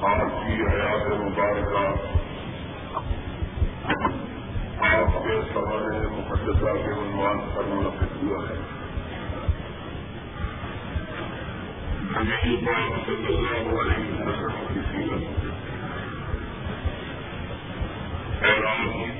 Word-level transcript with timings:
آپ 0.00 0.36
کی 0.36 0.58
حیات 0.64 1.06
آپ 4.80 5.16
کے 5.24 5.38
سوال 5.52 5.88
مقدسہ 6.06 6.74
کے 6.76 6.92
عنوان 6.92 7.40
پر 7.54 7.64
منعقد 7.64 8.22
ہوا 8.22 8.42
ہے 8.44 8.58
نبی 12.22 12.56
پاک 12.66 13.06
صلی 13.06 13.34
اللہ 13.34 13.72
علیہ 13.80 14.22
وسلم 14.22 14.66
کی 14.68 15.18
اور 18.42 18.64
آپ 18.66 19.19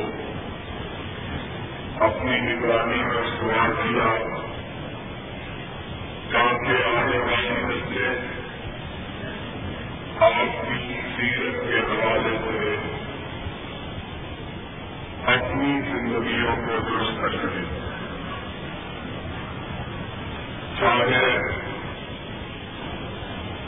اپنی 2.05 2.41
نگرانی 2.41 3.05
میں 3.05 3.23
سوار 3.41 3.69
کیا۔ 3.69 4.48
گاؤں 6.33 6.59
کے 6.59 6.75
آنے 6.85 7.19
والے 7.19 7.67
بچے 7.67 8.09
اپنی 10.21 11.01
سیرت 11.17 11.61
کے 11.69 11.79
حوالے 11.79 12.37
سے 12.45 12.75
اپنی 15.33 15.81
زندگیوں 15.81 16.57
کو 16.57 16.79
درست 16.89 17.21
کریں 17.21 17.65
چاہے 20.81 21.25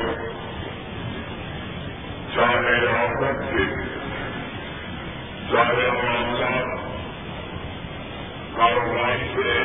چاہے 2.35 2.87
آفت 2.87 3.43
کے، 3.51 3.65
چاہے 5.51 5.89
معاملات 5.91 6.86
کاروبار 8.57 9.17
سے 9.35 9.63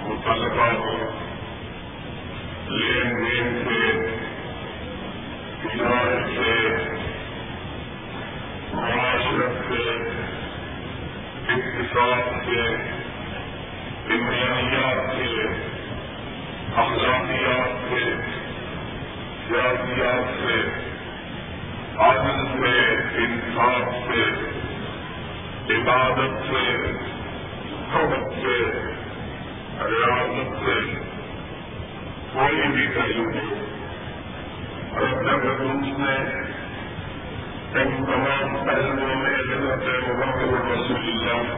متعلقہ 0.00 0.76
ہو۔ 0.76 1.10
لین 2.68 3.16
دین 3.16 3.64
سے 3.64 4.16
تجارت 5.62 6.26
سے 6.28 6.76
معاشرت 8.72 9.68
سے 9.68 9.90
اقتصاد 11.48 12.46
سے 12.46 12.74
امکانیات 14.10 15.16
سے 15.16 15.46
اخلاقیات 16.76 17.90
سے 17.90 18.16
سیاسیات 19.48 20.42
سے 20.42 20.84
عادت 21.98 22.46
سے 22.60 22.94
انصاف 23.16 23.94
سے 24.08 24.22
عبادت 25.74 26.42
سے 26.50 27.03
سو 27.94 28.06
سے 28.34 28.54
ریاست 29.90 30.54
سے 30.64 30.78
کوئی 32.32 32.68
بھی 32.68 32.86
خریدے 32.94 33.42
اور 34.94 35.28
حکومت 35.44 35.98
نے 35.98 36.16
ان 37.74 38.04
تمام 38.06 38.56
پہلوؤں 38.66 39.22
میں 39.22 39.34
حضرت 39.34 39.86
محمد 40.08 40.72
رسول 40.72 41.06
اللہ 41.06 41.52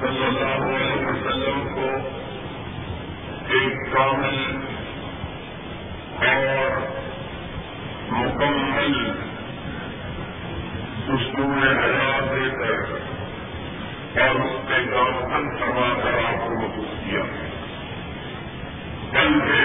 صلی 0.00 0.24
اللہ 0.24 0.66
علیہ 0.66 1.06
وسلم 1.06 1.64
کو 1.74 1.88
ایک 3.54 3.92
کامل 3.92 4.44
اور 6.26 6.78
مکمل 8.10 9.00
اسکول 11.08 11.68
حیات 11.78 12.32
دے 12.32 12.50
کر 12.58 13.05
اور 14.20 14.34
اس 14.34 14.70
نے 14.70 14.90
گاؤں 14.90 15.30
کروا 15.58 16.00
کر 16.02 16.18
آپ 16.18 16.46
کو 16.46 16.54
محسوس 16.54 17.04
کیا 17.04 17.20
بلکہ 19.10 19.64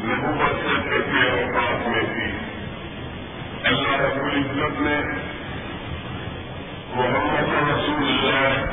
محبت 0.00 0.54
سے 0.64 0.98
کے 1.12 1.30
اوقات 1.30 1.88
میں 1.88 2.02
بھی 2.02 2.38
اللہ 3.64 4.00
رب 4.00 4.24
العزت 4.24 4.80
نے 4.80 5.00
محمد 6.94 7.70
رسول 7.70 8.08
اللہ 8.08 8.64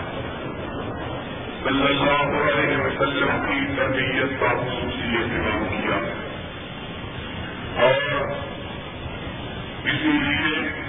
صلی 1.64 1.88
اللہ 1.88 2.38
علیہ 2.38 2.78
وسلم 2.78 3.46
کی 3.46 3.76
تربیت 3.76 4.40
کا 4.40 4.48
خصوصی 4.48 5.16
اہتمام 5.16 5.82
کیا. 5.82 6.00
اور 7.82 8.26
اسی 9.84 10.12
لیے 10.12 10.85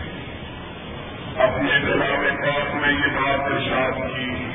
اپنے 1.38 1.70
کلام 1.70 2.36
پاک 2.46 2.74
میں 2.74 2.92
یہ 2.92 3.06
بات 3.14 3.40
ارشاد 3.40 3.92
کی 3.92 4.50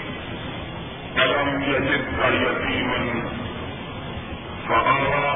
الم 1.21 1.63
یجد 1.63 2.19
کا 2.19 2.27
یتیمن 2.27 3.27
فہارا 4.67 5.35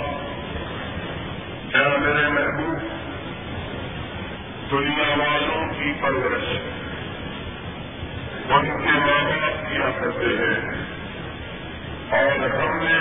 کیا 1.71 1.97
میرے 1.99 2.27
محبوب، 2.27 2.79
دنیا 4.71 5.15
والوں 5.17 5.73
کی 5.73 5.93
پرورش 6.01 6.57
ان 8.49 8.65
کے 8.65 8.91
ماں 8.91 9.23
باپ 9.23 9.71
کیا 9.71 9.89
کرتے 9.99 10.25
ہیں؟ 10.25 10.85
اور 12.09 12.49
ہم 12.49 12.83
نے 12.83 12.99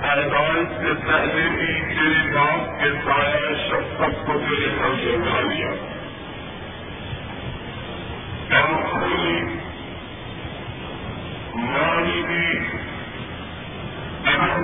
پیدائش 0.00 0.68
سے 0.78 0.92
پہلے 1.06 1.48
بھی 1.48 1.80
تیرے 1.80 2.34
باپ 2.34 2.80
کے 2.80 2.90
سایہ 3.04 3.54
شخص 3.68 4.26
کو 4.26 4.32
تیرے 4.48 4.68
سب 4.70 5.00
سے 5.04 5.10
اٹھا 5.10 5.40
لیا۔ 5.40 5.91
ارسلی 8.52 9.40
نانی 11.54 12.22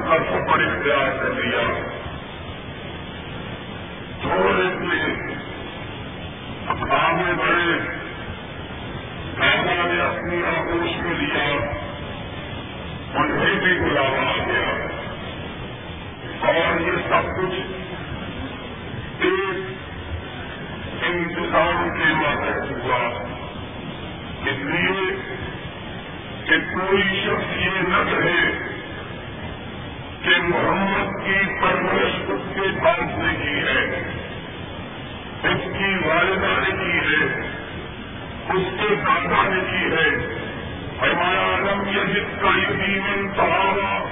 کا 0.03 0.17
سفر 0.29 0.61
اختیار 0.61 1.07
کر 1.23 1.31
لیا 1.31 1.63
تھوڑے 4.23 4.69
سے 4.81 5.13
آگے 6.91 7.33
بڑھے 7.33 7.79
دادا 9.41 9.87
نے 9.87 10.01
اپنی 10.01 10.43
آگوش 10.45 10.97
میں 10.97 11.15
لیا 11.15 11.57
انہیں 13.15 13.81
بلاوا 13.81 14.33
گیا 14.47 14.89
اور 16.41 16.81
یہ 16.81 16.93
سب 17.09 17.37
کچھ 17.37 17.61
ایک 19.21 19.57
انتظام 21.03 21.91
کے 21.99 22.15
ماتحت 22.15 22.71
ہوا۔ 22.71 23.38
اس 24.47 24.59
لیے 24.59 25.17
کہ 26.47 26.57
کوئی 26.75 27.03
شخص 27.03 27.57
یہ 27.57 27.81
نہ 27.89 28.11
کہے 28.11 28.51
کہ 30.23 30.43
محمد 30.43 31.27
کی 31.27 31.61
پرورش 31.61 32.13
اس 32.29 32.55
کے 32.55 32.85
پاس 32.85 33.19
نے 33.19 33.35
کی 33.43 33.59
ہے، 33.69 33.85
اس 35.43 35.79
کی 35.79 36.09
والدہ 36.09 36.61
نے 36.69 36.71
کی 36.71 36.99
ہے، 36.99 37.51
اس 38.49 38.63
کے 38.81 38.95
دادا 38.95 39.49
نے 39.49 39.61
کی 39.71 39.97
ہے۔ 39.97 40.39
ہمارا 41.03 41.41
عالم 41.41 41.89
یہ 41.89 42.15
جس 42.15 42.43
کا 42.43 42.51
جیون 42.87 43.29
پڑھاوا 43.29 44.05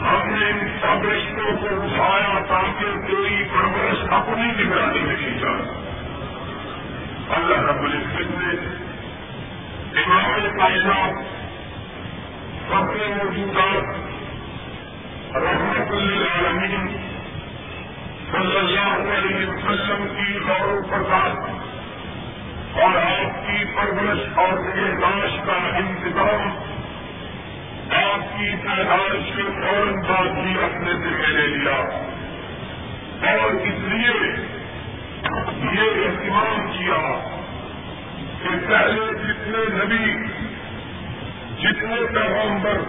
ہم 0.00 0.34
نے 0.34 0.50
ان 0.50 0.68
سب 0.80 1.08
رشتوں 1.08 1.56
کو 1.56 1.82
اٹھایا 1.82 2.38
تاکہ 2.48 3.12
کوئی 3.12 3.44
پرورش 3.52 3.96
اپنی 4.10 4.64
نگرانی 4.64 4.98
میں 4.98 5.16
کی 5.16 5.38
جائے 5.40 5.62
اللہ 7.30 7.58
رب 7.58 7.82
العزت 7.82 8.30
نے 8.30 8.81
امام 9.96 10.58
کائنات 10.58 11.14
سب 12.68 12.96
نے 12.96 13.06
موجودات 13.06 13.82
رحمت 15.36 15.92
للعالمین 15.92 16.86
صلی 18.32 18.58
اللہ 18.58 19.12
علیہ 19.12 19.46
وسلم 19.46 20.06
کی 20.16 20.38
غور 20.38 20.68
و 20.68 20.82
پرداخت 20.90 21.62
اور 22.78 22.96
آپ 22.96 23.46
کی 23.46 23.64
پرورش 23.64 24.18
اور 24.34 24.52
نگہداشت 24.52 25.46
کا 25.46 25.76
انتظام، 25.76 26.58
آپ 27.90 28.38
کی 28.38 28.50
پیدائش 28.62 29.36
کے 29.36 29.42
فوراً 29.42 29.94
بعد 29.94 30.42
بھی 30.42 30.64
اپنے 30.64 30.92
سے 30.92 31.26
لے 31.26 31.46
لیا۔ 31.46 31.76
اور 33.32 33.50
اس 33.50 33.78
لیے 33.78 34.42
یہ 35.72 36.04
اہتمام 36.06 36.72
کیا 36.72 37.28
کہ 38.42 38.48
پہلے 38.68 39.31
جتنے 39.42 39.84
نبی، 39.84 40.26
جتنے 41.62 41.96
پیغمبر، 42.14 42.80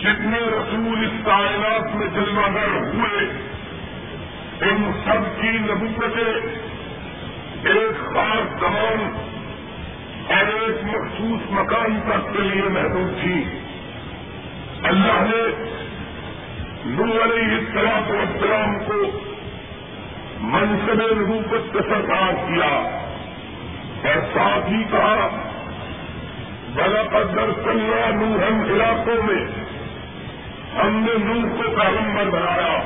جتنے 0.00 0.38
رسول 0.38 1.04
اس 1.04 1.24
کائنات 1.24 1.96
میں 1.96 2.06
جلوہ 2.06 2.54
گر 2.54 2.76
ہوئے، 2.76 3.24
ان 4.60 4.92
سب 5.04 5.42
کی 5.42 5.48
نبوتیں 5.48 6.32
ایک 7.68 8.14
خاص 8.14 8.60
زمان 8.60 9.12
اور 10.28 10.46
ایک 10.46 10.84
مخصوص 10.84 11.50
مکان 11.50 12.00
تک 12.06 12.32
کے 12.32 12.42
لیے 12.42 12.62
محدود 12.62 13.22
تھی۔ 13.22 13.44
اللہ 14.82 15.20
نے 15.20 15.66
نور 16.84 17.24
علیہ 17.24 17.58
السلام 17.58 18.10
و 18.10 18.20
السلام 18.20 18.78
کو 18.84 19.20
منصب 20.40 21.20
نبوت 21.20 21.72
کا 21.72 21.78
سرکار 21.82 22.32
کیا۔ 22.32 23.04
اور 24.04 24.20
ساتھ 24.34 24.70
ہی 24.70 24.84
کہا، 24.90 25.28
بلا 26.74 27.02
قدر 27.02 27.62
سنگا 27.64 28.10
نور 28.14 28.70
علاقوں 28.70 29.22
میں، 29.22 29.46
ہم 30.80 31.06
نے 31.06 31.24
نور 31.24 31.56
کو 31.56 31.70
پیغمبر 31.70 32.30
بنایا، 32.30 32.82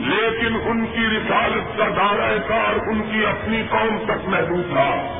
لیکن 0.00 0.54
ان 0.64 0.86
کی 0.86 1.06
رسالت 1.06 1.78
کا 1.78 1.84
دعوی 1.96 2.38
کار 2.48 2.74
ان 2.86 3.02
کی 3.12 3.26
اپنی 3.26 3.62
قوم 3.70 4.04
تک 4.04 4.28
محدود 4.28 4.72
تھا۔ 4.72 5.18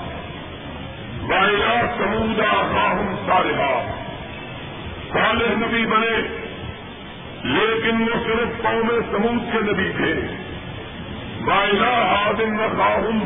بائیا 1.23 1.81
سمودا 1.99 2.53
خاہم 2.53 3.15
صالحہ۔ 3.27 3.87
صالح 5.13 5.67
نبی 5.67 5.87
بنے، 5.87 6.43
لیکن 7.45 8.03
وہ 8.03 8.25
صرف 8.25 8.63
قوم 8.63 8.89
سمود 9.11 9.53
کے 9.53 9.73
نبی 9.73 9.93
تھے۔ 9.97 10.15
بائلا 11.45 12.23
آدم 12.27 12.61
و 12.61 12.67
خاہم 12.79 13.19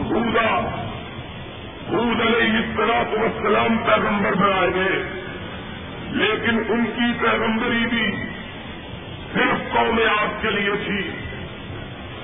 بودا 1.88 2.24
علیہ 2.24 2.56
السلاط 2.56 3.14
وسلام 3.14 3.78
پیغمبر 3.78 4.32
بنائے 4.32 4.68
گئے۔ 4.74 5.02
لیکن 6.08 6.62
ان 6.68 6.84
کی 6.84 7.18
پیغمبری 7.18 7.86
بھی 7.86 8.16
صرف 9.32 9.72
قوم 9.72 10.00
آپ 10.20 10.42
کے 10.42 10.50
لیے 10.50 10.70
تھی۔ 10.84 11.10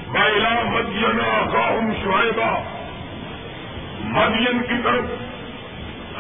بائلا 0.09 0.63
مدینہ 0.65 1.51
خاہم 1.53 1.93
شعیبہ۔ 2.03 2.63
مدین 4.01 4.59
کی 4.59 4.83
طرف 4.85 5.05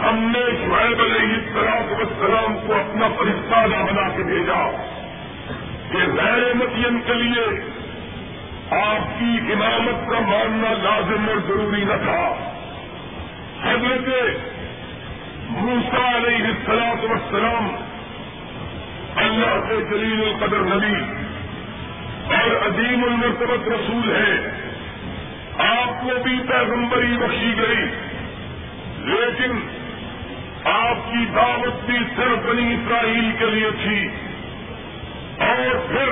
ہم 0.01 0.33
نے 0.35 0.41
شعیب 0.51 1.03
علیہ 1.03 1.35
السلاط 1.35 2.01
وسلام 2.01 2.67
کو 2.67 2.75
اپنا 2.75 3.09
فرشتہ 3.09 3.93
بنا 3.93 4.09
کے 4.09 4.23
بھیجا 4.23 4.71
کہ 5.93 5.99
غیر 5.99 6.55
مدین 6.55 7.01
کے 7.07 7.15
لیے 7.15 7.71
آپ 8.71 9.21
کی 9.21 9.53
امامت 9.53 10.11
کا 10.11 10.19
ماننا 10.21 10.83
لازم 10.83 11.29
اور 11.29 11.37
ضروری 11.47 11.85
نہ 11.85 12.05
تھا۔ 12.05 12.52
حضرت 13.65 14.09
موسا 15.49 16.17
علیہ 16.17 16.47
السلاط 16.47 17.05
وسلام 17.05 17.69
اللہ 19.17 19.69
سے 19.69 19.77
جلیل 19.91 20.23
القدر 20.23 20.59
نبی 20.59 21.01
اور 22.35 22.67
عظیم 22.67 23.05
المرتبت 23.05 23.69
رسول 23.69 24.17
ہے 24.17 24.51
آپ 25.59 26.03
کو 26.03 26.23
بھی 26.23 26.39
پیغمبری 26.49 27.17
بخشی 27.19 27.53
گئی، 27.59 27.85
لیکن 28.99 29.69
آپ 30.65 31.13
کی 31.13 31.27
دعوت 31.35 31.85
بھی 31.85 31.99
صرف 32.17 32.47
بنی 32.47 32.75
اسرائیل 32.75 33.33
کے 33.39 33.47
لیے 33.47 33.71
تھی۔ 33.71 34.09
اور 35.39 35.77
پھر 35.89 36.09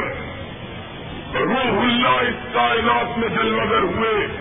روح 1.40 1.82
اللہ 1.82 2.08
اس 2.08 2.52
کائنات 2.52 3.18
میں 3.18 3.28
جلوگر 3.28 3.82
ہوئے۔ 3.82 4.39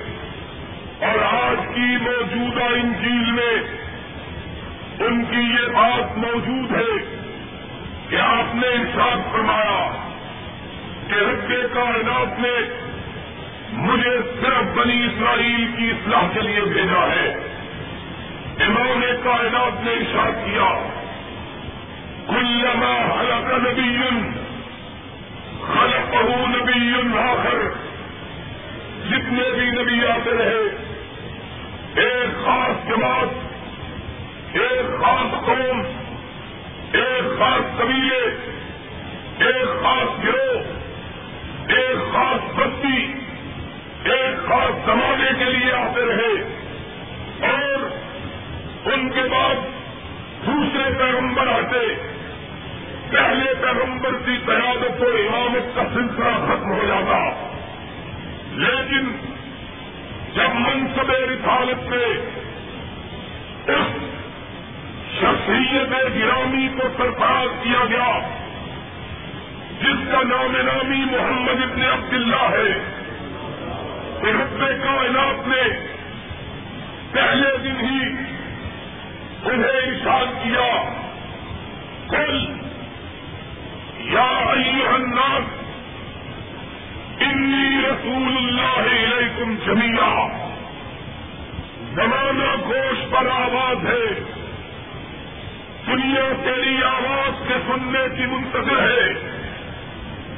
اور 1.00 1.20
آج 1.34 1.76
کی 1.76 1.98
موجودہ 2.02 2.64
انجیل 2.64 3.32
میں 3.32 3.80
ان 5.08 5.26
کی 5.26 5.38
یہ 5.38 5.68
بات 5.74 6.18
موجود 6.18 6.72
ہے 6.72 7.20
کہ 8.10 8.16
آپ 8.16 8.56
نے 8.56 8.68
ارشاد 8.68 9.32
فرمایا 9.32 9.92
کہ 11.08 11.14
رب 11.14 11.74
کائنات 11.74 12.40
نے 12.40 12.84
مجھے 13.74 14.18
صرف 14.42 14.78
بنی 14.78 15.06
اسرائیل 15.06 15.72
کی 15.78 15.90
اصلاح 15.90 16.22
کے 16.34 16.40
لیے 16.40 16.62
بھیجا 16.62 17.08
ہے۔ 17.08 17.36
انہوں 18.60 18.96
نے 18.96 19.08
کائنات 19.24 19.84
نے 19.84 19.92
ارشاد 19.92 20.32
کیا، 20.32 20.90
کلما 22.28 23.20
حلق 23.20 23.68
نبی، 23.68 23.98
خلقه 25.74 26.50
نبی 26.50 27.18
آخر، 27.20 27.70
جتنے 29.10 29.52
بھی 29.54 29.84
نبی 29.84 30.08
آتے 30.08 30.32
رہے 30.32 30.89
ایک 32.00 32.46
خاص 32.46 32.88
جماعت، 32.88 33.28
ایک 34.54 35.02
خاص 35.02 35.46
قوم، 35.46 35.82
ایک 36.94 37.40
خاص 37.40 37.80
قبیلے، 37.80 38.24
ایک 39.40 39.84
خاص 39.84 40.24
گروہ، 40.24 40.62
ایک 41.68 42.14
خاص 42.14 42.60
بستی، 42.60 43.14
ایک 44.04 44.48
خاص 44.48 44.86
زمانے 44.86 45.32
کے 45.40 45.46
لیے 45.46 45.72
آتے 45.74 46.06
رہے 46.06 46.60
اور 47.48 48.00
ان 48.94 49.10
کے 49.10 49.22
بعد 49.22 49.56
دوسرے 50.46 50.94
پیغمبر 50.98 51.48
آتے، 51.48 52.10
پہلے 53.12 53.54
پیغمبر 53.62 54.12
کی 54.26 54.38
قیادت 54.46 55.02
و 55.02 55.06
امامت 55.06 55.76
کا 55.76 55.82
سلسلہ 55.94 56.46
ختم 56.48 56.72
ہو 56.72 56.86
جاتا۔ 56.88 57.48
لیکن 58.52 59.29
جب 60.36 60.56
منصب 60.56 61.12
رسالت 61.12 61.90
میں 61.90 62.12
اس 63.68 63.98
شخصیت 65.22 65.92
گرامی 65.92 66.68
کو 66.68 66.88
سرفراز 66.98 67.64
کیا 67.64 67.86
گیا، 67.90 68.20
جس 69.82 70.00
کا 70.12 70.22
نام 70.24 70.56
نامی 70.66 71.04
محمد 71.12 71.62
ابن 71.64 71.82
عبداللہ 71.82 72.50
ہے 72.50 72.80
رب 74.34 74.64
کائنات 74.84 75.48
نے 75.48 75.64
پہلے 77.12 77.58
دن 77.64 77.80
ہی 77.80 78.00
انہیں 79.44 79.78
ارشاد 79.78 80.34
کیا 80.44 80.70
کل 82.10 82.46
یا 84.00 84.30
الناس 84.94 85.58
انی 87.20 87.82
رسول 87.82 88.38
اللہ 88.38 88.80
علیکم 88.80 89.56
جمیا 89.66 90.28
زمانہ 91.96 92.56
گوش 92.68 93.06
پر 93.10 93.28
آواز 93.28 93.86
ہے. 93.86 94.20
دنیا 95.88 96.34
تیری 96.44 96.84
آواز 96.84 97.48
کے 97.48 97.54
سننے 97.68 98.16
کی 98.18 98.26
منتظر 98.26 98.82
ہے. 98.82 99.14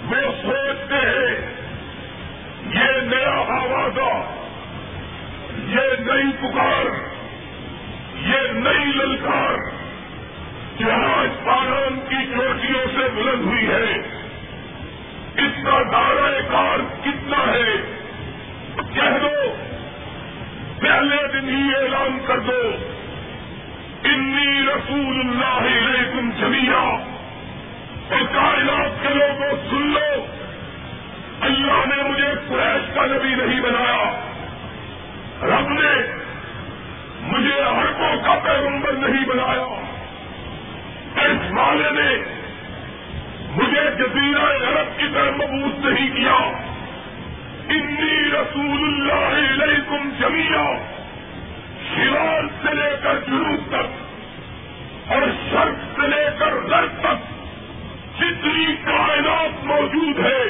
وہ 0.06 0.32
سوچتے 0.42 0.96
ہیں، 0.96 1.36
یہ 2.74 3.02
نیا 3.02 3.36
آواز 3.58 3.98
یہ 5.68 6.00
نئی 6.00 6.32
پکار، 6.42 6.86
یہ 8.22 8.52
نئی 8.52 8.86
للکار 8.86 9.82
آج 10.92 11.46
پالون 11.46 12.00
کی 12.10 12.16
چوٹیوں 12.16 12.88
سے 12.88 13.10
بلند 13.16 13.46
ہوئی 13.46 13.68
ہے۔ 13.68 14.21
اس 15.38 15.64
کا 15.64 15.82
دائرہ 15.92 16.42
کار 16.52 16.78
کتنا 17.02 17.54
ہے؟ 17.54 18.00
کہہ 18.76 19.18
دو۔ 19.22 19.56
پہلے 20.80 21.28
دن 21.28 21.50
ہی 21.50 21.84
اعلان 21.84 22.18
کر 22.28 22.40
دو۔ 22.40 22.72
انی 24.04 24.62
رسول 24.62 25.20
اللہ 25.20 25.68
علیکم 25.68 26.30
جمیا 26.40 26.98
اور 28.10 28.22
کائنات 28.34 29.04
کے 29.04 29.12
اللہ 31.42 31.96
نے 31.96 32.04
مجھے 32.04 32.32
قریش 32.48 32.96
کا 32.96 33.06
نبی 33.06 33.36
نہیں 33.36 33.62
بنایا۔ 33.62 34.20
رب 35.42 35.70
نے 35.70 36.18
مجھے 37.22 37.62
ہرکوں 37.62 38.22
کا 38.26 38.40
پیغمبر 38.44 38.92
نہیں 38.92 39.26
بنایا۔ 39.26 39.82
اس 41.16 41.52
والے 41.52 41.92
نے 41.92 42.41
مجھے 43.56 43.82
جزیرہ 44.00 44.70
عرب 44.70 45.00
کی 45.00 45.06
طرف 45.14 45.34
مبوس 45.34 45.86
نہیں 45.86 46.16
کیا۔ 46.16 46.38
انی 47.70 48.30
رسول 48.30 48.84
اللہ 48.84 49.64
علیکم 49.64 50.10
جمیا 50.20 50.74
شیوال 51.96 52.48
سے 52.62 52.74
لے 52.74 52.96
کر 53.04 53.20
جنوب 53.28 53.70
تک 53.70 55.12
اور 55.12 55.22
شرط 55.52 56.02
سے 56.02 56.08
لے 56.08 56.26
کر 56.40 56.54
غرب 56.54 57.00
تک 57.00 57.32
جتنی 58.20 58.76
کائنات 58.86 59.66
موجود 59.66 60.20
ہے 60.20 60.44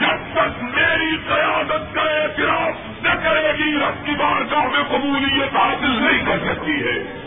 جب 0.00 0.32
تک 0.32 0.62
میری 0.62 1.16
قیادت 1.28 1.94
کا 1.94 2.02
اعتراف 2.02 3.02
نہ 3.02 3.14
کرے 3.24 3.52
گی، 3.58 3.78
رب 3.78 4.06
کی 4.06 4.12
بارگاہ 4.12 4.64
میں 4.64 4.82
قبولیت 4.88 5.56
حاصل 5.56 6.02
نہیں 6.02 6.26
کر 6.26 6.38
سکتی 6.38 6.80
ہے۔ 6.82 7.26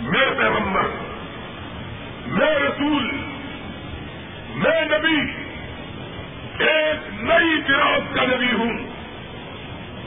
میں 0.00 0.26
پیغمبر 0.38 0.86
میں 2.26 2.54
رسول 2.54 3.27
میں 4.58 4.84
نبی، 4.84 5.32
ایک 6.64 7.22
نئی 7.22 7.60
فراق 7.66 8.16
کا 8.16 8.24
نبی 8.24 8.52
ہوں۔ 8.52 8.72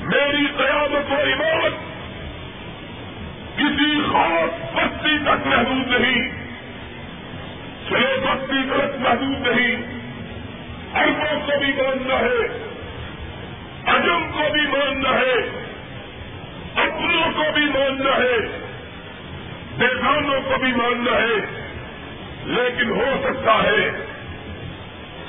میری 0.01 0.45
قیادت 0.57 1.11
و 1.11 1.15
عبادت 1.15 1.73
کسی 3.57 4.01
خاص 4.11 4.75
بستی 4.75 5.17
تک 5.19 5.47
محدود 5.47 6.01
نہیں، 6.01 6.29
چھ 7.89 7.93
بستی 8.19 8.63
تک 8.69 9.01
محدود 9.01 9.47
نہیں۔ 9.47 9.75
اربوں 10.93 11.39
کو 11.45 11.59
بھی 11.59 11.73
ماننا 11.73 12.19
ہے 12.19 12.47
اجم 13.85 14.31
کو 14.31 14.53
بھی 14.53 14.61
ماننا 14.61 15.09
ہے، 15.09 15.35
اپنوں 16.75 17.31
کو 17.35 17.43
بھی 17.53 17.65
ماننا 17.65 18.15
ہے 18.15 18.37
بیگانوں 19.77 20.41
کو 20.41 20.57
بھی 20.59 20.71
ماننا 20.71 21.11
ہے، 21.11 21.45
لیکن 22.45 22.91
ہو 22.91 23.15
سکتا 23.23 23.63
ہے 23.63 24.10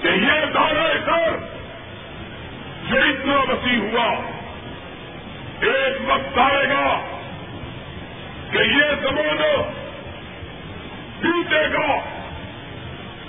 کہ 0.03 0.09
یہ 0.09 0.47
دعوی 0.55 0.99
کر 1.07 1.37
یہ 2.95 3.01
اتنا 3.01 3.37
وسیع 3.37 3.79
ہوا، 3.79 4.15
ایک 5.61 6.11
وقت 6.11 6.39
آئے 6.39 6.69
گا 6.69 7.01
کہ 8.51 8.59
یہ 8.59 8.85
زمانہ 9.03 9.63
ٹوٹے 11.21 11.67
گا، 11.73 11.99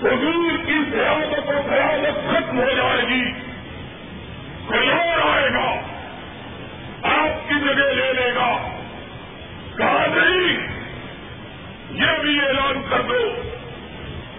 حضور 0.01 0.65
کی 0.65 0.80
سیاست 0.92 1.50
و 1.50 1.62
سیاست 1.70 2.30
ختم 2.32 2.60
ہو 2.60 2.70
جائے 2.75 3.03
گی 3.10 3.32
کوئی 4.68 4.92
اور 4.92 5.36
آئے 5.36 5.50
گا، 5.50 5.80
آپ 7.03 7.50
کی 7.50 7.56
جگہ 7.60 7.94
لے 7.94 8.13
لے 8.13 8.32
گا۔ 8.36 8.80
کہا 9.77 10.06
نہیں، 10.15 10.68
یہ 11.92 12.22
بھی 12.22 12.39
اعلان 12.39 12.82
کر 12.89 13.01
دو۔ 13.01 13.36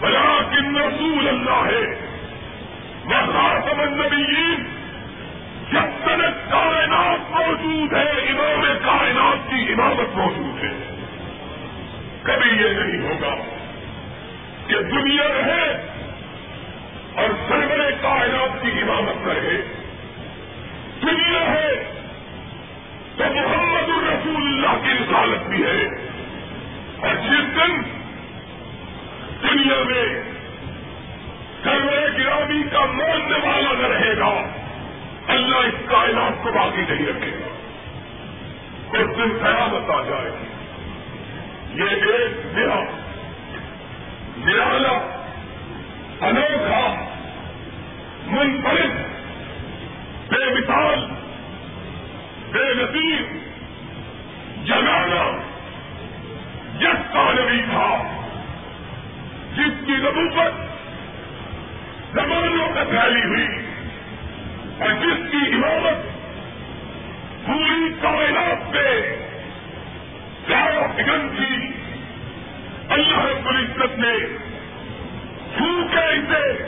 بلاکن 0.00 0.76
رسول 0.76 1.28
اللہ 1.28 1.64
ہے 1.64 2.10
وہ 3.04 3.32
خاتم 3.32 3.80
النبیین 3.80 4.64
جب 5.72 6.04
تک 6.04 6.50
کائنات 6.50 7.30
موجود 7.30 7.92
ہے، 7.92 8.10
امام 8.10 8.62
کائنات 8.82 9.50
کی 9.50 9.72
امامت 9.72 10.16
موجود 10.16 10.64
ہے۔ 10.64 10.96
کبھی 12.22 12.50
یہ 12.50 12.68
نہیں 12.68 13.10
ہوگا 13.10 13.34
کہ 14.66 14.82
دنیا 14.82 15.28
رہے 15.28 15.88
اور 17.14 17.28
سرور 17.48 17.90
کائنات 18.02 18.62
کی 18.62 18.70
امامت 18.82 19.28
رہے۔ 19.28 19.62
دنیا 21.02 21.40
ہے 21.40 21.99
تو 23.20 23.34
محمد 23.34 23.88
الرسول 23.88 24.42
اللہ 24.42 24.84
کی 24.84 24.92
رسالت 24.92 25.46
بھی 25.46 25.64
ہے۔ 25.64 25.84
اور 27.00 27.14
جس 27.14 27.56
دن 27.56 27.82
دنیا 29.42 29.82
میں 29.86 30.22
سرور 31.64 32.18
گرامی 32.18 32.62
کا 32.72 32.84
ماننے 32.84 33.48
والا 33.48 33.72
نہ 33.72 33.86
رہے 33.86 34.18
گا، 34.18 34.42
اللہ 35.28 35.56
اس 35.56 35.74
کائنات 35.90 36.44
کو 36.44 36.52
باقی 36.52 36.80
نہیں 36.80 37.06
رکھے 37.06 37.30
گا۔ 37.30 37.46
اس 38.98 39.16
دن 39.16 39.38
قیامت 39.42 39.90
آ 39.90 40.02
جائے 40.02 40.30
گی۔ 40.30 40.46
یہ 41.82 41.88
ایک 41.88 42.46
میرا 42.52 42.80
نرالا، 44.36 45.20
انوکھا، 46.26 47.08
منفرد، 48.26 48.96
بے 50.28 50.54
مثال 50.54 51.19
بے 52.52 52.74
نظیر 52.74 53.22
جگانا 54.64 55.38
جس 56.78 57.12
کا 57.12 57.32
نبی 57.32 57.62
تھا، 57.70 58.02
جس 59.56 59.86
کی 59.86 59.92
نبوت 59.92 60.70
زمانوں 62.14 62.68
کا 62.74 62.84
پھیلی 62.84 63.24
ہوئی 63.24 63.46
اور 64.78 64.92
جس 64.92 65.30
کی 65.30 65.54
عمارت 65.54 66.06
پوری 67.46 67.92
کائنات 68.00 68.72
پہ 68.72 69.16
زیادہ 70.48 70.86
فکن 70.96 71.28
تھی۔ 71.36 71.70
اللہ 72.88 73.18
رب 73.18 73.48
العزت 73.48 73.98
نے 73.98 74.14
چھوٹے 75.56 76.08
اسے 76.08 76.62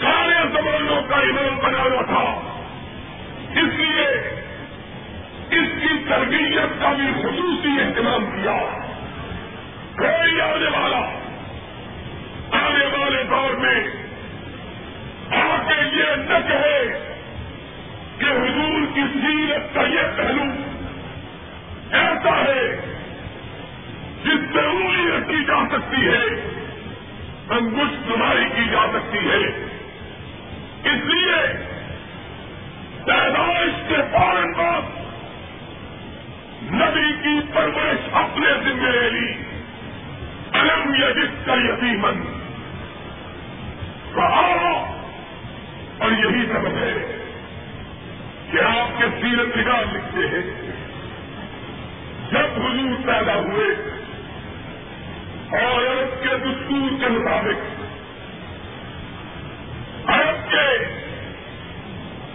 سارے 0.00 0.48
زمانوں 0.52 1.02
کا 1.02 1.16
امام 1.16 1.58
بنانا 1.58 2.02
تھا۔ 2.02 2.40
اس 3.50 3.74
لیے 3.74 4.43
اس 5.54 5.82
کی 5.82 6.04
تربیت 6.08 6.82
کا 6.82 6.92
بھی 6.92 7.22
خصوصی 7.22 7.68
اہتمام 7.80 8.24
کیا۔ 8.24 8.56
کوئی 9.96 10.40
آنے 10.40 10.78
والا، 10.78 11.00
آنے 12.66 12.86
والے 12.86 13.22
دور 13.22 13.54
میں 13.54 13.84
آ 15.30 15.56
کے 15.68 15.96
یہ 15.96 16.16
نہ 16.16 16.48
کہے 16.48 17.14
کہ 18.18 18.24
حضور 18.24 18.94
کی 18.94 19.00
سیرت 19.00 19.74
کا 19.74 19.80
یہ 19.80 20.16
پہلو 20.16 20.42
ایسا 21.90 22.44
ہے 22.48 22.76
جس 24.24 24.52
سے 24.52 24.60
انگلی 24.60 25.10
رکھی 25.18 25.44
جا 25.44 25.66
سکتی 25.72 26.06
ہے 26.06 26.24
انگوش 27.50 28.14
تمہاری 28.14 28.44
کی 28.54 28.70
جا 28.70 28.86
سکتی 28.92 29.18
ہے۔ 29.18 29.68
اس 30.84 31.04
لیے 31.04 31.52
پیدائش 33.04 33.72
کے 33.88 33.96
فوراً 34.12 34.52
بعد 34.52 35.03
نبی 36.70 37.12
کی 37.22 37.46
پرورش 37.54 38.08
اپنے 38.12 38.46
ذمہ 38.64 38.88
لے 38.88 39.10
لی۔ 39.10 39.34
الم 40.52 40.94
یہ 40.94 41.12
جس 41.12 41.46
کا 41.46 41.54
یتیمن 41.54 42.22
کہا 44.14 44.94
اور 45.98 46.10
یہی 46.10 46.46
سبب 46.46 46.76
ہے 46.78 47.20
کہ 48.50 48.58
آپ 48.60 49.00
کے 49.00 49.04
سیرت 49.22 49.56
نگار 49.56 49.84
لکھتے 49.92 50.20
ہیں۔ 50.20 50.72
جب 52.30 52.62
حضور 52.62 53.06
پیدا 53.06 53.34
ہوئے 53.34 53.66
اور 55.60 55.82
عرب 55.82 56.22
کے 56.22 56.28
دستور 56.28 57.00
کے 57.00 57.08
مطابق، 57.08 57.84
عرب 60.10 60.50
کے 60.50 60.84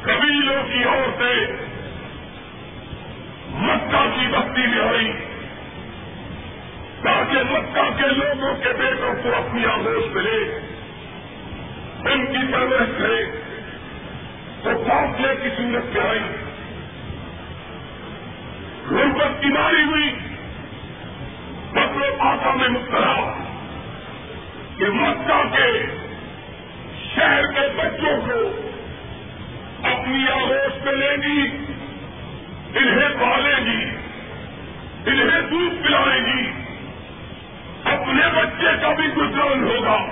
قبیلوں 0.01 0.63
کی 0.63 0.83
عورتیں 0.83 1.68
مکہ 3.59 4.19
کی 4.19 4.27
بستی 4.27 4.67
میں 4.67 4.87
آئی 4.87 5.11
تاکہ 7.03 7.43
مکہ 7.51 8.01
کے 8.01 8.07
لوگوں 8.07 8.53
کے 8.55 8.69
بیٹوں 8.79 9.13
کو 9.23 9.35
اپنی 9.35 9.65
آگوش 9.65 10.15
ملے، 10.15 10.59
ان 12.11 12.25
کی 12.25 12.51
پرورش 12.51 12.89
کرے۔ 12.97 13.25
تو 14.63 14.83
فاصلے 14.87 15.35
کی 15.35 15.49
صورت 15.49 15.97
میں 15.97 16.09
آئی۔ 16.09 16.19
غربت 18.91 19.41
کی 19.41 19.49
ماری 19.49 19.83
ہوئی۔ 19.83 20.09
بکرے 21.71 22.09
پاپا 22.19 22.55
میں 22.55 22.69
مبتلا۔ 22.69 23.33
کہ 24.77 24.85
مکہ 24.89 25.55
کے 25.55 25.85
شہر 27.15 27.41
کے 27.45 27.67
بچوں 27.77 28.21
کو 28.21 28.61
اپنی 29.87 30.31
آگوش 30.31 30.85
میں 30.85 30.93
لے 30.93 31.15
گی۔ 31.15 31.49
انہیں 32.75 33.09
پالے 33.21 33.55
گی، 33.65 33.83
انہیں 35.05 35.41
دودھ 35.41 35.87
پلائے 35.87 36.19
گی۔ 36.19 36.51
اپنے 37.83 38.41
بچے 38.41 38.67
کا 38.81 38.89
بھی 38.89 39.07
گزران 39.17 39.63
ہوگا۔ 39.63 40.05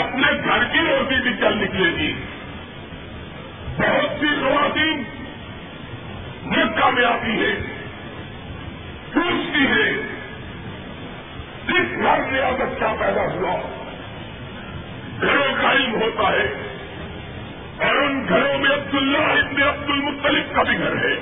اپنے 0.00 0.32
گھر 0.44 0.64
کی 0.64 0.78
روٹی 0.78 1.14
بھی 1.22 1.30
چل 1.40 1.58
نکلے 1.58 1.90
گی۔ 1.98 2.14
بہت 3.76 4.20
سی 4.20 4.26
خواتین 4.26 5.02
مکہ 6.44 6.90
میں 6.90 7.04
آتی 7.04 7.44
ہے 7.44 7.54
پوچھتی 9.12 9.66
ہے۔ 9.66 9.92
جس 11.66 12.02
گھر 12.02 12.30
نیا 12.30 12.50
بچہ 12.50 12.84
پیدا 13.00 13.22
ہوا۔ 13.22 13.60
گھروں 15.20 15.62
کا 15.62 15.72
علم 15.72 15.94
ہوتا 15.94 16.32
ہے۔ 16.32 16.73
اور 17.78 17.96
ان 17.96 18.28
گھروں 18.28 18.58
میں 18.58 18.70
عبداللہ 18.70 19.18
ابن 19.18 19.62
عبد 19.62 19.90
المطلف 19.90 20.54
کا 20.54 20.62
بھی 20.62 20.78
گھر 20.78 20.96
ہے۔ 20.96 21.14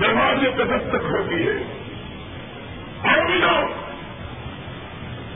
دروازے 0.00 0.50
پہ 0.50 0.64
دستک 0.64 0.94
ہوتی 0.94 1.48
ہے۔ 1.48 1.84
اور 3.02 3.68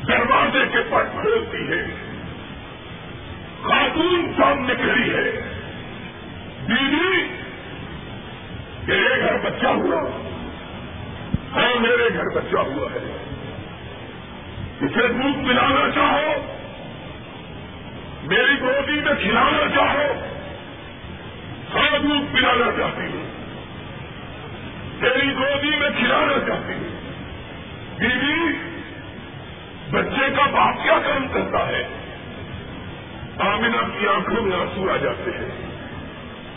دروازے 0.08 0.58
کے 0.72 0.78
پر 0.90 1.04
کھولتی 1.04 1.72
ہے۔ 1.72 1.82
خاتون 3.62 4.32
سامنے 4.36 4.74
کھڑی 4.74 5.14
ہے۔ 5.14 5.30
بیوی 6.68 7.28
میرے 8.88 9.20
گھر 9.20 9.50
بچہ 9.50 9.66
ہوا۔ 9.66 10.00
ہاں 11.52 11.80
میرے 11.80 12.08
گھر 12.14 12.24
بچہ 12.34 12.56
ہوا 12.56 12.88
ہے۔ 12.92 13.16
اسے 14.80 15.08
دودھ 15.08 15.48
پلانا 15.48 15.90
چاہو۔ 15.94 16.51
میری 18.22 18.60
گودی 18.60 19.00
میں 19.00 19.12
کھلانا 19.22 19.68
چاہو 19.76 20.14
ہاں 21.74 21.98
دودھ 21.98 22.36
پلانا 22.36 22.64
چاہتی 22.78 23.06
ہوں۔ 23.06 23.30
میری 25.00 25.32
گودی 25.34 25.76
میں 25.76 25.90
کھلانا 25.98 26.32
چاہتی 26.32 26.72
ہوں۔ 26.72 27.02
بیوی، 27.98 28.52
بچے 29.90 30.30
کا 30.36 30.46
باپ 30.46 30.82
کیا 30.82 30.98
کام 30.98 31.26
کرتا 31.32 31.68
ہے؟ 31.68 31.88
آمینہ 33.38 33.98
کی 33.98 34.06
آنکھوں 34.08 34.42
میں 34.42 34.56
آنسو 34.56 34.90
آ 34.90 34.96
جاتے 34.96 35.30
ہیں۔ 35.30 35.72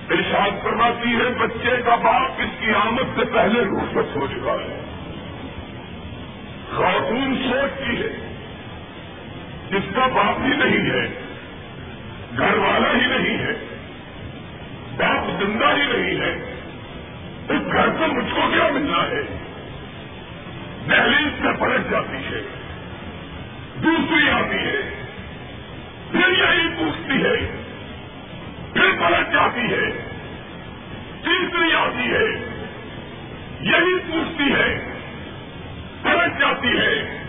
ارشاد 0.09 0.63
فرماتی 0.63 1.15
ہے، 1.15 1.33
بچے 1.39 1.81
کا 1.85 1.95
باپ 1.95 2.31
اس 2.37 2.59
کی 2.59 2.73
آمد 2.87 3.19
سے 3.19 3.25
پہلے 3.25 3.61
رخصت 3.61 4.15
ہو 4.15 4.27
چکا 4.27 4.51
ہے۔ 4.51 4.81
خاتون 6.73 7.35
سوچتی 7.35 8.03
ہے 8.03 8.39
جس 9.71 9.95
کا 9.95 10.07
باپ 10.07 10.41
ہی 10.41 10.57
نہیں 10.57 10.89
ہے۔ 10.89 11.24
گھر 12.37 12.57
والا 12.57 12.91
ہی 12.91 13.05
نہیں 13.07 13.37
ہے، 13.37 13.51
باپ 14.97 15.43
زندہ 15.43 15.65
ہی 15.65 15.97
نہیں 15.97 16.19
ہے۔ 16.21 16.61
اس 17.49 17.73
گھر 17.73 17.89
سے 17.99 18.07
مجھ 18.07 18.33
کو 18.35 18.41
کیا 18.53 18.67
ملنا 18.67 19.03
ہے؟ 19.03 19.21
دہلیز 20.89 21.31
سے 21.41 21.47
پلٹ 21.59 21.91
جاتی 21.91 22.17
ہے، 22.17 22.41
دوسری 23.83 24.29
آتی 24.29 24.57
ہے، 24.57 25.05
پھر 26.11 26.31
یہی 26.37 26.67
پوچھتی 26.77 27.23
ہے، 27.23 27.61
پھر 28.73 28.91
پلٹ 28.91 29.33
جاتی 29.33 29.73
ہے، 29.73 29.89
تیسری 31.23 31.73
آتی 31.73 32.11
ہے، 32.11 32.55
یہی 33.59 33.99
پوچھتی 34.11 34.53
ہے، 34.53 34.91
پلٹ 36.01 36.39
جاتی 36.39 36.67
ہے۔ 36.67 37.21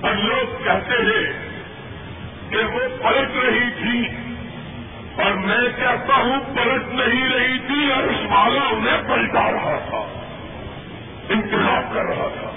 اور 0.00 0.14
لوگ 0.14 0.64
کہتے 0.64 0.94
ہیں 0.94 1.50
کہ 2.50 2.56
وہ 2.56 2.80
پلٹ 3.02 3.44
رہی 3.44 3.82
تھی۔ 3.82 4.29
اور 5.16 5.32
میں 5.32 5.68
کہتا 5.76 6.14
ہوں 6.14 6.40
پلٹ 6.56 6.88
نہیں 6.88 7.30
رہی 7.30 7.58
تھی 7.58 7.92
اور 7.92 8.02
اس 8.02 8.26
والا 8.30 8.60
انہیں 8.60 9.08
پلٹا 9.08 9.50
رہا 9.52 9.78
تھا 9.88 10.06
انتخاب 11.28 11.94
کر 11.94 12.04
رہا 12.04 12.28
تھا۔ 12.40 12.50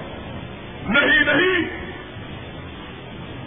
نہیں 0.87 1.19
نہیں، 1.19 1.83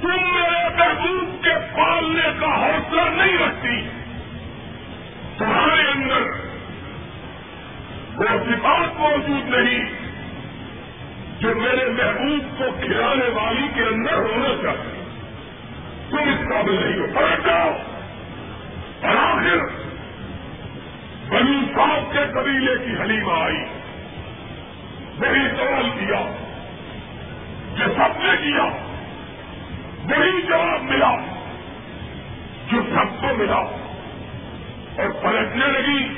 تم 0.02 0.08
میرے 0.08 0.68
محبوب 0.76 1.44
کے 1.44 1.50
پالنے 1.76 2.32
کا 2.40 2.46
حوصلہ 2.46 3.02
نہیں 3.02 3.38
رکھتی۔ 3.38 3.88
تمہارے 5.38 5.82
اندر 5.82 6.22
وہ 8.16 8.24
صفات 8.24 9.00
موجود 9.00 9.48
نہیں 9.48 9.84
جو 11.40 11.54
میرے 11.54 11.90
محبوب 11.90 12.58
کو 12.58 12.64
کھلانے 12.80 13.28
والی 13.28 13.68
کے 13.74 13.82
اندر 13.82 14.14
ہونا 14.14 14.62
چاہتی 14.62 15.00
تم 16.10 16.16
اس 16.16 16.48
قابل 16.48 16.74
نہیں 16.74 16.98
ہو۔ 17.00 17.06
پلٹ 17.14 17.46
جاؤ۔ 17.46 17.72
اور 19.06 19.16
آخر 19.16 19.56
بنی 21.28 21.64
صاحب 21.74 22.12
کے 22.12 22.18
قبیلے 22.34 22.74
کی 22.84 23.02
حلیمہ 23.02 23.32
آئی۔ 23.32 23.64
وہی 25.18 25.48
سوال 25.56 25.90
کیا۔ 25.90 26.34
جو 27.76 27.84
سب 27.96 28.22
نے 28.22 28.36
کیا۔ 28.36 28.64
وہی 30.04 30.42
جواب 30.42 30.82
ملا۔ 30.82 31.16
جو 32.72 32.82
سب 32.82 33.20
کو 33.20 33.34
ملا۔ 33.36 33.58
اور 34.96 35.22
پلٹنے 35.22 35.66
لگی۔ 35.66 36.08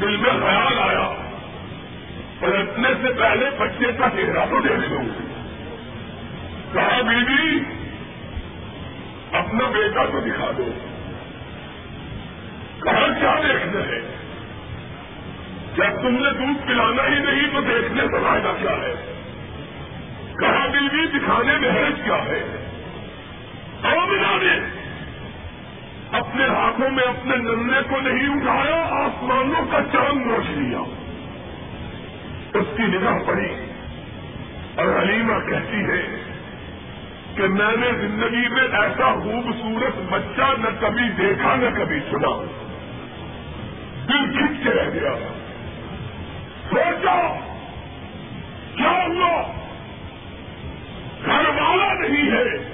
دل 0.00 0.16
میں 0.16 0.30
خیال 0.30 0.78
آیا۔ 0.78 1.14
پلٹنے 2.40 2.88
سے 3.02 3.12
پہلے 3.12 3.50
بچے 3.58 3.92
کا 3.92 4.08
چہرہ 4.16 4.46
تو 4.50 4.60
دیکھ 4.60 4.90
لوں۔ 4.90 5.04
کہا، 6.72 7.02
بیوی، 7.02 7.58
اپنا 9.32 9.64
بیٹا 9.64 10.04
تو 10.04 10.20
دکھا 10.20 10.50
دو۔ 10.58 10.89
کہا 12.82 13.18
کیا 13.20 13.34
دیکھنا 13.48 13.80
ہے 13.80 14.16
جب 15.76 16.02
تم 16.02 16.08
نے 16.08 16.30
دودھ 16.30 16.66
پلانا 16.66 17.06
ہی 17.08 17.18
نہیں 17.18 17.54
تو 17.54 17.60
دیکھنے 17.60 18.02
کا 18.12 18.18
فائدہ 18.28 18.52
کیا 18.60 18.70
ہے؟ 18.70 19.16
کہا 20.40 20.66
بیوی 20.66 21.06
دکھانے 21.06 21.58
میں 21.58 21.70
حرج 21.70 22.00
کیا 22.04 22.16
ہے؟ 22.16 22.66
اوبنا 23.82 24.36
نے 24.42 24.80
اپنے 26.12 26.46
ہاتھوں 26.46 26.90
میں 26.90 27.04
اپنے 27.04 27.36
نلے 27.36 27.80
کو 27.90 28.00
نہیں 28.00 28.28
اٹھایا، 28.28 28.82
آسمانوں 28.82 29.66
کا 29.72 29.78
چاند 29.92 30.26
نوش 30.26 30.50
لیا۔ 30.50 30.78
اس 32.54 32.66
کی 32.76 32.82
نگاہ 32.82 33.18
پڑی۔ 33.26 33.66
اور 34.74 35.02
حلیمہ 35.02 35.50
کہتی 35.50 35.76
ہے 35.76 36.22
کہ 37.36 37.42
میں 37.42 37.76
نے 37.76 37.92
زندگی 37.98 38.48
میں 38.48 38.62
ایسا 38.62 39.14
خوبصورت 39.14 40.12
بچہ 40.12 40.60
نہ 40.60 40.68
کبھی 40.80 41.08
دیکھا، 41.08 41.54
نہ 41.54 41.78
کبھی 41.78 42.00
سنا۔ 42.10 42.44
دل 44.08 44.36
کھچ 44.36 44.64
کے 44.64 44.70
رہ 44.70 44.90
گیا۔ 44.90 45.14
سوچا 46.70 47.38
کیا 48.76 49.06
ہوا 49.06 49.42
گھر 51.26 51.48
والا 51.48 51.92
نہیں 51.92 52.32
ہے۔ 52.32 52.70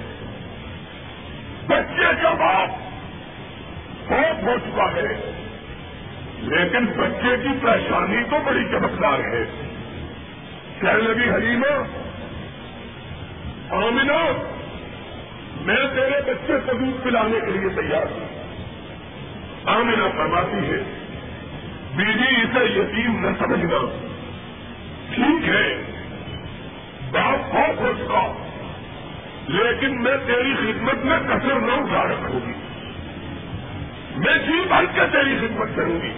بچے 1.67 2.21
کا 2.21 2.33
باپ 2.33 2.69
بہت 4.11 4.43
ہو 4.43 4.57
چکا 4.57 4.95
ہے۔ 4.95 5.31
لیکن 6.37 6.85
بچے 6.85 7.37
کی 7.37 7.49
پریشانی 7.61 8.23
تو 8.29 8.37
بڑی 8.45 8.63
چمکدار 8.63 9.19
ہے۔ 9.19 9.43
کہنے 10.79 11.01
لگی، 11.01 11.29
حلیمہ 11.29 11.83
آمنا 13.69 14.47
میں 15.61 15.75
تیرے 15.75 16.33
بچے 16.33 16.53
کو 16.65 16.73
دودھ 16.77 17.03
پلانے 17.03 17.39
کے 17.39 17.51
لیے 17.51 17.69
تیار 17.69 18.05
ہوں۔ 18.11 18.27
آمنا 19.65 20.07
فرماتی 20.17 20.71
ہے۔ 20.71 20.96
بیوی 21.97 22.41
اسے 22.41 22.79
یتیم 22.79 23.25
نہ 23.25 23.27
سمجھنا 23.39 23.77
ٹھیک 25.15 25.49
ہے 25.49 25.83
باپ 27.11 27.55
بہت 27.55 27.79
ہو 27.79 27.93
چکا، 27.97 28.33
لیکن 29.47 30.03
میں 30.03 30.17
تیری 30.25 30.53
خدمت 30.53 31.05
میں 31.05 31.19
کثر 31.19 31.59
نہ 31.59 31.71
اٹھا 31.71 32.03
رکھوں 32.03 32.39
گی۔ 32.47 32.53
میں 34.15 34.37
جی 34.47 34.61
بھر 34.67 34.85
کے 34.95 35.01
تیری 35.11 35.37
خدمت 35.37 35.67
کروں 35.75 36.01
گی۔ 36.01 36.11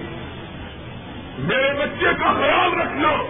میرے 1.39 1.73
بچے 1.73 2.05
کا 2.19 2.33
خیال 2.33 2.81
رکھنا 2.81 3.23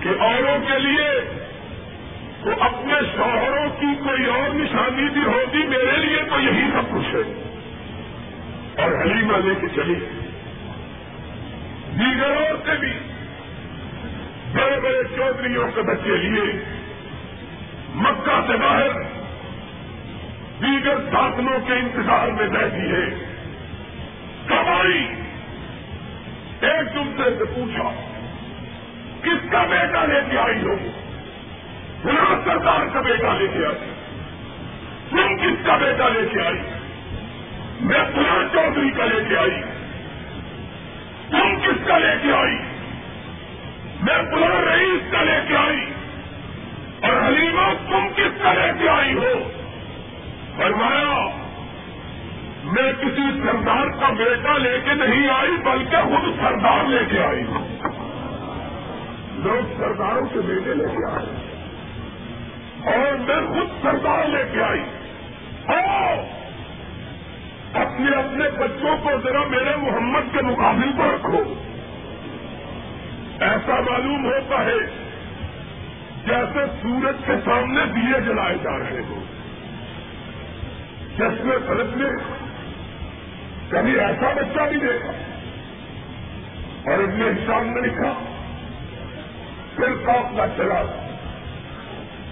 کہ 0.00 0.08
اوروں 0.22 0.58
کے 0.66 0.78
لیے 0.78 1.10
تو 2.44 2.50
اپنے 2.60 2.94
شوہروں 3.16 3.80
کی 3.80 4.04
کوئی 4.04 4.24
اور 4.26 4.54
نشانی 4.54 5.08
بھی 5.08 5.24
ہوگی 5.24 5.66
میرے 5.66 5.96
لیے 5.96 6.22
تو 6.30 6.40
یہی 6.40 6.70
سب 6.72 6.94
کچھ 6.94 7.14
ہے۔ 7.14 7.52
اور 8.82 8.90
حلیمہ 9.02 9.36
لے 9.44 9.54
کے 9.60 9.66
چلی۔ 9.68 10.23
دیگر 11.98 12.30
اور 12.30 12.56
سے 12.64 12.78
بھی 12.78 12.92
بڑے 14.52 14.80
بڑے 14.80 15.16
چودھریوں 15.16 15.68
کے 15.74 15.82
بچے 15.82 16.16
لیے 16.16 16.64
مکہ 17.94 18.40
سے 18.46 18.56
باہر 18.56 19.02
دیگر 20.62 20.96
ساتھوں 21.12 21.66
کے 21.66 21.72
انتظار 21.72 22.28
میں 22.28 22.48
بیٹھی 22.48 22.92
ہے۔ 22.92 23.34
کب 24.46 24.68
آئی 24.68 25.08
ایک 26.60 26.94
دوسرے 26.94 27.38
سے 27.38 27.44
پوچھا، 27.44 27.90
کس 29.22 29.52
کا 29.52 29.64
بیٹا 29.70 30.04
لے 30.04 30.20
کے 30.30 30.38
آئی 30.38 30.62
ہو؟ 30.62 30.76
فلاں 32.02 32.36
سردار 32.44 32.86
کا 32.92 33.00
بیٹا 33.00 33.38
لے 33.38 33.46
کے 33.46 33.66
آئی۔ 33.66 33.90
تم 35.10 35.36
کس 35.36 35.66
کا 35.66 35.76
بیٹا 35.76 36.08
لے 36.08 36.28
کے 36.32 36.40
آئی؟ 36.40 36.58
میں 37.80 38.04
فلاں 38.14 38.42
چودھری 38.52 38.90
کا 38.90 39.04
لے 39.04 39.24
کے 39.28 39.36
آئی۔ 39.36 39.73
تم 41.38 41.60
کس 41.60 41.86
کا 41.86 41.98
لے 41.98 42.16
کے 42.22 42.32
آئی۔ 42.32 42.58
میں 44.00 44.22
فلاں 44.30 44.62
رئیس 44.62 45.12
کا 45.12 45.22
لے 45.22 45.40
کے 45.48 45.56
آئی 45.56 45.92
اور 47.02 47.28
حلیمہ 47.28 47.90
تم 47.90 48.08
کس 48.16 48.42
کا 48.42 48.52
لے 48.52 48.72
کے 48.78 48.88
آئی 48.88 49.14
ہو؟ 49.14 49.50
فرمایا، 50.56 51.28
میں 52.64 52.92
کسی 52.92 53.40
سردار 53.42 53.86
کا 53.86 54.08
بیٹا 54.08 54.58
لے 54.58 54.78
کے 54.84 54.94
نہیں 54.94 55.28
آئی، 55.28 55.52
بلکہ 55.64 55.96
خود 55.96 56.40
سردار 56.40 56.84
لے 56.88 57.04
کے 57.10 57.18
آئی 57.18 57.42
ہوں۔ 57.42 57.68
لوگ 59.32 59.78
سرداروں 59.78 60.26
کے 60.26 60.40
بیٹے 60.40 60.74
لے 60.74 60.84
کے 60.84 61.10
آئے۔ 61.10 61.54
اور 62.84 63.14
میں 63.14 63.54
خود 63.54 63.82
سردار 63.82 64.28
لے 64.28 64.44
کے 64.52 64.62
آئی۔ 64.62 64.82
آؤ 65.66 66.43
اپنے 67.74 68.10
اپنے 68.10 68.48
بچوں 68.58 68.96
کو 69.02 69.10
ذرا 69.24 69.44
میرے 69.48 69.76
محمد 69.76 70.32
کے 70.32 70.42
مقابل 70.42 70.92
پر 70.98 71.14
رکھو۔ 71.14 71.54
ایسا 73.40 73.80
معلوم 73.80 74.24
ہوتا 74.24 74.64
ہے 74.64 74.78
جیسے 76.26 76.64
سورج 76.82 77.16
کے 77.26 77.32
سامنے 77.44 77.84
دیے 77.96 78.20
جلائے 78.20 78.56
جا 78.62 78.78
رہے 78.78 79.00
ہو 79.08 79.22
جس 81.18 81.44
میں 81.44 81.56
فلک 81.66 81.96
نے 81.96 82.08
کبھی 83.68 83.98
ایسا 84.00 84.32
بچہ 84.36 84.68
بھی 84.70 84.78
دیکھا 84.80 85.12
اور 86.84 86.98
ابن 86.98 87.22
حساب 87.22 87.64
نے 87.64 87.80
لکھا، 87.80 88.12
پھر 89.76 89.92
قافلہ 90.04 90.42
چلا 90.56 90.80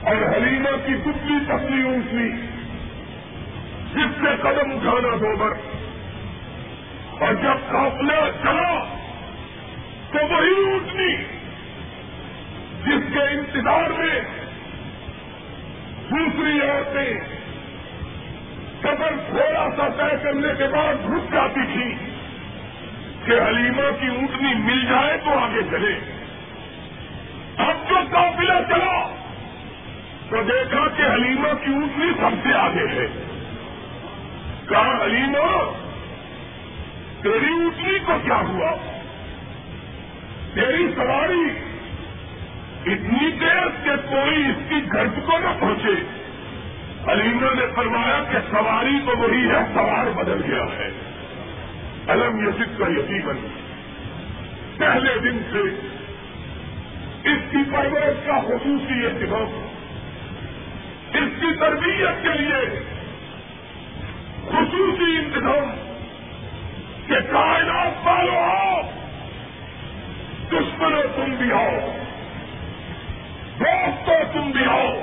اور 0.02 0.37
حلیمہ 0.37 0.76
کی 0.87 0.94
کتنی 1.05 1.38
پتلی 1.48 1.83
اونچی 1.83 2.52
جس 3.94 4.20
سے 4.20 4.37
قدم 4.42 4.72
اٹھانا 4.72 5.16
دو 5.16 5.44
اور 7.24 7.35
جب 7.35 7.72
قافلہ 7.72 8.31
چلا 8.42 8.85
تو 10.12 10.18
وہی 10.31 10.64
اونٹنی 10.64 11.16
جس 12.85 13.12
کے 13.12 13.20
انتظار 13.20 13.90
میں 13.90 14.20
دوسری 16.11 16.61
عورتیں 16.61 17.20
سفر 18.81 19.12
تھوڑا 19.28 19.68
سا 19.76 19.88
طے 19.88 20.16
کرنے 20.22 20.48
کے 20.59 20.64
بعد 20.72 20.94
رک 21.05 21.33
جاتی 21.33 21.66
تھی 21.72 21.94
کہ 23.24 23.40
حلیمہ 23.40 23.90
کی 24.00 24.07
اونٹنی 24.07 24.55
مل 24.55 24.87
جائے 24.87 25.18
تو 25.24 25.38
آگے 25.38 25.62
چلے۔ 25.70 25.98
اب 27.57 27.88
جو 27.88 27.96
قافلہ 28.11 28.59
چلا 28.68 29.02
تو 30.31 30.42
دیکھا 30.42 30.88
کہ 30.96 31.02
حلیمہ 31.02 31.48
کی 31.64 31.72
اونٹنی 31.72 32.12
سب 32.20 32.48
سے 32.48 32.55
آگے 32.55 32.87
ہے۔ 32.88 33.32
کہا 34.72 35.04
حلیمہ 35.04 35.72
تیری 37.22 37.52
اونٹنی 37.52 37.98
کو 37.98 38.12
کیا 38.24 38.40
ہوا؟ 38.48 38.76
تیری 40.54 40.87
سواری 40.94 41.44
اتنی 42.92 43.30
دیر 43.30 43.68
کہ 43.85 43.90
کوئی 44.11 44.46
اس 44.46 44.68
کی 44.68 44.76
گرد 44.92 45.26
کو 45.26 45.38
نہ 45.38 45.61
پہنچے۔ 45.61 46.02
علیمہ 47.12 47.54
نے 47.54 47.66
فرمایا 47.74 48.24
کہ 48.30 48.38
سواری 48.50 48.98
تو 49.06 49.18
وہی 49.18 49.50
ہے، 49.50 49.74
سوار 49.74 50.11
بدل 50.11 50.40
گیا 50.46 50.64
ہے۔ 50.78 50.90
علم 52.08 52.48
یسد 52.48 52.78
کا 52.78 52.87
یقین 52.88 53.48
پہلے 54.78 55.18
دن 55.18 55.38
سے 55.52 55.88
اس 57.30 57.38
کی 57.50 57.58
پرورش 57.72 58.26
کا 58.26 58.40
خصوصی 58.40 59.06
اہتمام 59.06 59.68
اس 61.12 61.40
کی 61.40 61.56
تربیت 61.61 62.22
کے 62.22 62.28
لیے 62.28 62.91
خصوصی 64.53 65.17
انتظام 65.17 65.71
کہ 67.07 67.15
کائنات 67.33 68.07
والو 68.07 68.38
آؤ 68.38 68.83
دشمنوں 70.53 71.03
تم 71.17 71.35
بھی 71.38 71.53
آؤ 71.53 71.79
دوستوں 73.61 74.25
تم 74.33 74.51
بھی 74.51 74.65
آؤ 74.65 75.03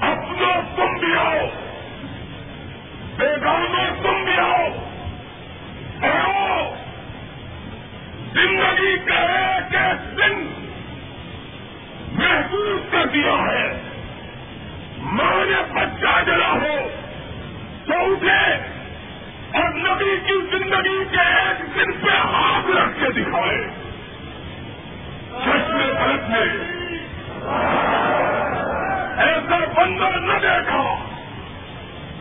اپنا 0.00 0.60
تم 0.76 0.98
بھی 0.98 1.16
آؤ 1.16 1.46
بیگانوں 3.16 4.02
تم 4.02 4.24
بھی 4.24 4.38
آؤ 4.38 4.68
زندگی 8.32 8.96
کا 8.96 9.14
ایک 9.14 9.74
ایک 9.74 10.18
دن 10.18 10.46
محسوس 12.12 12.80
کر 12.90 13.06
دیا 13.06 13.34
ہے۔ 13.52 13.82
ماں 14.98 15.44
نے 15.44 15.74
بچہ 15.74 16.24
جلا 16.26 16.50
ہو۔ 16.50 17.03
تو 17.86 17.92
اٹھے 17.92 18.54
اور 19.58 19.72
نبی 19.74 20.16
کی 20.26 20.58
زندگی 20.58 21.04
کے 21.04 21.20
ایک 21.20 21.76
دن 21.76 21.92
پہ 21.92 22.10
ہاتھ 22.10 22.70
رکھ 22.70 23.04
کے 23.04 23.22
دکھائے۔ 23.22 23.68
چشمے 25.44 25.92
بھرت 25.92 26.28
میں 26.28 26.74
ایسا 29.16 29.58
بندہ 29.76 30.16
نہ 30.16 30.38
دیکھا 30.42 30.94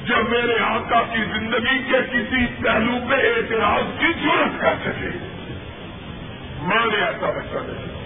جب 0.05 0.29
میرے 0.29 0.63
آقا 0.63 1.01
کی 1.13 1.23
زندگی 1.23 1.91
کے 1.91 1.97
کسی 2.11 2.63
پہلو 2.63 2.97
پہ 3.09 3.15
اعتراض 3.15 3.99
کی 3.99 4.07
ضرورت 4.23 4.61
کر 4.61 4.73
سکے۔ 4.83 5.09
ماں 6.61 6.85
نے 6.85 7.05
ایسا 7.05 7.29
بچہ 7.29 7.57
دیکھا۔ 7.67 7.99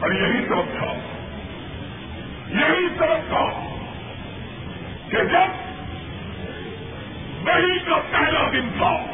اور 0.00 0.10
یہی 0.10 0.46
سب 0.48 0.78
تھا۔ 0.78 0.94
یہی 2.48 2.88
سب 2.98 3.28
تھا 3.28 3.76
کہ 5.08 5.16
جب 5.16 5.69
وہی 7.46 7.78
کا 7.78 7.96
پہلا 8.10 8.50
دن 8.52 8.68
تھا۔ 8.78 9.04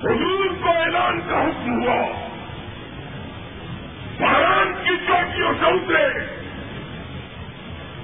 حضور 0.00 0.46
کو 0.62 0.70
اعلان 0.70 1.20
کا 1.20 1.42
حکم 1.42 1.82
ہوا۔ 1.82 2.28
بہران 4.20 4.72
کی 4.84 4.96
چوٹیوں 5.06 5.52
سے 5.60 5.66
اترے۔ 5.66 6.26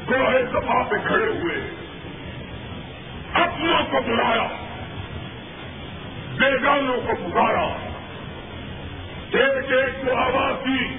گوہے 0.08 0.46
سفا 0.46 0.82
پہ 0.82 0.96
کھڑے 1.06 1.26
ہوئے۔ 1.26 1.70
اپنوں 3.32 3.84
کو 3.90 3.98
بلایا۔ 4.06 4.46
بیگانوں 6.38 7.00
کو 7.00 7.12
پکارا۔ 7.14 7.66
ایک 9.30 9.72
ایک 9.72 10.06
کو 10.06 10.16
آواز 10.16 10.54
دی۔ 10.66 10.96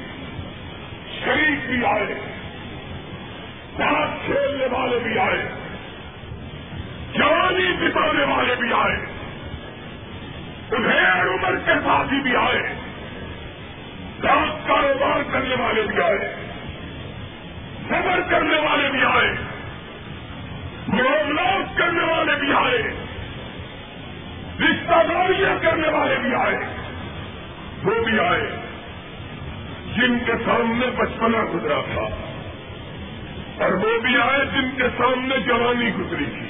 شریف 1.23 1.69
بھی 1.69 1.85
آئے۔ 1.85 2.19
ساتھ 3.77 4.11
کھیلنے 4.25 4.65
والے 4.71 4.99
بھی 4.99 5.19
آئے۔ 5.19 5.68
جوانی 7.29 7.87
بتانے 7.87 8.23
والے 8.23 8.55
بھی 8.55 8.73
آئے۔ 8.73 9.05
انہیں 10.71 11.21
عمر 11.21 11.55
کے 11.65 11.71
ساتھی 11.83 12.21
بھی 12.21 12.35
آئے۔ 12.35 12.75
کاروبار 14.21 15.33
کرنے 15.33 15.55
والے 15.59 15.81
بھی 15.81 16.01
آئے۔ 16.03 16.35
سفر 17.85 18.19
کرنے 18.29 18.59
والے 18.59 18.89
بھی 18.89 19.03
آئے۔ 19.03 19.31
معاملات 20.87 21.77
کرنے 21.77 22.03
والے 22.03 22.35
بھی 22.39 22.53
آئے۔ 22.53 22.81
رشتہ 24.59 25.13
داریاں 25.13 25.63
کرنے 25.63 25.87
والے 25.87 26.15
بھی 26.15 26.35
آئے۔ 26.35 26.57
وہ 27.83 28.03
بھی 28.05 28.19
آئے۔ 28.19 28.51
جن 29.95 30.19
کے 30.19 30.33
سامنے 30.45 30.87
بچپنا 30.87 31.37
گزرا 31.53 31.81
تھا۔ 31.93 32.09
اور 33.63 33.71
وہ 33.71 33.99
بھی 34.01 34.21
آئے 34.21 34.45
جن 34.45 34.69
کے 34.77 34.83
سامنے 34.97 35.37
جوانی 35.37 35.89
گزری 35.89 36.25
تھی۔ 36.25 36.48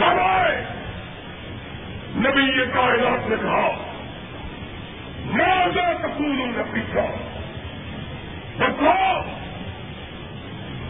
کب 0.00 0.18
آئے 0.18 0.64
نبی 2.16 2.60
یہ 2.60 2.64
کائنات 2.74 3.28
نے 3.28 3.36
کہا 3.42 3.68
میں 5.24 5.56
کپور 6.02 6.46
نے 6.46 6.62
پیچھا 6.72 7.04
بتاؤ، 8.58 9.20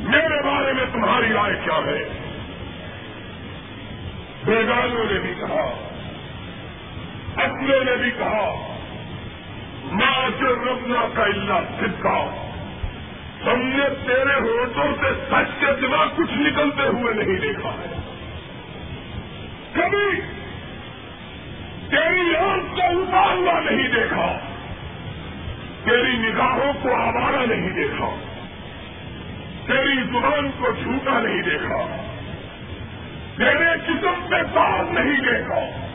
میرے 0.00 0.42
بارے 0.42 0.72
میں 0.72 0.84
تمہاری 0.92 1.32
رائے 1.32 1.54
کیا 1.64 1.76
ہے؟ 1.86 2.04
بیگانوں 4.44 5.04
نے 5.12 5.18
بھی 5.18 5.34
کہا 5.40 5.66
اپنے 7.36 7.84
نے 7.84 7.96
بھی 7.96 8.10
کہا، 8.10 8.76
ماں 9.84 10.42
ربنا 10.42 11.06
کا 11.14 11.22
اللہ 11.22 11.60
سکھا 11.80 12.46
ہم 13.46 13.62
نے 13.62 13.84
تیرے 14.06 14.40
ہوٹوں 14.40 14.92
سے 15.00 15.12
سچ 15.30 15.60
کے 15.60 15.66
سوا 15.66 16.06
کچھ 16.16 16.32
نکلتے 16.32 16.82
ہوئے 16.82 17.14
نہیں 17.14 17.38
دیکھا 17.40 17.68
ہے۔ 17.68 17.99
کبھی 19.72 20.20
تیری 21.90 22.36
آنکھ 22.36 22.76
کو 22.76 22.82
اتارنا 22.82 23.70
نہیں 23.70 23.88
دیکھا۔ 23.88 24.38
تیری 25.84 26.16
نگاہوں 26.18 26.72
کو 26.82 26.94
آوارا 26.94 27.44
نہیں 27.44 27.70
دیکھا۔ 27.70 28.10
تیری 29.66 30.02
زبان 30.02 30.50
کو 30.58 30.68
جھوٹا 30.82 31.20
نہیں 31.20 31.42
دیکھا۔ 31.42 31.96
تیرے 33.36 33.76
جسم 33.76 34.26
پہ 34.28 34.42
داغ 34.54 34.92
نہیں 34.92 35.20
دیکھا۔ 35.20 35.86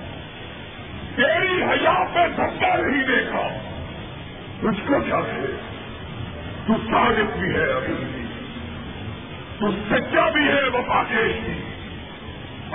تیری 1.16 1.64
حیا 1.64 2.04
پہ 2.14 2.20
دھکا 2.38 2.76
نہیں 2.76 3.04
دیکھا۔ 3.04 3.48
تجھ 4.62 4.88
کو 4.88 5.00
کیا 5.00 5.18
ہے 5.18 5.58
تو 6.68 6.74
صادق 6.74 7.38
بھی 7.38 7.56
ہے 7.56 7.72
ابھی۔ 7.72 8.26
تو 9.60 9.72
سچا 9.72 10.30
بھی 10.30 10.48
ہے 10.48 10.70
وہ 10.70 10.82
پاکیش 10.88 11.36
بھی 11.46 11.65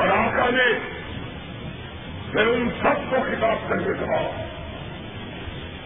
اور 0.01 0.09
آقا 0.09 0.51
نے 0.51 0.69
میں 2.35 2.45
ان 2.45 2.69
سب 2.83 3.11
کو 3.11 3.17
خطاب 3.17 3.69
کر 3.69 3.79
کے 3.79 3.93
کہا، 4.01 4.23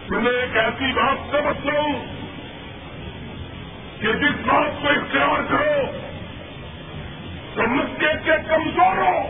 تمہیں 0.07 0.33
ایک 0.33 0.57
ایسی 0.57 0.91
بات 0.93 1.31
سمجھ 1.31 1.67
لوں 1.67 1.93
کہ 4.01 4.13
جس 4.13 4.45
بات 4.45 4.81
کو 4.81 4.87
اختیار 4.87 5.41
کرو 5.49 5.85
تو 7.55 7.61
مسکے 7.67 8.07
کے 8.25 8.31
کمزور 8.47 8.97
ہو 8.97 9.27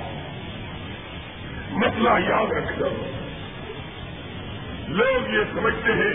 مسئلہ 1.71 2.09
یاد 2.29 2.51
رکھ 2.51 2.79
دو 2.79 2.89
لوگ 4.87 5.33
یہ 5.33 5.53
سمجھتے 5.53 5.93
ہیں 5.93 6.13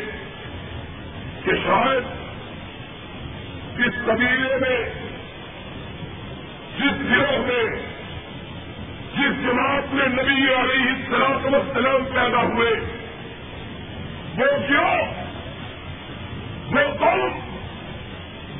کہ 1.44 1.52
شاید 1.66 2.18
جس 3.78 4.04
قبیلے 4.06 4.56
میں، 4.60 4.78
جس 6.78 7.10
گروہ 7.10 7.46
میں 7.46 7.89
جس 9.14 9.42
جماعت 9.42 9.94
میں 9.94 10.06
نبی 10.06 10.54
علیہ 10.54 10.90
السلام 10.90 11.54
وسلام 11.54 12.04
پیدا 12.14 12.42
ہوئے، 12.42 12.70
وہ 14.36 14.66
کیوں؟ 14.66 15.20
وہ 16.72 16.94
قوم 16.98 17.50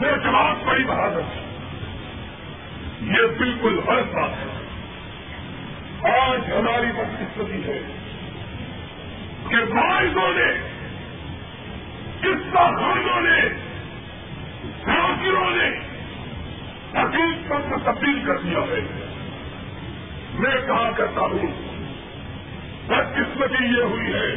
وہ 0.01 0.17
جماعت 0.25 0.57
بڑی 0.65 0.85
بہادر 0.85 1.21
یہ 3.01 3.27
بالکل 3.39 3.81
غلط 3.87 4.15
بات 4.15 4.31
ہے۔ 4.31 4.61
آج 6.11 6.41
ہماری 6.53 6.87
بدقسمتی 6.87 7.65
ہے 7.65 7.79
کہ 9.49 9.57
بائزوں 9.57 10.33
نے 10.35 10.71
قصہ 12.21 12.59
خانوں 12.59 13.21
نے، 13.21 13.41
ذاکروں 14.87 15.51
نے 15.51 15.69
حقیقت 16.95 17.71
کو 17.71 17.79
تبدیل 17.85 18.23
کر 18.27 18.39
دیا 18.39 18.59
ہے۔ 18.59 18.81
میں 20.41 20.67
کہا 20.67 20.91
کرتا 20.97 21.21
ہوں؟ 21.21 21.47
بدقسمتی 22.87 23.65
یہ 23.65 23.83
ہوئی 23.83 24.13
ہے 24.15 24.37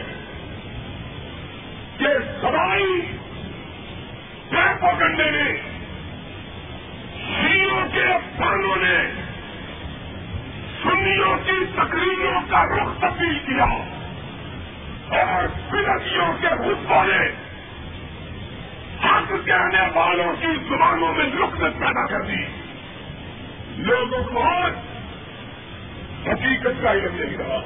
کہ 1.98 2.08
سوائی 2.42 3.02
پکنڈے 4.82 5.32
نے 5.32 5.62
شیوں 7.18 7.88
کے 7.94 8.04
افسانوں 8.04 8.76
نے 8.76 9.12
سنیوں 10.84 11.38
کی 11.38 11.66
تقریروں 11.76 12.42
کا 12.50 12.66
رخ 12.66 13.02
تبدیل 13.02 13.40
کیا 13.40 13.66
اور 15.10 15.48
فلکیوں 15.72 16.34
کے 16.42 16.48
حصوں 16.48 17.04
نے 17.06 17.30
حق 19.06 19.46
کہنے 19.46 19.82
والوں 19.96 20.34
کی 20.40 20.64
زبانوں 20.70 21.14
میں 21.14 21.26
لکت 21.26 21.62
پیدا 21.62 22.08
کر 22.08 22.22
دی۔ 22.22 22.46
لوگوں 23.78 24.24
کو 24.24 24.44
آج 24.44 24.74
حقیقت 26.28 26.84
کا 26.84 26.92
علم 26.92 27.16
نہیں 27.16 27.38
رہا۔ 27.38 27.62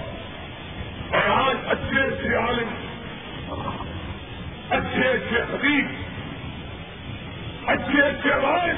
اور 1.11 1.47
آج 1.47 1.55
اچھے 1.67 2.01
اچھے 2.01 2.35
عالم، 2.35 2.69
اچھے 4.69 5.09
اچھے 5.09 5.41
حقیق 5.41 5.85
اچھے 7.69 8.01
اچھے 8.01 8.33
آواز 8.33 8.69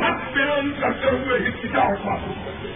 حق 0.00 0.32
بیان 0.32 0.72
کرتے 0.80 1.10
ہوئے 1.10 1.48
ہچکچاہٹ 1.48 2.04
محسوس 2.04 2.44
کرتے 2.44 2.72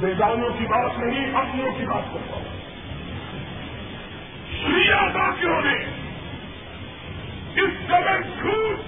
بیگانوں 0.00 0.50
کی 0.58 0.64
بات 0.64 0.98
نہیں، 0.98 1.34
اپنوں 1.34 1.72
کی 1.78 1.86
بات 1.86 2.02
کرتا 2.12 2.36
ہوں۔ 2.36 2.44
شیعہ 4.52 5.08
داخلوں 5.14 5.62
نے 5.62 5.84
اس 7.62 7.70
قدر 7.86 8.22
جھوٹ 8.22 8.78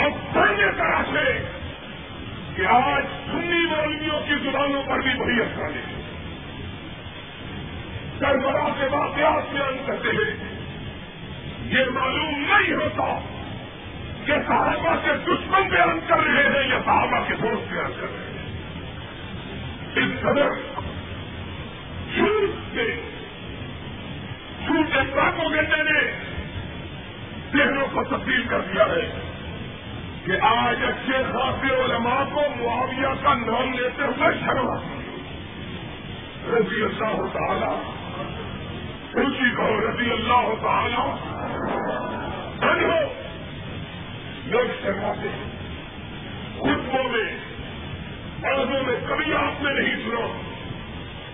اور 0.00 0.10
پڑھنے 0.34 0.72
طرح 0.76 1.02
سے 1.12 1.53
کہ 2.56 2.66
آج 2.66 3.04
سنی 3.30 3.66
مولویوں 3.66 4.20
کی 4.28 4.34
زبانوں 4.42 4.82
پر 4.82 4.98
بھی 4.98 5.10
وہی 5.18 5.40
اثر 5.40 5.68
لے 5.68 5.80
کربلا 8.18 8.68
کے 8.80 8.86
واقعات 8.86 9.52
بیان 9.52 9.76
کرتے 9.86 10.08
ہیں، 10.08 10.34
یہ 11.64 11.90
معلوم 11.90 12.34
نہیں 12.40 12.72
ہوتا 12.72 13.18
کہ 14.24 14.32
صحابہ 14.46 14.94
کے 15.04 15.10
دشمن 15.26 15.68
بیان 15.68 15.98
کر 16.06 16.16
رہے 16.16 16.42
ہیں 16.42 16.68
یا 16.68 16.78
صحابہ 16.84 17.28
کے 17.28 17.34
دوست 17.34 17.72
بیان 17.72 17.92
کر 18.00 18.06
رہے 18.06 18.24
ہیں۔ 18.24 18.34
اس 19.96 20.20
قدر 20.20 20.50
جھوٹ 22.14 22.74
سے، 22.74 23.00
جھوٹ 24.66 24.96
پاکوں 25.16 25.50
نے 25.50 25.62
چہروں 27.52 27.86
کو 27.92 28.04
تبدیل 28.04 28.42
کر 28.42 28.60
دیا 28.60 28.84
ہے۔ 28.84 29.33
کہ 30.26 30.32
آج 30.40 30.84
اچھے 30.84 31.22
خاصے 31.32 31.74
علماء 31.84 32.24
کو 32.32 32.40
معاویہ 32.56 33.22
کا 33.22 33.34
نام 33.34 33.72
لیتے 33.72 34.02
ہوئے 34.02 34.34
شرم 34.44 34.68
رضی 36.54 36.82
اللہ 36.82 37.26
تعالی 37.32 37.90
خوشی 39.12 39.56
کہو، 39.56 39.90
رضی 39.90 40.10
اللہ 40.10 40.54
تعالی 40.62 40.94
ہو۔ 40.94 41.16
لوگ 44.44 44.82
شرماتے 44.82 45.28
ہیں۔ 45.28 45.52
خطبوں 46.56 47.04
میں، 47.04 47.38
عرضوں 48.44 48.82
میں 48.86 48.94
کبھی 49.08 49.34
آپ 49.34 49.62
نے 49.62 49.80
نہیں 49.80 49.96
سنا 49.96 50.42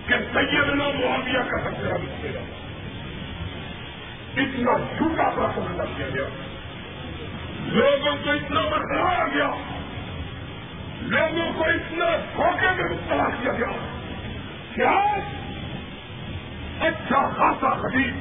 کہ 0.07 0.13
سیدنا 0.33 0.83
معاویہ 0.83 1.39
کا 1.39 1.57
تذکرہ 1.57 1.97
لکھے 1.97 2.31
گا 2.33 2.39
اتنا 4.37 4.77
جھوٹا 4.97 5.29
پرسن 5.29 5.93
کیا 5.97 6.07
گیا۔ 6.13 6.50
لوگوں 7.65 8.15
کو 8.23 8.31
اتنا 8.31 8.61
برقرار 8.61 9.27
گیا 9.33 9.51
لوگوں 11.01 11.53
کو 11.57 11.63
اتنا 11.63 12.05
دھوکے 12.35 12.67
میں 12.77 12.89
مبتلا 12.89 13.29
کیا 13.41 13.53
گیا 13.53 13.71
کیا 14.75 15.15
اچھا 16.87 17.29
خاصا 17.37 17.69
خرید 17.69 18.15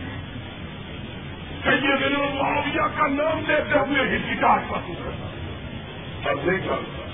کئی 1.65 1.81
دنوں 1.81 2.35
معاویہ 2.35 2.87
کا 2.97 3.07
نام 3.07 3.41
لیتے 3.49 3.79
ہوئے 3.79 4.17
ہچکاٹ 4.17 4.71
محسوس 4.71 4.97
کرتا 5.05 6.29
اور 6.29 6.37
نہیں 6.45 6.59
چلتا 6.59 7.09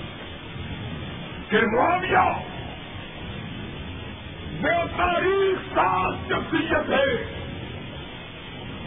کہ 1.49 1.57
معاویہ 1.61 2.29
وہ 4.61 4.83
تاریخ 4.97 5.75
سات 5.75 6.13
شخصیت 6.27 6.89
ہے۔ 6.89 7.46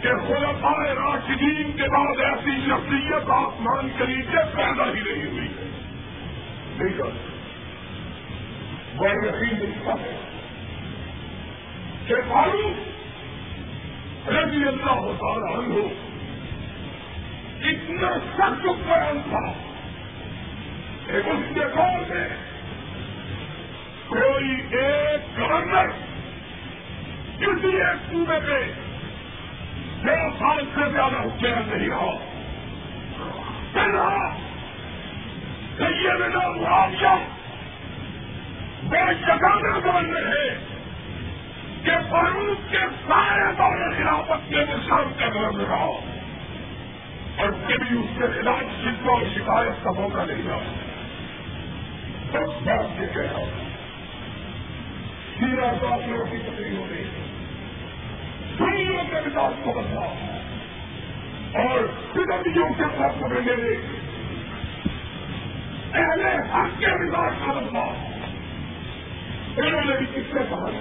کہ 0.01 0.09
خلفائے 0.09 0.93
راشدین 0.93 1.71
کے 1.71 1.83
بعد 1.83 2.25
ایسی 2.25 2.65
شخصیت 2.65 3.23
آسمان 3.27 3.89
کے 3.97 4.05
نیچے 4.05 4.55
پیدا 4.55 4.85
ہی 4.85 4.93
نہیں 4.93 5.25
ہوئی۔ 5.25 5.47
ہے 5.47 5.69
نہیں 6.77 6.97
کر 6.97 7.09
بڑے 8.95 9.27
یقین 9.27 9.59
لکھتا 9.59 9.91
ہے 9.91 10.19
کہ 12.07 12.15
فاروق 12.29 14.29
رضی 14.29 14.67
اللہ 14.67 15.11
تعالیٰ 15.19 15.57
عنہ 15.57 15.73
اتنا 17.69 18.11
سخت 18.37 18.65
بیان 18.65 19.19
تھا 19.29 19.53
کہ 21.05 21.11
اس 21.11 21.53
کے 21.53 21.59
دور 21.59 22.09
میں 22.09 22.29
کوئی 24.07 24.61
ایک 24.71 25.39
گورنر 25.39 25.87
کسی 27.39 27.67
ایک 27.67 28.11
صوبے 28.11 28.39
پہ 28.47 28.80
دو 30.03 30.13
سال 30.39 30.59
سے 30.75 30.85
زیادہ 30.91 31.15
حکمران 31.15 31.67
نہیں 31.69 31.89
رہا 31.89 32.13
رہا 33.75 34.29
سیدنا 35.77 36.47
معاویہ 36.51 37.13
وہ 38.83 39.11
جگانا 39.21 39.77
گورنر 39.77 40.27
ہے 40.27 40.47
کہ 41.83 41.97
فاروق 42.09 42.71
کے 42.71 42.81
سارے 43.07 43.45
دور 43.57 43.85
خلافت 43.97 44.49
کے 44.49 44.65
نشان 44.65 45.13
کا 45.19 45.29
گورنر 45.33 45.67
رہا 45.67 45.91
اور 47.37 47.51
کبھی 47.67 47.97
اس 47.97 48.17
کے 48.17 48.27
خلاف 48.33 48.63
شکو 48.81 49.11
اور 49.11 49.23
شکایت 49.35 49.83
کا 49.83 49.91
موقع 49.91 50.25
نہیں 50.25 50.47
رہا 50.47 50.73
بس 52.31 52.61
بات 52.63 53.01
یہ 53.01 53.13
کہہ 53.13 53.31
رہا 53.31 53.37
ہوں 53.37 53.69
سیرا 55.39 55.73
ڈاکٹروں 55.81 56.25
کی 56.31 56.37
تقریر 56.39 56.77
ہو 56.77 56.85
رہی 56.89 57.03
ہے 57.03 57.20
دنیا 58.59 59.03
کے 59.03 59.15
مزاج 59.25 59.53
کو 59.63 59.71
بدلا 59.71 60.05
اور 61.61 61.79
فدرتیوں 62.13 62.69
کے 62.77 62.83
ساتھ 62.97 63.19
کو 63.19 63.27
ملنے 63.27 63.55
لے 63.55 63.77
پہلے 65.91 66.29
حق 66.53 66.79
کے 66.79 66.87
مزاج 66.87 67.33
کا 67.45 67.51
بدلا 67.53 67.83
انہوں 69.57 69.81
نے 69.85 69.97
بھی 69.97 70.05
کس 70.05 70.33
سے 70.33 70.39
باہر 70.49 70.71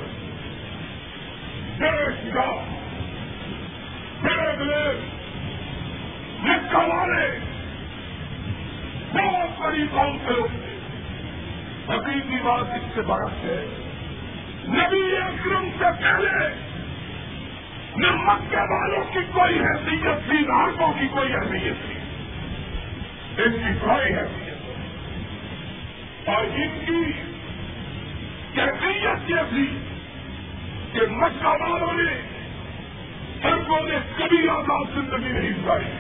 دیش 1.80 2.34
کا 2.34 2.64
میرے 4.22 4.56
دلے 4.60 5.10
لکھا 6.44 6.80
والے 6.80 7.40
بہت 9.12 9.62
بڑی 9.62 9.88
قوم 9.94 10.18
سے 10.26 10.34
لوگ۔ 10.34 10.65
حقیقی 11.90 12.36
بات 12.44 12.66
اس 12.74 12.96
سے 12.96 13.02
برف 13.02 13.32
ہے۔ 13.32 13.66
نبی 14.68 15.18
اکرم 15.18 15.70
سے 15.78 16.04
پہلے 16.04 16.30
نہ 17.96 18.08
مکہ 18.12 18.58
والوں 18.58 19.04
کی 19.14 19.20
کوئی 19.34 19.60
حیثیت 19.60 20.30
تھی، 20.30 20.46
نہ 20.48 20.92
کی 21.00 21.08
کوئی 21.08 21.34
اہمیت 21.34 21.88
تھی۔ 21.88 21.96
ان 23.44 23.52
کی 23.52 23.80
کوئی 23.82 24.14
حیثیت۔ 24.14 24.56
اور 26.30 26.46
ان 26.46 26.86
کی 26.86 27.12
کیفیت 28.54 29.30
یہ 29.30 29.36
تھی 29.50 29.78
کہ 30.94 31.00
مکہ 31.10 31.48
والوں 31.48 31.94
نے 31.94 32.22
عربوں 33.44 33.80
نے 33.82 33.96
کبھی 34.18 34.50
آزاد 34.50 34.86
زندگی 34.94 35.32
نہیں 35.32 35.52
گزاری 35.64 35.92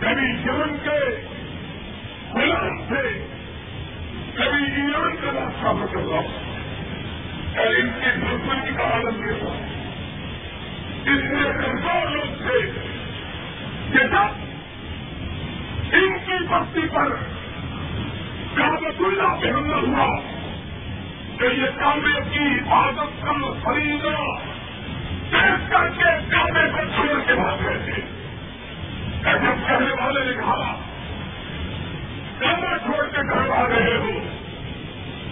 کبھی 0.00 0.48
یمن 0.48 0.76
کے 0.84 1.26
غلام 2.34 2.78
سے 2.78 3.33
کبھی 4.36 4.64
ایران 4.74 5.16
کا 5.16 5.32
راستہ 5.32 5.72
بدل 5.72 6.08
رہا 6.08 6.22
اور 7.56 7.74
ان 7.74 7.90
کی 8.00 8.10
دشمنی 8.20 8.74
کا 8.76 8.84
عالم 8.84 9.20
کے 9.22 9.34
ساتھ 9.40 11.08
اس 11.08 11.24
میں 11.24 11.44
کمزور 11.60 12.10
لوگ 12.10 12.42
تھے 12.42 12.60
کہ 13.92 14.06
جب 14.06 14.42
ان 15.92 16.16
کی 16.26 16.38
بستی 16.44 16.86
پر 16.88 17.12
کابت 18.54 19.00
اللہ 19.00 19.36
پہ 19.42 19.50
حملہ 19.50 19.76
ہوا 19.76 20.08
کہ 21.38 21.44
یہ 21.54 21.78
کامے 21.78 22.20
کی 22.30 22.48
عادت 22.70 23.22
کم 23.22 23.44
خریدنا 23.64 24.24
پیش 25.30 25.70
کر 25.70 25.88
کے 25.98 26.10
کامے 26.30 26.66
کو 26.70 26.84
چھوڑ 26.96 27.20
کے 27.26 27.34
بھاگ 27.34 27.64
گئے 27.64 27.78
تھے 27.84 28.00
جب 29.22 29.68
کہنے 29.68 29.92
والے 30.02 30.24
نے 30.24 30.32
کہا 30.32 30.74
کامے 32.38 32.78
چھوڑ 32.78 33.04
کے 33.06 33.34
گھر 33.34 33.50
آ 33.50 33.68
رہے 33.68 33.96
ہو۔ 33.96 34.10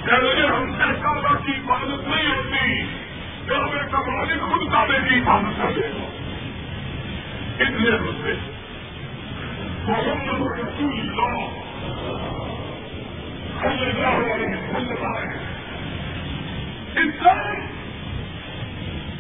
کہ 0.05 0.47
ہم 0.47 0.73
سے 0.73 1.01
کابا 1.03 1.37
کی 1.47 1.53
عبادت 1.53 2.09
نہیں 2.09 2.37
ہوتی 2.37 2.83
کامے 3.47 3.91
کا 3.91 3.99
مالک 3.99 4.43
خود 4.43 4.73
کامے 4.73 5.09
کی 5.09 5.19
عبادت 5.19 5.63
کر 5.63 5.73
دے 5.73 5.81
گا 5.81 6.07
اتنے 7.61 8.01
مسئلے 8.01 8.35
محمد 9.85 10.59
رسول 10.59 11.01
اللہ۔ 11.01 11.63
صلی 13.61 13.87
اللہ 13.87 14.35
علیہ 14.35 14.47
وسلم۔ 14.47 15.17
ہے 15.17 15.53
انسان 16.97 17.67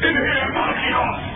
انہیں 0.02 0.40
ادا 0.40 0.72
کیا۔ 0.72 1.32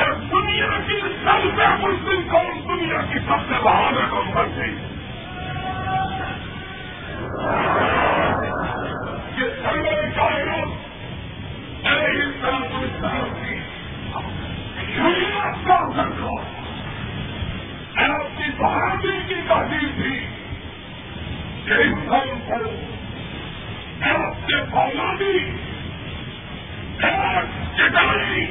اور 0.00 0.12
دنیا 0.12 0.68
کی 0.86 1.00
سب 1.00 1.56
سے 1.56 1.86
مسلم 1.86 2.20
قوم 2.32 2.74
دنیا 2.74 3.00
کی 3.00 3.18
سب 3.18 3.36
سے 3.48 3.54
بہادر 3.62 4.06
قوم 4.10 4.30
بن 4.34 4.48
گئی۔ 4.56 4.85
آپ 18.58 19.02
کی 19.02 19.08
بہادری 19.08 19.18
کی 19.28 19.40
تحریر 19.48 19.88
تھی 19.96 20.18
کہ 21.64 21.82
انسان 21.82 22.28
کو 22.46 22.70
آپ 24.02 24.34
سے 24.46 24.56
اولادی 24.76 25.38
چٹائی 27.76 28.46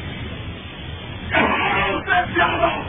سے 1.30 2.22
زیادہ 2.36 2.85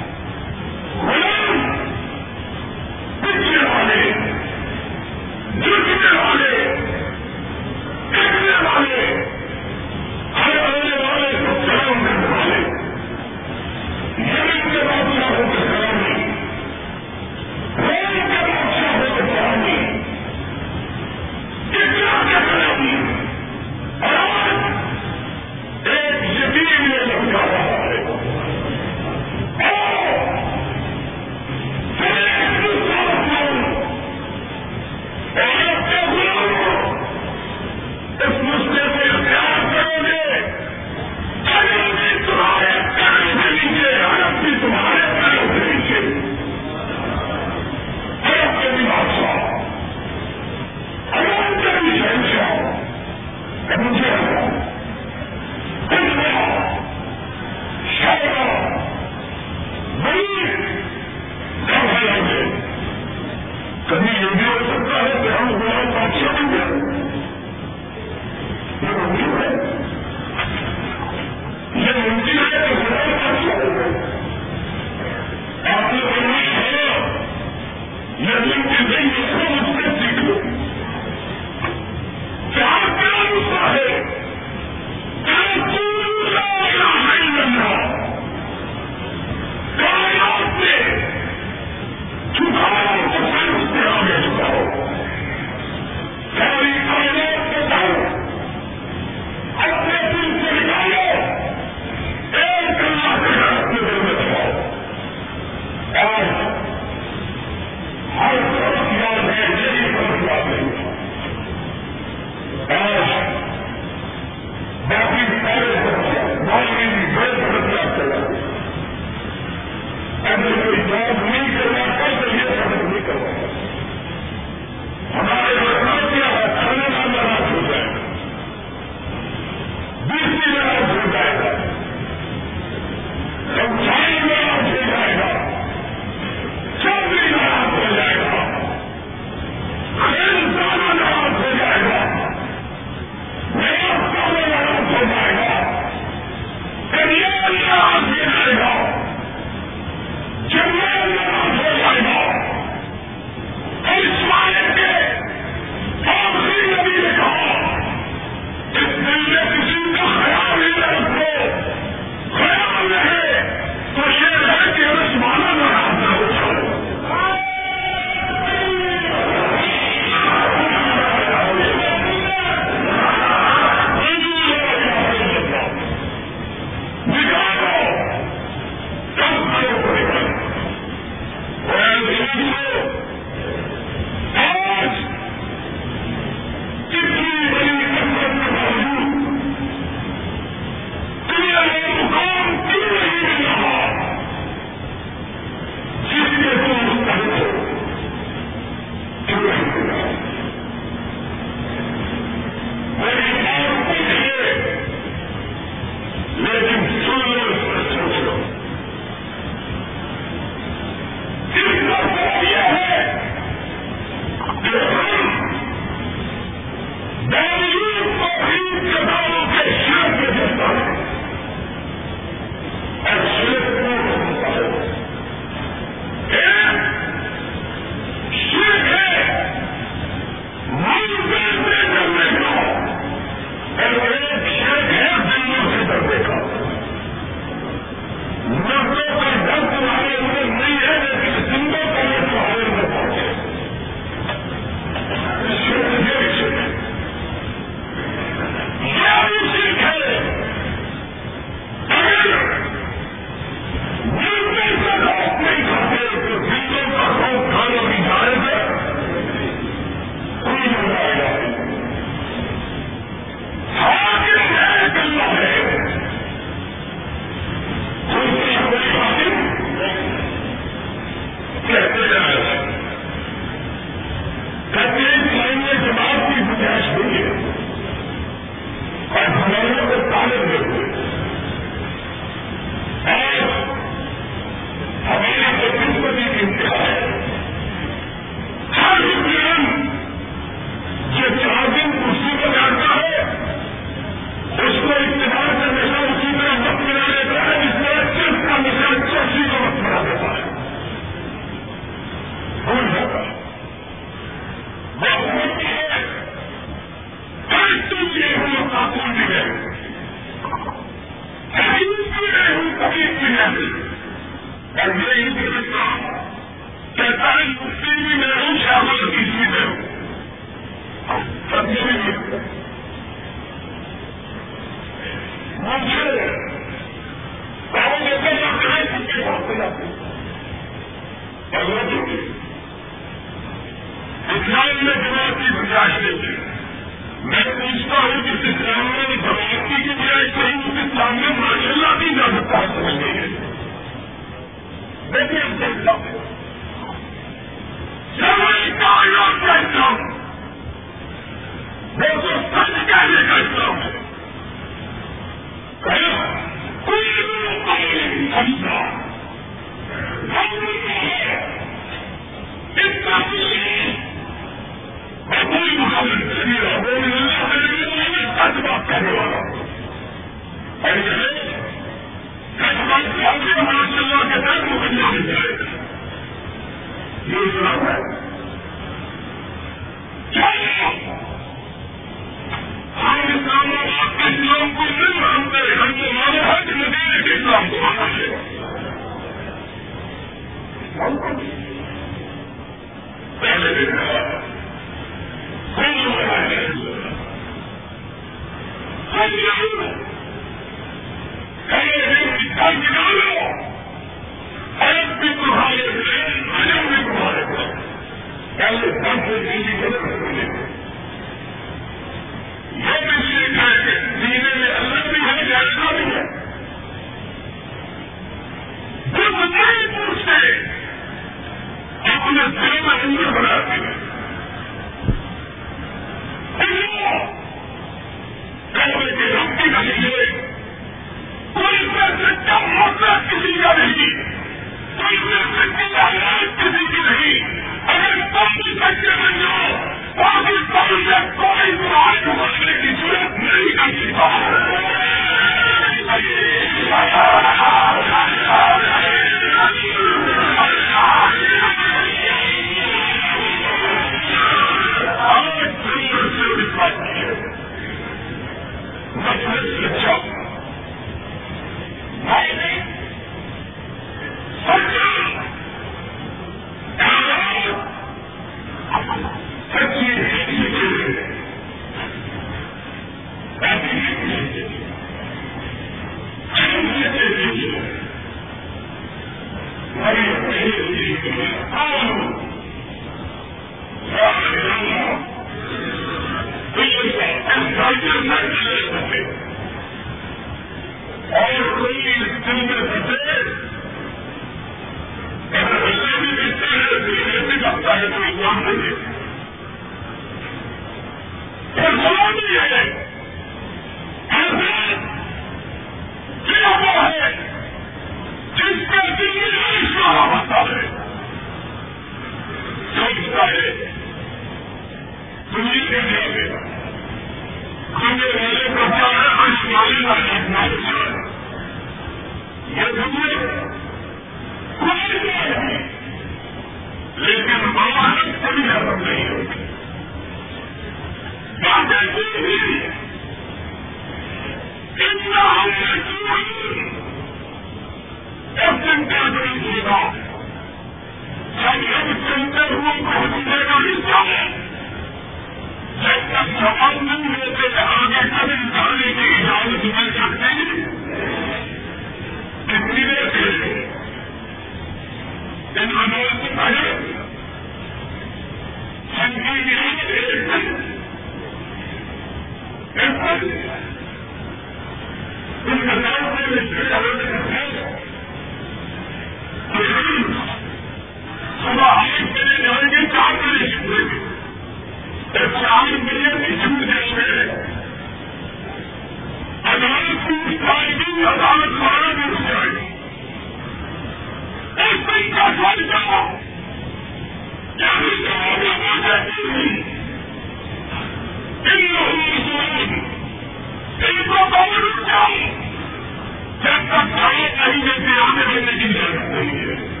آئے 597.30 597.70
نہیں 597.70 597.86
جیسے 597.86 598.20
آنے 598.20 598.54
دینے 598.54 598.72
کی 598.72 598.92
ضرورت 598.92 599.30
نہیں 599.30 599.58
ہے 599.60 600.00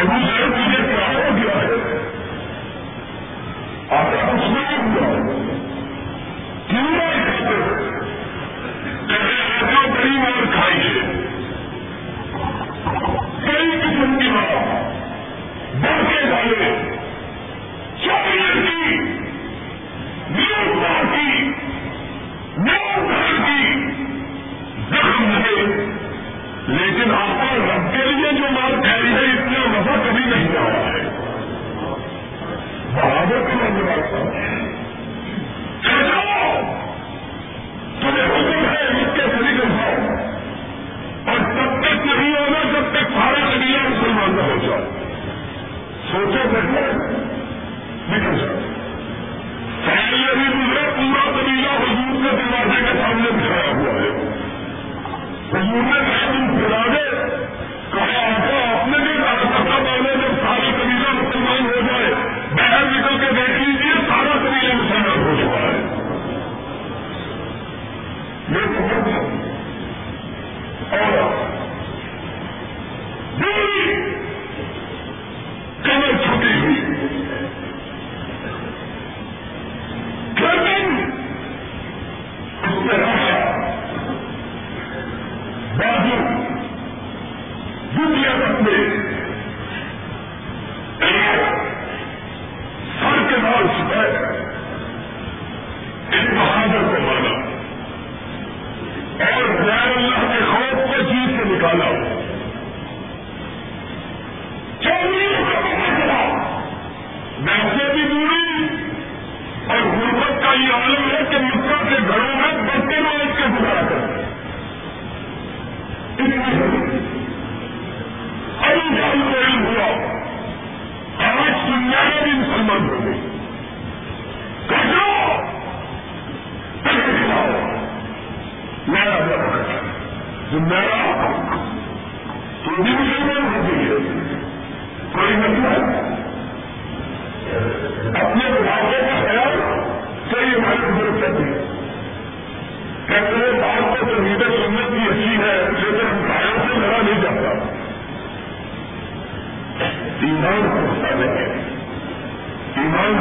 ابھی 0.00 0.30
ایک 0.30 0.52
چیزیں 0.52 0.86
کراؤ 0.86 1.36
گیا 1.36 1.62
ہے۔ 1.62 1.98
اور 3.88 4.34
اس 4.34 4.50
میں 4.50 5.39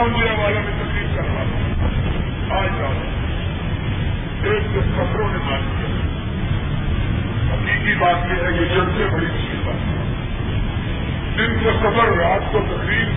رات 0.00 0.18
میں 0.18 0.44
والا 0.44 0.60
میں 0.60 0.72
تکلیف 0.78 1.16
کر 1.16 1.22
رہا 1.22 1.42
ہوں۔ 1.42 1.74
آج 2.50 2.68
رات 2.80 3.20
ایک 4.46 4.62
تو 4.74 4.80
خبروں 4.96 5.28
نے 5.28 5.38
بات 5.38 5.60
کیا 5.60 5.90
حقیقی 7.52 7.94
بات 7.94 8.16
یہ 8.24 8.44
ہے 8.44 8.52
یہ 8.52 8.74
جب 8.74 8.84
سے 8.96 9.06
بڑی 9.12 9.26
مشکل 9.26 9.58
بات 9.64 9.74
ہے۔ 9.74 10.14
دن 11.38 11.64
کو 11.64 11.70
سفر، 11.80 12.16
رات 12.16 12.52
کو 12.52 12.66
تقریب 12.68 13.08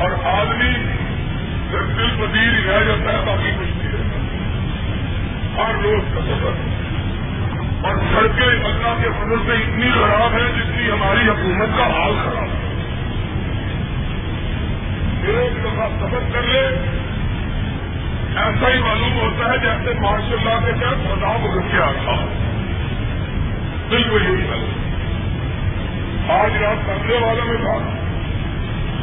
اور 0.00 0.10
آدمی 0.24 0.72
جب 1.72 1.98
دل 1.98 2.08
پذیر 2.08 2.66
رہ 2.66 2.84
جاتا 2.84 3.18
ہے، 3.18 3.24
باقی 3.26 3.50
کچھ 3.60 3.76
نہیں 3.76 3.92
رہتا۔ 3.92 4.18
ہر 5.62 5.74
روز 5.82 6.14
کا 6.14 6.20
سفر۔ 6.20 6.52
اور 7.86 7.96
سڑکیں 7.96 8.46
اللہ 8.46 9.02
کے 9.02 9.08
فضل 9.08 9.38
سے 9.46 9.52
اتنی 9.52 9.90
خراب 9.90 10.32
ہے 10.32 10.48
جتنی 10.58 10.90
ہماری 10.90 11.28
حکومت 11.28 11.68
کا 11.78 11.86
حال 11.86 12.12
خراب۔ 12.24 12.42
ہے 12.42 12.45
ایک 15.32 15.64
دفعہ 15.64 15.88
سفر 16.00 16.18
کر 16.32 16.42
لے 16.42 16.60
ایسا 18.36 18.68
ہی 18.74 18.78
معلوم 18.78 19.20
ہوتا 19.20 19.52
ہے 19.52 19.58
جیسے 19.58 20.00
ماشاء 20.00 20.36
اللہ 20.36 20.66
کے 20.66 20.72
تحت 20.72 21.04
خدا 21.04 21.36
بدل 21.36 21.60
کے 21.72 21.82
آتا 21.82 22.26
بالکل 23.88 24.22
یہی 24.22 24.46
بات 24.50 24.86
آج 26.30 26.62
رات 26.62 26.86
کمرے 26.86 27.18
والوں 27.18 27.46
میں 27.46 27.56
تھا۔ 27.56 27.78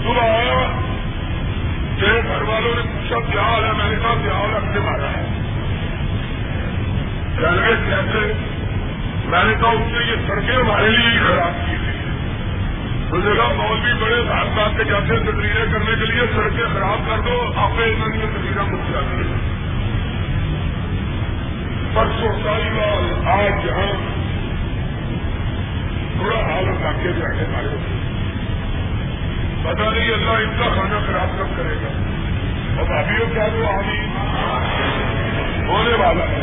صبح 0.03 0.21
آیا۔ 0.21 0.79
میرے 2.01 2.21
گھر 2.27 2.41
والوں 2.41 2.75
نے 2.75 2.81
پوچھا، 2.81 3.31
کیا 3.31 3.41
حال 3.41 3.65
ہے؟ 3.65 3.71
میں 3.71 3.89
نے 3.89 3.95
کہا 4.03 4.13
کیا 4.23 4.31
حال 4.31 4.55
اپنے 4.55 4.79
مارا 4.79 5.07
ہے۔ 5.07 5.25
ریلوے 7.37 7.75
کیسے 7.89 8.33
میں 9.25 9.43
نے 9.43 9.53
کہا، 9.61 9.69
اس 9.69 9.91
نے 9.91 10.11
یہ 10.11 10.27
سڑکیں 10.27 10.55
ہمارے 10.55 10.89
لیے 10.89 11.09
ہی 11.11 11.19
خراب 11.19 11.69
کی 11.69 11.75
تھی۔ 11.85 11.92
مجھے 13.13 13.33
کہا 13.35 13.53
مولوی 13.53 13.93
بڑے 13.93 14.21
بھاگ 14.21 14.45
بھاگ 14.53 14.77
کے 14.77 14.83
جاتے 14.83 15.31
تقریریں 15.31 15.71
کرنے 15.71 15.95
کے 15.99 16.05
لیے 16.05 16.21
سڑکیں 16.35 16.73
خراب 16.73 17.09
کر 17.09 17.19
دو، 17.19 17.51
آپ 17.55 17.69
نے 17.75 17.85
انہوں 17.85 18.07
نے 18.07 18.25
تقریریں 18.25 18.71
مجھ 18.71 18.81
سے 18.87 19.53
پرسوں 21.93 22.31
سالی 22.43 22.79
آج 23.29 23.65
یہاں 23.65 23.91
تھوڑا 26.17 26.39
حال 26.39 26.67
علاقے 26.67 27.11
میں 27.17 27.25
آنے 27.25 27.43
والے 27.53 27.77
پتا 29.63 29.89
نہیں 29.89 30.13
اللہ 30.13 30.31
ان 30.31 30.49
کا 30.59 30.73
کھانا 30.73 30.99
خراب 31.07 31.39
کب 31.39 31.57
کرے 31.57 31.75
گا۔ 31.75 32.03
اور 32.79 33.03
ابھی 33.03 33.15
کیا 33.33 33.47
تو 33.47 33.67
آگی 33.67 33.99
ہونے 35.67 36.03
والا 36.03 36.23
ہے 36.23 36.41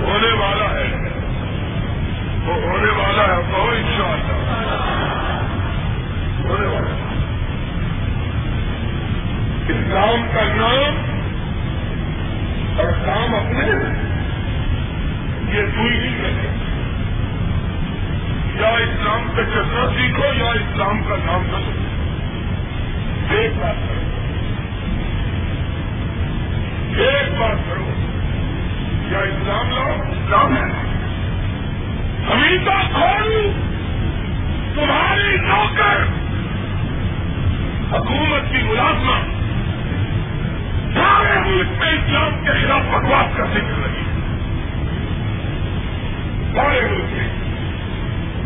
ہونے 0.00 0.32
والا 0.32 0.70
ہے۔ 0.70 1.21
وہ 2.44 2.54
ہونے 2.54 2.90
والا 2.90 3.22
ہے 3.22 3.42
بہت 3.52 3.74
ان 3.74 3.92
شاء 3.96 4.04
اللہ 4.04 4.32
ہونے 6.44 6.66
والا 6.66 7.12
اسلام 9.68 10.26
کا 10.34 10.42
نام 10.56 11.12
اور 12.78 12.86
کام 13.04 13.34
اپنے 13.34 13.66
یہ 15.56 15.62
دوئی 15.66 15.98
نہیں 15.98 16.18
کرتے 16.22 16.48
یا 18.62 18.68
اسلام 18.68 19.26
سے 19.36 19.42
چلنا 19.44 19.86
سیکھو 19.96 20.44
یا 20.44 20.50
اسلام 20.50 21.02
کا 21.02 21.16
نام 21.24 21.42
نہ 21.42 21.56
سکو 21.56 21.92
ایک 23.34 23.50
بات 23.60 23.74
کرو۔ 23.88 24.00
ایک 27.02 27.40
بات 27.40 27.70
کرو۔ 27.70 27.88
یا 29.12 29.18
اسلام 29.18 29.70
لاؤ، 29.70 30.12
اسلام 30.12 30.56
ہے۔ 30.56 31.01
حمیدہ 32.30 32.70
کھول 32.70 33.52
تمہاری 34.74 35.36
نوکر۔ 35.36 36.02
حکومت 37.96 38.52
کی 38.52 38.62
ملازمت۔ 38.62 39.42
سارے 40.94 41.38
ملک 41.38 41.68
میں 41.78 41.88
اسلام 41.88 42.44
کے 42.44 42.52
خلاف 42.52 42.80
بکواس 42.80 43.36
کا 43.36 43.44
ذکر 43.44 43.84
رہی 43.84 44.02
سارے 46.54 46.80
ملک 46.80 47.04
میں۔ 47.12 47.28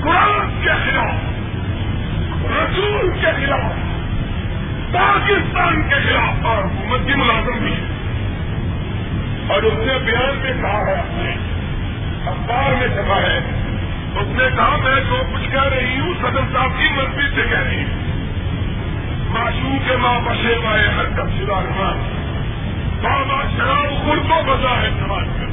قرآن 0.03 0.61
کے 0.63 0.71
خلاف، 0.85 1.15
رسول 2.47 3.11
کے 3.21 3.47
خلاف، 3.47 3.73
پاکستان 4.93 5.83
کے 5.89 5.95
خلاف 5.95 6.47
اور 6.47 6.65
حکومت 6.65 7.01
کی 7.07 7.15
ملازم 7.15 7.59
بھی۔ 7.59 7.73
ہے 7.73 7.97
اور 9.55 9.63
اس 9.63 9.75
نے 9.75 9.99
بیان 10.05 10.37
میں 10.37 10.53
کہا 10.63 10.87
ہے 10.87 10.95
اپنے 10.95 11.37
اخبار 12.27 12.73
میں 12.73 12.89
چھپا 12.89 13.17
ہے۔ 13.17 13.39
اس 14.17 14.27
نے 14.27 14.45
کہا، 14.57 14.77
میں 14.83 15.01
جو 15.09 15.23
کچھ 15.35 15.51
کہہ 15.51 15.65
رہی 15.65 16.01
ہوں، 16.01 16.15
صدر 16.21 16.41
صاحب 16.53 16.71
کی 16.79 16.89
مرضی 16.97 17.37
سے 17.37 17.43
کہہ 17.51 17.61
رہی 17.61 17.85
ہوں۔ 17.85 18.07
معصوم 19.29 19.79
کے 19.89 19.97
ماں 19.97 20.21
بشے 20.21 20.55
مائے 20.65 20.89
ہر 20.89 21.05
کب 21.05 21.31
شدہ 21.31 21.53
رحمان 21.53 22.23
بابا 23.03 23.43
شراب 23.57 24.05
خود 24.05 24.19
کو 24.29 24.43
بزا 24.47 24.83
ہے 24.83 24.91
سماج 24.99 25.27
میں۔ 25.27 25.47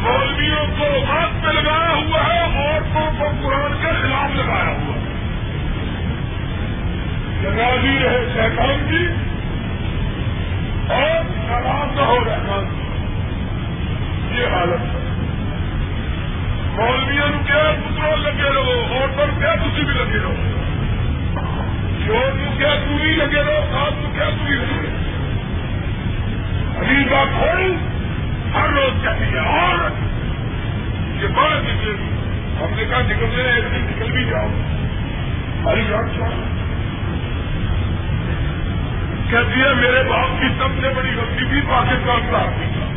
مولویوں 0.00 0.66
کو 0.78 1.04
ہاتھ 1.10 1.44
پہ 1.44 1.50
لگایا 1.50 1.90
ہوا 1.90 2.34
ہے، 2.34 2.40
عورتوں 2.40 3.10
کو 3.18 3.24
قرآن 3.42 3.72
کے 3.82 3.88
خلاف 4.02 4.36
لگایا 4.36 4.68
ہوا 4.68 4.94
ہے۔ 4.94 5.12
جنازی 7.42 7.98
رہے 8.02 8.26
شیطان 8.32 8.86
کی 8.90 9.06
اور 10.92 11.24
ناراض 11.24 11.96
نہ 11.96 12.02
ہو 12.02 12.24
رحمان 12.24 12.82
لگے 18.16 18.50
رہو 18.50 18.98
اور 18.98 19.28
کیا 19.38 19.54
تھی 19.54 19.70
بھی 19.74 19.92
لگے 19.94 20.18
رہو 20.18 20.34
شور 22.06 22.30
کیا 22.58 22.74
دوری 22.84 23.14
لگے 23.14 23.42
رہو 23.42 23.64
ساتھ 23.72 24.02
تو 24.02 24.12
کیا 24.14 24.28
دوری 24.30 24.56
لگے 24.56 24.80
رہو 24.82 25.00
ابھی 26.78 27.04
بات 27.10 27.34
کھول 27.38 27.74
ہر 28.54 28.68
روز 28.70 29.02
کہتی 29.04 29.32
ہے 29.34 29.44
اور 29.50 29.90
یہ 31.22 31.34
بڑا 31.34 31.58
نکلے 31.58 31.92
ہم 32.60 32.74
نے 32.76 32.84
کہا 32.84 33.00
نکلنے 33.00 33.42
ایک 33.50 33.64
دن 33.64 33.86
نکل 33.90 34.10
بھی 34.12 34.24
جاؤ 34.24 34.48
ہری 35.64 35.84
بات 35.90 36.14
چھوڑ 36.14 36.30
کہتی 39.30 39.60
ہے 39.60 39.74
میرے 39.74 40.02
باپ 40.08 40.40
کی 40.40 40.48
سب 40.58 40.80
سے 40.80 40.88
بڑی 40.96 41.14
غلطی 41.16 41.44
تھی 41.44 41.60
پاکستان 41.68 42.26
کا 42.30 42.38
آدمی 42.38 42.66
تھا 42.72 42.91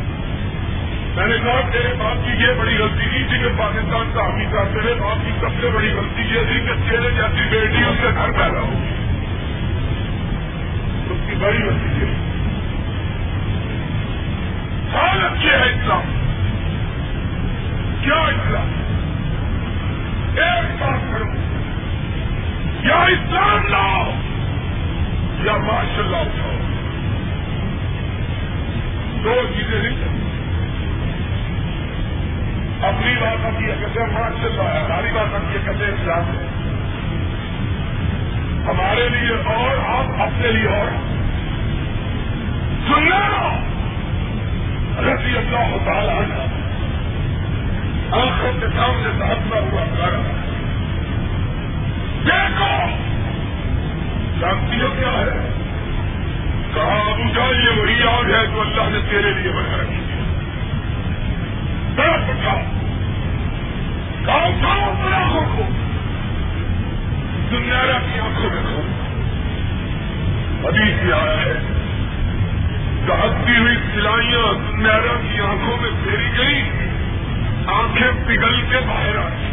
میں 1.16 1.26
نے 1.26 1.36
کہا 1.44 1.60
تیرے 1.72 1.94
باپ 1.98 2.26
کی 2.26 2.44
یہ 2.44 2.52
بڑی 2.58 2.76
غلطی 2.78 3.06
نہیں 3.06 3.28
تھی 3.28 3.38
کہ 3.38 3.58
پاکستان 3.58 4.10
کا 4.14 4.22
آدمی 4.22 4.44
تھا 4.44 4.64
تیرے 4.64 4.94
باپ 4.94 5.16
کی 5.26 5.32
سب 5.40 5.48
سے 5.60 5.70
بڑی 5.74 5.90
غلطی 5.90 6.22
یہ 6.22 6.42
تھی 6.48 6.60
کہ 6.60 6.90
تیرے 6.90 7.10
جیسی 7.10 7.48
بیٹی 7.50 7.82
اس 7.82 7.96
کے 8.02 8.08
گھر 8.14 8.32
پیدا 8.32 8.60
ہوگی 8.60 8.94
اس 11.10 11.28
کی 11.28 11.34
بڑی 11.38 11.58
غلطی 11.58 11.88
تھی۔ 11.98 12.06
سال 14.92 15.26
اچھے 15.26 15.50
ہے 15.50 15.62
اسلام۔ 15.62 16.02
کیا 18.04 18.14
اسلام؟ 18.14 18.68
ایک 20.36 20.82
بات 20.82 21.12
کرو۔ 21.12 21.26
یا 22.86 23.02
اسلام 23.02 23.66
لاؤ 23.68 24.10
یا 25.44 25.56
ماشاء 25.56 26.04
اللہ 26.04 26.16
اٹھاؤ۔ 26.16 26.56
دو 29.24 29.42
چیزیں 29.56 29.82
نہیں 29.82 30.15
اپنی 32.82 33.14
بات 33.20 33.46
آتی 33.46 33.64
ہے 33.64 33.76
کہتے 33.80 34.00
ماشاء 34.00 34.46
اچھا 34.46 34.74
ہے، 34.74 34.84
ہماری 34.84 35.12
بات 35.14 35.34
آتی 35.34 35.54
ہے 35.54 35.58
کہتے 35.64 35.84
اسلام 35.84 36.22
ہے۔ 36.24 36.46
ہمارے 38.70 39.08
لیے 39.08 39.54
اور، 39.54 39.76
آپ 39.88 40.22
اپنے 40.22 40.52
لیے 40.52 40.68
اور۔ 40.68 40.88
سننا 42.86 43.58
رضی 44.98 45.36
اللہ 45.36 45.76
تعالیٰ 45.84 46.22
آنکھوں 48.10 48.60
کے 48.60 48.66
سامنے 48.76 49.18
سہتنا 49.18 49.60
ہوا 49.60 49.84
کر 49.98 50.10
دیکھو۔ 52.24 52.96
جانتی 54.40 54.80
ہو 54.80 54.94
کیا 54.98 55.12
ہے؟ 55.12 55.52
کہا 56.74 57.12
ابو 57.12 57.22
جان 57.34 57.62
یہ 57.62 57.80
وہی 57.80 58.02
آگ 58.02 58.24
ہے 58.24 58.46
جو 58.46 58.60
اللہ 58.60 58.82
نے 58.82 58.98
تیرے 59.10 59.30
لیے 59.30 59.52
بنا 59.52 59.76
رکھی 59.82 60.05
بڑا 61.96 62.16
پٹا 62.26 62.54
گاؤں 64.26 64.62
گاؤں 64.62 64.94
بڑا 65.02 65.42
کو 65.56 65.62
دنیا 67.50 67.98
کی 68.06 68.18
آنکھوں 68.20 68.50
میں 68.50 68.62
کھو 68.62 68.82
ابھی 70.68 70.92
سے 71.00 71.12
آیا 71.12 71.36
ہے 71.40 71.54
دہتی 73.06 73.56
ہوئی 73.56 73.76
سلائیاں 73.94 74.46
نیرا 74.78 75.16
کی 75.22 75.40
آنکھوں 75.40 75.76
میں 75.76 75.90
پھیری 76.04 76.30
گئی 76.38 76.62
آنکھیں 77.74 78.10
پگھل 78.26 78.60
کے 78.70 78.80
باہر 78.86 79.16
آ 79.16 79.22
آئی 79.22 79.52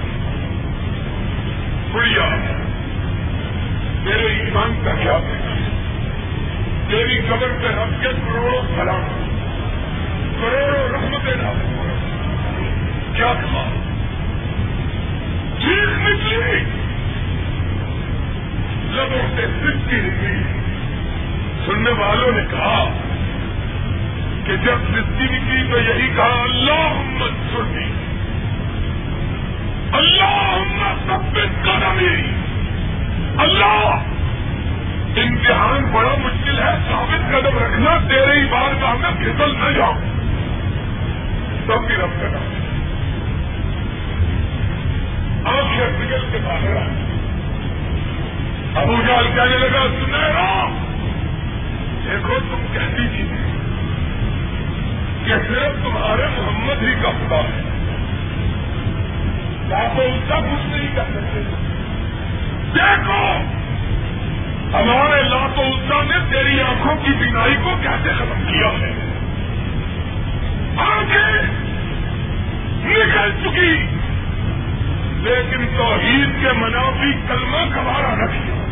بڑھیا 1.93 2.27
میرے 4.03 4.33
ایمان 4.33 4.73
کا 4.85 4.93
کیا 4.93 5.17
تیری 6.89 7.19
قبر 7.29 7.53
پہ 7.61 7.75
رکھ 7.75 8.01
کے 8.01 8.09
کروڑوں 8.25 8.61
سلام 8.75 9.07
کروڑوں 10.41 10.89
رحمتیں 10.89 11.35
نہ 11.35 11.51
کیا 13.15 13.33
تھا 13.33 13.69
چیز 15.59 15.89
نکلی 15.97 16.59
لبوں 18.95 19.35
سے 19.35 19.47
سکی 19.47 19.95
نکلی 19.95 20.43
سننے 21.65 21.91
والوں 21.91 22.31
نے 22.31 22.43
کہا 22.51 22.89
کہ 24.45 24.55
جب 24.55 24.75
سستی 24.89 25.23
نکلی 25.23 25.71
تو 25.71 25.79
یہی 25.79 26.07
کہا 26.15 26.41
اللہ 26.43 27.01
سنی 27.53 27.91
اللہ 29.93 30.65
سب 31.07 31.39
قدمی 31.63 32.21
اللہ 33.37 33.95
امتحان 35.17 35.83
بڑا 35.91 36.15
مشکل 36.19 36.59
ہے، 36.59 36.75
ثابت 36.89 37.31
قدم 37.31 37.57
رکھنا، 37.57 37.97
تیرے 38.09 38.39
ہی 38.39 38.45
بار 38.45 38.73
کا 38.81 38.93
میں 38.93 39.11
پھسل 39.19 39.55
نہ 39.57 39.71
جاؤں۔ 39.71 39.97
سب 41.67 41.87
کی 41.87 41.93
رب 41.93 42.21
کرنا 42.21 42.62
آنکھیں 45.45 46.05
نکل 46.05 46.25
کے 46.31 46.37
باہر 46.43 46.75
آئے 46.75 47.13
ابو 48.75 48.95
جال 49.07 49.27
کہنے 49.35 49.57
لگا 49.57 50.05
سنہرا 50.05 50.69
دیکھو 52.05 52.39
تم 52.39 52.65
کہتی 52.73 53.07
تھی 53.07 53.27
کہ 55.25 55.33
صرف 55.47 55.83
تمہارے 55.83 56.27
محمد 56.37 56.83
ہی 56.83 56.93
کا 57.03 57.09
خدا 57.09 57.35
ہے۔ 57.35 57.61
یا 59.67 59.93
تو 59.95 60.01
اس 60.01 60.29
کا 60.29 60.39
کچھ 60.39 60.67
نہیں 60.67 60.95
کر 60.95 61.03
سکتے۔ 61.03 61.41
دیکھو، 62.73 63.37
ہمارے 64.73 65.23
لاتو 65.23 65.61
اسا 65.61 66.01
نے 66.03 66.15
تیری 66.31 66.61
آنکھوں 66.61 66.95
کی 66.95 67.11
بینائی 67.19 67.55
کو 67.63 67.73
کیسے 67.81 68.09
ختم 68.15 68.41
کیا 68.47 68.67
ہے؟ 68.67 68.91
آنکھیں 70.77 71.41
نکل 72.83 73.31
چکی۔ 73.43 73.92
لیکن 75.23 75.65
توحید 75.77 76.29
کے 76.41 76.51
منافی 76.51 77.13
کلمہ 77.27 77.75
کبارا 77.75 78.15
نہ 78.15 78.25
کیا 78.25 78.63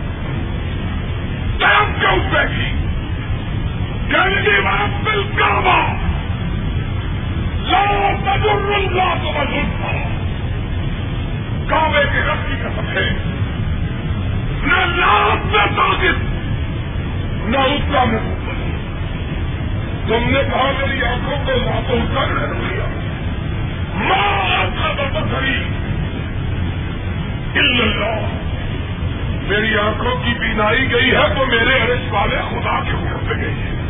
ٹائم 1.60 1.94
کے 2.00 2.08
اس 2.08 2.58
کی۔ 2.58 2.72
گندی 4.14 4.62
بات 4.62 5.04
بل 5.04 5.24
کعبہ۔ 5.36 5.94
لا 7.62 8.12
تجر 8.24 8.74
اللہ 8.74 9.14
تو 9.24 9.32
مجھول 9.40 9.66
تھا 9.82 10.08
کعبے 11.70 12.04
کے 12.14 12.20
رب 12.20 12.48
کی 12.48 12.54
قسم 12.62 12.88
ہے۔ 12.88 13.10
نہ 14.64 14.96
لات 14.96 15.46
میں 15.46 15.66
طاقت، 15.78 16.24
نہ 17.48 17.58
اس 17.58 17.94
کا 17.94 18.04
میں 18.04 18.42
تم 20.08 20.30
نے 20.30 20.42
کہا 20.52 20.72
میری 20.80 21.04
آنکھوں 21.04 21.38
کو 21.46 21.52
لاتوں 21.52 22.16
کر 22.16 22.54
دیا 22.54 22.86
ماں 23.94 24.66
کا 24.76 25.20
بسری 25.20 25.81
اللہ 27.60 28.28
میری 29.48 29.78
آنکھوں 29.78 30.16
کی 30.26 30.34
بینائی 30.40 30.92
گئی 30.92 31.12
ہے 31.12 31.36
تو 31.36 31.46
میرے 31.46 31.76
ارس 31.82 32.12
والے 32.12 32.38
خدا 32.50 32.80
کے 32.84 32.92
حکم 32.92 33.28
پہ 33.28 33.36
گئی 33.36 33.62
ہے 33.62 33.82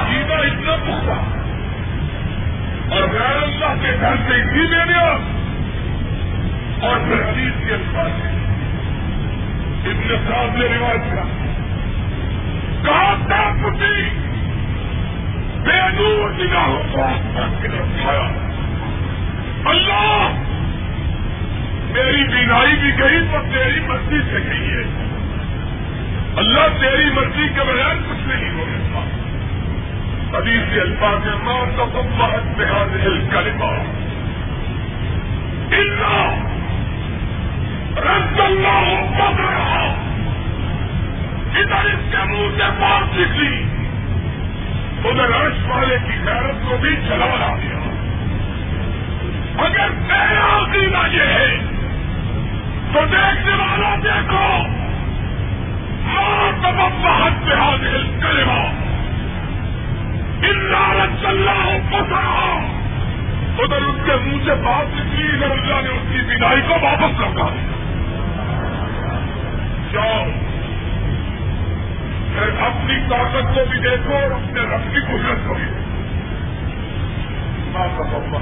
عقیدہ 0.00 0.34
اتنا 0.34 0.76
پختہ۔ 0.76 1.18
اور 2.94 3.02
غیر 3.02 3.42
اللہ 3.42 3.82
کے 3.82 3.92
گھر 4.00 4.14
سے 4.28 4.34
اتنی 4.40 4.62
لیا 4.62 5.16
اور 6.80 6.96
پھر 6.96 7.22
حدیث 7.28 7.68
کے 7.68 7.76
پاس 7.94 8.26
اتنے 9.84 10.16
صاحب 10.28 10.56
نے 10.56 10.64
رواج 10.64 11.00
کا 11.14 11.22
کہا 12.84 13.14
تھا 13.26 13.52
پٹی 13.62 14.31
بے 15.64 15.96
دور 15.98 16.30
نگاہوں 16.30 16.82
کو 16.92 17.04
اٹھایا 17.04 18.28
اللہ، 19.64 20.28
میری 21.90 22.24
بینائی 22.24 22.76
بھی 22.76 22.90
گئی 22.98 23.20
تو 23.32 23.38
تیری 23.52 23.80
مرضی 23.80 24.20
سے 24.30 24.50
گئی 24.50 24.70
ہے۔ 24.70 24.82
اللہ 26.36 26.80
تیری 26.80 27.10
مرضی 27.14 27.48
کے 27.48 27.60
بغیر 27.60 27.94
کچھ 27.94 28.28
نہیں 28.28 28.52
ہو 28.52 28.64
سکتا۔ 28.68 30.38
ابھی 30.38 30.58
سے 30.74 30.80
الفاظ 30.80 31.26
ماں 31.42 31.76
تو 31.76 31.86
سب 31.92 32.18
بہت 32.18 32.58
بحاد 32.58 33.06
ہل 33.06 33.26
کرے 33.30 33.50
رد 37.96 38.40
اللہ 38.40 39.02
پک 39.18 39.40
رہا 39.40 39.94
ادھر 41.56 41.84
اس 41.84 42.12
کے 42.12 42.24
منہ 42.24 42.56
سے 42.56 42.70
بات 42.80 43.18
نکلی۔ 43.18 43.71
ادھر 45.04 45.28
رش 45.28 45.66
والے 45.68 45.96
کی 46.08 46.18
غیرت 46.26 46.70
کو 46.70 46.76
بھی 46.76 46.96
چلا 46.96 47.56
دیا۔ 47.62 47.78
اگر 49.64 49.90
میرا 49.90 50.62
عقیدہ 50.62 51.16
یہ 51.16 51.22
ہے، 51.22 51.58
تو 52.92 53.00
دیکھنے 53.12 53.52
والا 53.52 53.94
دیکھو۔ 54.04 54.62
ماں 56.04 56.52
تب 56.62 56.78
بہت 56.78 57.46
بحاد 57.46 57.78
ہل 57.78 58.18
کرے 58.22 58.44
رد 61.04 61.24
اللہ 61.24 61.76
پسا 61.90 62.58
ادھر 63.58 63.76
اس 63.76 63.94
کے 64.06 64.12
منہ 64.24 64.44
سے 64.44 64.54
بات 64.54 64.86
نکلی 64.94 65.32
ادھر 65.32 65.50
اللہ 65.50 65.80
نے 65.80 65.88
اس 65.88 66.12
کی 66.12 66.22
بینائی 66.22 66.60
کو 66.68 66.74
واپس 66.82 67.20
لوٹا 67.20 67.48
دیا۔ 67.48 67.72
جاؤ۔ 69.92 70.41
اپنی 72.42 72.94
طاقت 73.10 73.54
کو 73.54 73.64
بھی 73.70 73.78
دیکھو 73.78 74.14
اور 74.14 74.30
اپنے 74.30 74.60
رب 74.60 74.94
کی 74.94 75.00
قدرت 75.00 75.48
کو 75.48 75.54
بھی 75.54 75.64
کا 77.74 78.18
اللہ۔ 78.18 78.38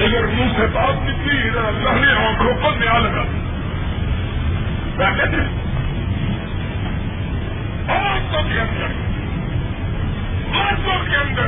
اگر 0.05 0.28
منہ 0.28 0.57
سے 0.57 0.65
بات 0.74 1.09
نکلی 1.09 1.47
ادھر 1.47 1.65
اللہ 1.65 2.05
نے 2.05 2.28
آنکھوں 2.28 2.53
کو 2.61 2.70
نیا 2.80 2.99
لگا۔ 2.99 3.24
کہتے 5.09 5.38
عورتوں 7.91 8.43
کے 8.53 8.59
اندر 8.59 9.09
مردوں 10.47 11.09
کے 11.09 11.15
اندر، 11.15 11.47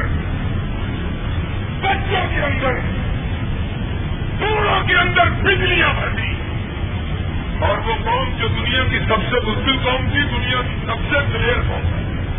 بچوں 1.82 2.28
کے 2.36 2.42
اندر۔ 2.42 3.01
پوروں 4.42 4.88
کے 4.88 4.96
اندر 4.96 5.30
بجلیاں 5.44 5.94
بھرتی 5.94 6.32
اور 7.60 7.78
وہ 7.78 7.94
قوم 8.06 8.38
جو 8.40 8.48
دنیا 8.48 8.84
کی 8.92 9.00
سب 9.00 9.32
سے 9.32 9.40
بزدل 9.40 9.78
قوم 9.84 10.10
تھی، 10.10 10.20
دنیا 10.20 10.62
کی 10.62 10.76
سب 10.86 11.14
سے 11.14 11.20
دلیر 11.34 11.62
قوم 11.68 11.82
تھی۔ 11.82 12.32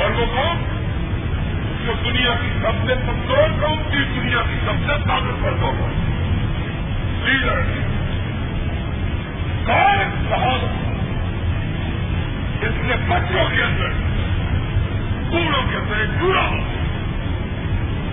اور 0.00 0.10
وہ 0.10 0.24
قوم 0.34 0.56
جو 1.86 1.92
دنیا 2.04 2.34
کی 2.40 2.48
سب 2.62 2.88
سے 2.88 2.94
کمزور 3.06 3.66
قوم 3.66 3.82
تھی، 3.90 4.20
دنیا 4.20 4.38
کی 4.38 4.56
سب 4.66 4.72
سے 4.86 5.08
طاقتور 5.08 5.52
قوم 5.60 6.04
لیڈر 7.24 7.62
صاحب 10.30 10.64
اس 12.60 12.74
نے 12.76 12.94
بچوں 13.08 13.56
کے 13.56 13.62
اندر 13.62 13.88
پوروں 15.30 15.62
کے 15.70 15.76
اندر 15.76 15.96
ایک 15.96 16.20
پورا 16.20 16.40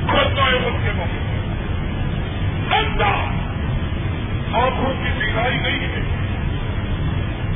کھوتا 0.08 0.44
ہے 0.46 0.56
اس 0.56 0.84
کے 0.84 0.92
موقع 0.96 1.25
آنکھوں 4.54 4.94
کی 4.94 5.10
بگائی 5.20 5.58
نہیں 5.58 5.80
ہے 5.80 6.02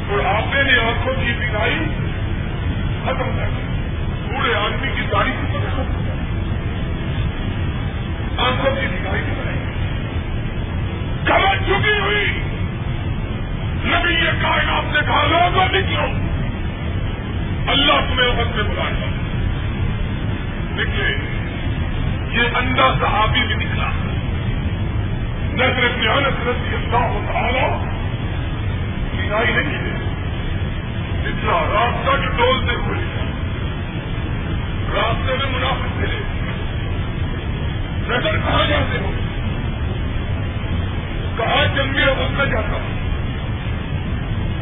بڑھاپے 0.07 0.63
نے 0.63 0.79
آنکھوں 0.79 1.13
کی 1.13 1.33
بگائی 1.39 1.79
ختم 3.03 3.37
کر 3.37 3.49
دی۔ 3.57 3.89
پورے 4.29 4.55
آدمی 4.55 4.87
کی 4.95 5.01
تاریخ 5.11 5.33
ختم 5.33 5.61
کر 5.61 6.09
آنکھوں 8.45 8.75
کی 8.75 8.87
بگائی 8.87 9.21
بنائی۔ 9.21 9.59
کمر 11.25 11.55
چکی 11.65 11.99
ہوئی۔ 11.99 12.43
نبی 13.85 14.13
یہ 14.13 14.29
کائنات 14.41 14.93
نے 14.93 14.99
کہا، 14.99 15.25
لوگوں 15.25 15.65
نکلو۔ 15.65 16.03
اللہ 17.71 17.99
تمہیں 18.09 18.29
وقت 18.29 18.55
میں 18.55 18.63
بلائے 18.63 18.93
گا 18.93 19.05
نکلے 20.81 21.17
یہ 22.31 22.41
اندر 22.55 22.99
صحابی 22.99 23.43
بھی 23.47 23.55
نکلا۔ 23.55 24.08
نظر 25.59 25.87
پیانت 25.99 26.47
رسی 26.47 26.75
اللہ 26.75 27.31
تعالی 27.31 27.63
بینائی 29.11 29.53
نہیں 29.53 29.73
ہے 29.73 29.97
اتنا 31.29 31.57
راستہ 31.73 32.15
جو 32.21 32.29
ڈولتے 32.37 32.75
ہوئے. 32.75 32.99
راستے 34.93 35.35
میں 35.37 35.59
منافع 35.59 35.87
ملے 35.95 36.21
نظر 38.07 38.37
کہاں 38.37 38.65
جاتے 38.69 38.97
ہو؟ 38.99 39.11
کہاں 41.37 41.75
جنگی 41.75 42.03
اب 42.03 42.31
میں 42.31 42.45
جاتا 42.45 42.75
ہوں 42.75 42.97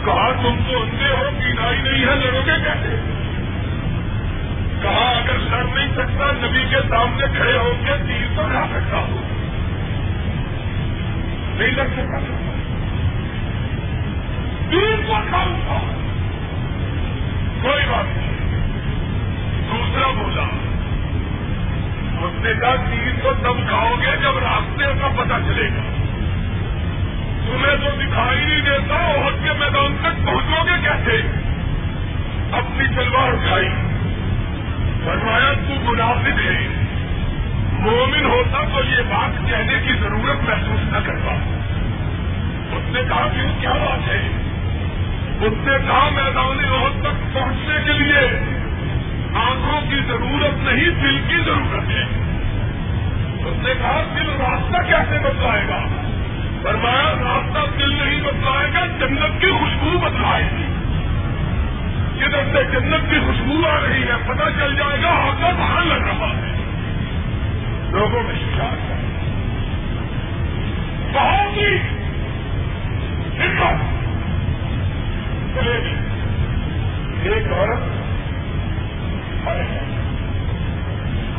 کہا 0.05 0.31
تم 0.31 0.59
تو 0.67 0.81
اندھے 0.81 1.09
ہو 1.09 1.29
بینائی 1.43 1.81
نہیں 1.81 2.05
ہے، 2.05 2.15
لڑو 2.15 2.41
گے 2.45 2.59
کیسے؟ 2.63 2.95
کہا 4.81 5.07
اگر 5.09 5.39
لڑ 5.39 5.63
نہیں 5.63 5.87
سکتا، 5.93 6.31
نبی 6.31 6.65
کے 6.69 6.81
سامنے 6.89 7.27
کھڑے 7.37 7.57
ہو 7.57 7.73
کے 7.85 7.93
تیر 8.07 8.27
تو 8.35 8.43
کھا 8.51 8.65
سکتا 8.73 8.97
ہوں 8.97 9.36
نہیں 11.57 11.71
لگ 11.71 11.81
سکتا۔ 11.81 12.19
تیر 14.69 14.95
کو 15.07 15.13
کھاؤں 15.29 15.61
گا 15.67 15.91
کوئی 17.61 17.85
بات 17.89 18.17
نہیں۔ 18.17 18.37
دوسرا 19.67 20.11
بولا، 20.11 20.43
اس 22.25 22.43
نے 22.43 22.53
کہا 22.61 22.75
تیر 22.75 23.19
کو 23.23 23.33
تب 23.33 23.69
کھاؤ 23.69 23.95
گے 23.95 24.17
جب 24.23 24.37
راستے 24.37 24.83
کا 24.83 25.07
پتہ 25.07 25.33
چلے 25.47 25.69
گا۔ 25.69 25.81
تمہیں 27.45 27.75
تو 27.75 28.01
دکھائی 28.01 28.45
نہیں 28.45 28.61
دیتا، 28.61 28.95
عہد 28.95 29.43
کے 29.43 29.53
میدان 29.53 29.97
تک 30.01 30.25
پہنچو 30.25 30.63
گے 30.63 30.71
کیسے؟ 30.83 31.21
اپنی 32.51 32.87
تلوار 32.95 33.33
اٹھائی۔ 33.33 33.69
فرمایا، 35.05 35.53
تو 35.53 35.91
منافق 35.91 36.39
ہے 36.45 36.76
مومن 37.91 38.25
ہوتا 38.25 38.63
تو 38.73 38.83
یہ 38.89 39.01
بات 39.09 39.49
کہنے 39.49 39.73
کی 39.87 39.93
ضرورت 39.93 40.49
محسوس 40.49 40.93
نہ 40.93 40.97
کرتا۔ 41.05 41.33
اس 42.71 42.89
نے 42.89 42.99
کہا 43.09 43.27
کہ 43.27 43.61
کیا 43.61 43.73
بات 43.73 44.07
ہے؟ 44.07 44.27
اس 45.41 45.53
نے 45.53 45.77
کہا 45.87 46.09
میدان 46.13 46.65
عہد 46.73 47.01
تک 47.01 47.33
پہنچنے 47.33 47.75
کے 47.85 47.91
لیے 47.91 48.39
آنکھوں 49.35 49.81
کی 49.89 49.99
ضرورت 50.07 50.53
نہیں، 50.63 50.89
دل 50.89 51.17
کی 51.27 51.37
ضرورت 51.45 51.89
ہے۔ 51.89 52.03
اس 53.45 53.67
نے 53.67 53.73
کہا، 53.79 54.03
دل 54.15 54.29
راستہ 54.29 54.77
کیسے 54.87 55.19
بتلائے 55.23 55.61
گا؟ 55.69 55.79
فرمایا، 56.63 57.13
راستہ 57.19 57.77
دل 57.79 57.89
نہیں 57.89 58.21
بتلائے 58.21 58.67
گا، 58.73 58.85
جنت 58.85 59.41
کی 59.41 59.47
خوشبو 59.47 59.99
بتلائے 59.99 60.43
گی۔ 60.43 60.63
جدھر 62.17 62.43
سے 62.53 62.79
جنت 62.79 63.09
کی 63.09 63.19
خوشبو 63.19 63.67
آ 63.67 63.79
رہی 63.83 64.03
ہے، 64.03 64.17
پتہ 64.27 64.49
چل 64.59 64.75
جائے 64.75 65.01
گا 65.03 65.09
آگا 65.09 65.51
باہر 65.59 65.85
لگ 65.85 66.07
رہا 66.07 66.27
ہے؟ 66.27 66.56
لوگوں 67.91 68.23
میں 68.23 68.35
شکار 68.35 68.73
ہے 68.73 69.03
بہت 71.13 71.57
ہی 71.57 71.77
ایک 77.23 77.47
عورت 77.51 77.97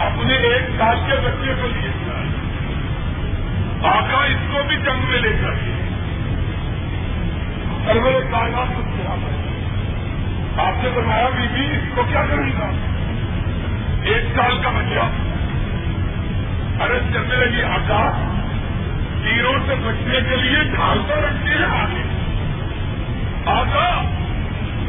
اپنے 0.00 0.34
ایک 0.34 0.62
سال 0.78 0.96
کے 1.06 1.12
بچے 1.24 1.54
کو 1.60 1.68
لیے 1.68 1.90
آقا 3.82 4.24
اس 4.24 4.52
کو 4.52 4.58
بھی 4.68 4.76
جنگ 4.76 5.10
میں 5.10 5.20
لے 5.20 5.32
کر 5.42 5.54
سرور 7.86 8.22
کائنات 8.30 8.76
کچھ 8.76 8.96
کیا 8.96 9.14
آپ 10.66 10.84
نے 10.84 10.90
بنایا 10.94 11.28
بی 11.28 11.46
بی 11.52 11.66
اس 11.66 11.88
کو 11.94 12.02
کیا 12.02 12.24
کرے 12.30 12.50
گا؟ 12.58 12.70
ایک 14.02 14.22
سال 14.36 14.58
کا 14.62 14.70
بچہ۔ 14.70 15.27
ارد 16.80 17.14
چلنے 17.14 17.46
لگی، 17.46 17.62
آقا، 17.62 18.34
تیروں 19.24 19.58
سے 19.66 19.74
بچنے 19.74 20.20
کے 20.30 20.36
لیے 20.36 20.62
ڈھال 20.62 20.98
تو 21.08 21.14
رکھتی 21.14 21.52
ہے 21.52 21.64
آگے۔ 21.64 22.02
آقا، 23.46 24.04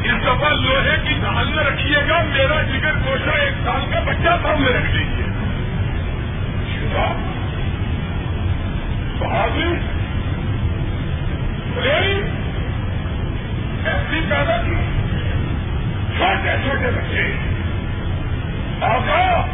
اس 0.04 0.22
دفعہ 0.22 0.48
لوہے 0.50 0.96
کی 1.08 1.14
ڈھال 1.14 1.46
میں 1.46 1.64
رکھیے 1.64 1.98
گا، 2.08 2.22
میرا 2.22 2.62
جگر 2.62 2.92
کوشا 2.92 3.30
ایک 3.30 3.52
سال 3.64 3.80
کا 3.92 4.00
بچہ 4.00 4.42
سامنے 4.42 4.68
رکھ 4.68 4.90
لیجیے۔ 4.90 5.20
بہادر 9.18 9.74
ایسی 13.84 14.20
پیدا 14.28 14.56
کی۔ 14.56 14.74
چھوٹے 16.16 16.56
چھوٹے 16.64 16.90
بچے۔ 16.90 17.32
آقا 18.80 19.46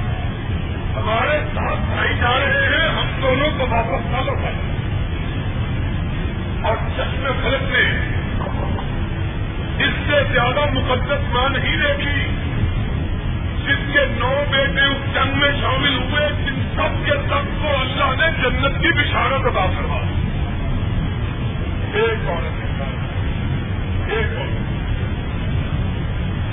ہمارے 0.97 1.39
ساتھ 1.55 1.81
بھائی 1.81 2.15
جا 2.15 2.39
رہے 2.39 2.79
ہیں، 2.79 2.89
ہم 2.89 3.07
دونوں 3.23 3.51
کو 3.59 3.67
واپس 3.69 4.07
نہ 4.07 4.25
لوٹائیں۔ 4.25 4.77
اور 6.65 6.77
چشمے 6.97 7.31
فلک 7.43 7.63
نے 7.63 8.17
اس 9.85 9.93
سے 10.07 10.33
زیادہ 10.33 10.61
مقدس 10.73 11.33
ماں 11.33 11.49
نہیں 11.49 11.77
دیکھی 11.77 12.37
جس 13.67 13.93
کے 13.93 13.99
نو 14.19 14.45
بیٹے 14.51 14.81
اس 14.81 15.15
جنگ 15.15 15.39
میں 15.39 15.51
شامل 15.61 15.97
ہوئے، 15.97 16.29
جن 16.47 16.63
سب 16.77 17.07
کے 17.07 17.13
سب 17.13 17.63
کو 17.63 17.69
اللہ 17.81 18.25
نے 18.25 18.31
جنت 18.43 18.83
کی 18.83 18.89
بشارت 18.89 19.47
ادا 19.47 19.67
کروا 19.79 20.01
ایک 21.93 22.29
عورت 22.29 22.81
ایک 24.13 24.39
عورت۔ 24.39 24.67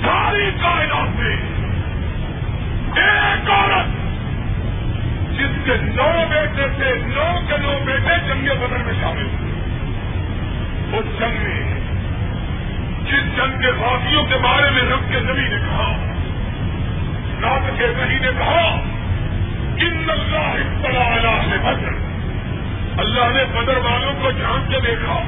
ساری 0.04 0.50
کائنات 0.62 1.20
میں 1.20 1.36
ایک 2.96 3.50
عورت۔ 3.50 4.03
جس 5.38 5.64
کے 5.64 5.72
نو 5.76 6.24
بیٹے 6.30 6.66
تھے، 6.76 6.94
نو 7.06 7.40
کے 7.48 7.56
نو 7.56 7.78
بیٹے 7.84 8.18
جنگ 8.28 8.48
بدر 8.60 8.76
میں 8.76 8.94
شامل 9.00 9.22
ہوئے 9.22 9.54
اس 10.98 11.20
جنگ 11.20 11.42
میں، 11.42 11.80
جس 13.04 13.36
جنگ 13.36 13.60
کے 13.60 13.70
واقعوں 13.70 14.24
کے 14.24 14.34
بارے 14.36 14.70
میں 14.70 14.82
رب 14.82 15.12
کے 15.12 15.20
نبی 15.20 15.42
نے 15.42 15.56
کہا، 15.56 15.96
رات 17.42 17.78
کے 17.78 17.86
نبی 17.86 18.18
نے 18.18 18.28
کہا، 18.38 18.80
ان 19.76 20.10
اللہ 20.10 20.36
اطلاع 20.36 21.06
اللہ 21.06 21.46
نے 21.46 21.56
بدر. 21.58 22.04
اللہ 22.98 23.38
نے 23.38 23.44
بدر 23.44 23.76
والوں 23.76 24.12
کو 24.22 24.30
جان 24.30 24.66
کے 24.68 24.80
دیکھا 24.80 25.22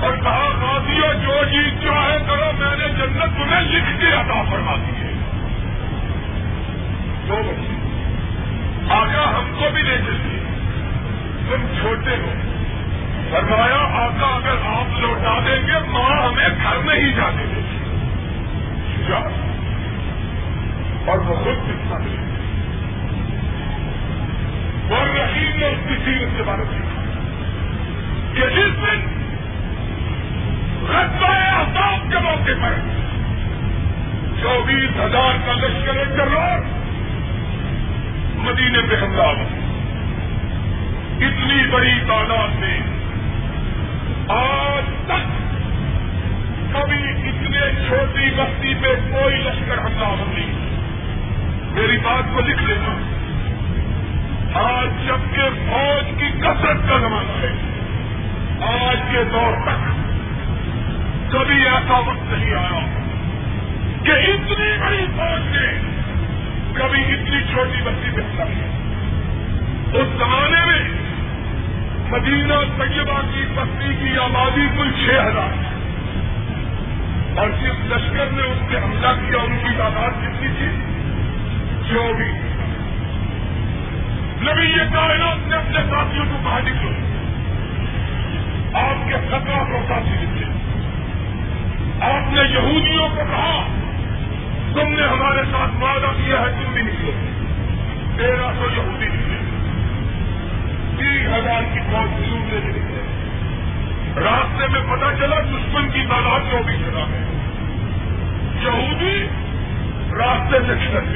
اور 0.00 0.16
کہا، 0.22 0.48
غازیوں، 0.60 1.14
جو 1.14 1.44
جیت 1.50 1.82
چاہے 1.82 2.18
کرو، 2.26 2.52
میں 2.58 2.76
نے 2.76 2.88
جنت 2.88 3.36
تمہیں 3.36 3.60
لکھ 3.60 4.00
کے 4.00 4.06
عطا 4.06 4.42
فرما 4.50 4.74
دی 4.74 4.92
ہے۔ 4.96 5.12
دو 7.28 7.42
بچے 7.46 7.77
آگا 8.90 9.38
ہم 9.38 9.52
کو 9.58 9.70
بھی 9.74 9.82
لے 9.82 9.96
چلیے 9.96 10.38
تم 11.48 11.66
چھوٹے 11.80 12.16
ہو۔ 12.16 12.32
فرمایا، 13.30 14.04
آقا 14.04 14.36
اگر 14.36 14.54
آپ 14.64 15.00
لوٹا 15.00 15.38
دیں 15.46 15.66
گے، 15.66 15.72
ماں 15.88 16.26
ہمیں 16.26 16.48
گھر 16.62 16.76
میں 16.84 16.94
ہی 16.94 17.12
جانے 17.12 17.44
دے 17.56 17.78
اور 21.06 21.18
وہ 21.18 21.34
خود 21.34 21.68
کتنا 21.68 21.98
ملے 21.98 22.16
اور 24.94 25.06
رحیم 25.06 25.58
نے 25.58 25.66
اس 25.66 26.36
کے 26.36 26.42
بارے 26.42 26.62
میں 26.70 26.80
کہ 28.34 28.54
جس 28.56 28.76
دن 28.76 29.00
رسائے 30.90 31.50
آزاد 31.50 32.12
کے 32.12 32.18
موقع 32.18 32.52
پر 32.62 32.74
چوبیس 34.42 34.96
ہزار 34.96 35.34
کا 35.46 35.52
لشکر 35.52 36.04
چلو 36.16 36.77
مدینے 38.38 38.78
پہ 38.90 39.04
حملہ 39.04 39.28
اتنی 41.26 41.66
بڑی 41.70 42.00
تعداد 42.08 42.48
میں 42.48 42.80
آج 44.28 44.84
تک 45.06 45.26
کبھی 46.72 47.10
اتنے 47.10 47.88
چھوٹی 47.88 48.30
بستی 48.36 48.74
پہ 48.74 48.88
کوئی 49.12 49.36
لشکر 49.36 49.78
حملہ 49.78 50.24
نہیں۔ 50.28 50.52
میری 51.72 51.96
بات 51.98 52.34
کو 52.34 52.40
لکھ 52.40 52.62
لینا 52.62 52.94
آج 54.54 54.88
جبکہ 55.08 55.42
فوج 55.66 56.04
کی 56.18 56.28
کثرت 56.38 56.88
کا 56.88 56.98
زمانہ 56.98 57.38
ہے، 57.42 57.52
آج 58.60 58.96
کے 59.12 59.24
دور 59.32 59.52
تک 59.64 59.86
کبھی 61.32 61.66
ایسا 61.66 61.98
وقت 61.98 62.32
نہیں 62.32 62.54
آیا 62.54 62.86
کہ 64.02 64.10
اتنی 64.10 64.78
بڑی 64.78 65.06
فوج 65.16 65.56
نے 65.56 65.97
کبھی 66.78 67.02
اتنی 67.02 67.42
چھوٹی 67.52 67.82
بستی 67.82 68.10
میں 68.10 68.20
حصہ 68.20 68.42
اس 69.96 70.08
زمانے 70.18 70.66
میں 70.66 70.88
مدینہ 72.10 72.54
طیبہ 72.78 73.20
کی 73.34 73.44
بستی 73.54 73.94
کی 73.94 74.18
آبادی 74.18 74.66
کل 74.76 74.90
چھ 74.90 75.10
ہزار 75.10 75.78
اور 77.38 77.48
جس 77.50 77.92
لشکر 77.92 78.26
نے 78.32 78.42
اس 78.42 78.58
پہ 78.70 78.76
حملہ 78.76 79.06
کیا، 79.06 79.38
ان 79.42 79.58
کی 79.62 79.74
تعداد 79.78 80.10
کتنی 80.10 80.48
تھی؟ 80.58 80.66
چوبیس۔ 81.88 82.34
نبی 84.42 84.66
یہ 84.66 84.94
کائنات 84.94 85.48
نے 85.48 85.56
اپنے 85.56 85.80
ساتھیوں 85.90 86.24
کو 86.24 86.36
کہا، 86.44 86.58
نکلو۔ 86.58 86.90
آپ 88.78 89.08
کے 89.08 89.14
سترہ 89.14 89.64
سو 89.64 89.78
ساتھی 89.88 90.26
لکھے 90.26 90.44
آپ 92.00 92.32
نے 92.32 92.40
یہودیوں 92.40 93.08
کو 93.08 93.14
کہا 93.14 93.66
تم 94.74 94.88
نے 94.88 95.06
ہمارے 95.06 95.42
ساتھ 95.52 95.82
وعدہ 95.82 96.06
کیا 96.06 96.40
ہے 96.40 96.46
تم 96.46 96.72
بھی 96.72 96.82
نکلو۔ 96.82 97.10
تیرہ 98.16 98.52
سو 98.58 98.66
یہودی 98.76 99.06
نکلے۔ 99.06 99.38
تین 100.98 101.26
ہزار 101.26 101.62
کی 101.74 101.80
فوج 101.80 102.26
ضرور 102.26 102.52
لے 102.52 102.58
نکلے۔ 102.58 103.02
راستے 104.16 104.66
میں 104.66 104.80
پتا 104.80 105.12
چلا 105.18 105.40
دشمن 105.40 105.90
کی 105.90 106.04
تعداد 106.10 106.40
چوبیس 106.50 106.88
ہزار 106.88 107.06
ہے 107.08 107.24
یہودی 108.62 109.28
راستے 110.18 110.58
سے 110.66 110.86
چھڑک 110.86 111.08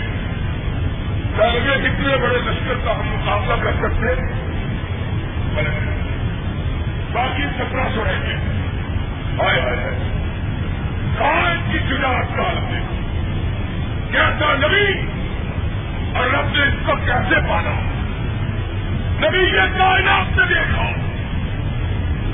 گئے 1.38 1.60
میں 1.60 1.74
اتنے 1.74 2.16
بڑے 2.16 2.38
لشکر 2.38 2.74
کا 2.84 2.92
ہم 2.92 3.06
مقابلہ 3.06 3.62
کر 3.62 3.72
سکتے۔ 3.72 4.42
باقی 7.12 7.42
سترہ 7.42 7.88
سو 7.94 8.04
رہیں 8.04 8.26
گے 8.26 8.36
آئے 9.46 9.60
آئے 9.60 10.12
آج 11.20 11.72
کی 11.72 11.78
جناب 11.78 12.36
کا 12.36 12.68
کیسا 14.12 14.55
نبی 14.55 15.01
اور 16.14 16.26
رب 16.26 16.56
نے 16.56 16.62
اس 16.62 16.74
کو 16.86 16.93
کیسے 17.06 17.34
پالا؟ 17.48 17.80
نبی 19.20 19.39
یہ 19.39 19.78
کائنات 19.78 20.39
سے 20.39 20.55
دیکھا۔ 20.55 20.82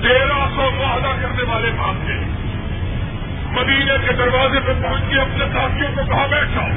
تیرہ 0.03 0.47
سو 0.57 0.63
وعدہ 0.63 1.23
کرنے 1.23 1.43
والے 1.43 1.71
بات 1.79 2.07
تھے 2.07 2.15
مدینے 3.51 3.93
کے 4.07 4.13
دروازے 4.13 4.61
پہ 4.61 4.73
پہنچ 4.83 5.03
کے 5.09 5.21
اپنے 5.21 5.45
ساتھیوں 5.53 5.89
کو 5.97 6.03
کہا، 6.05 6.27
بیٹھا۔ 6.27 6.69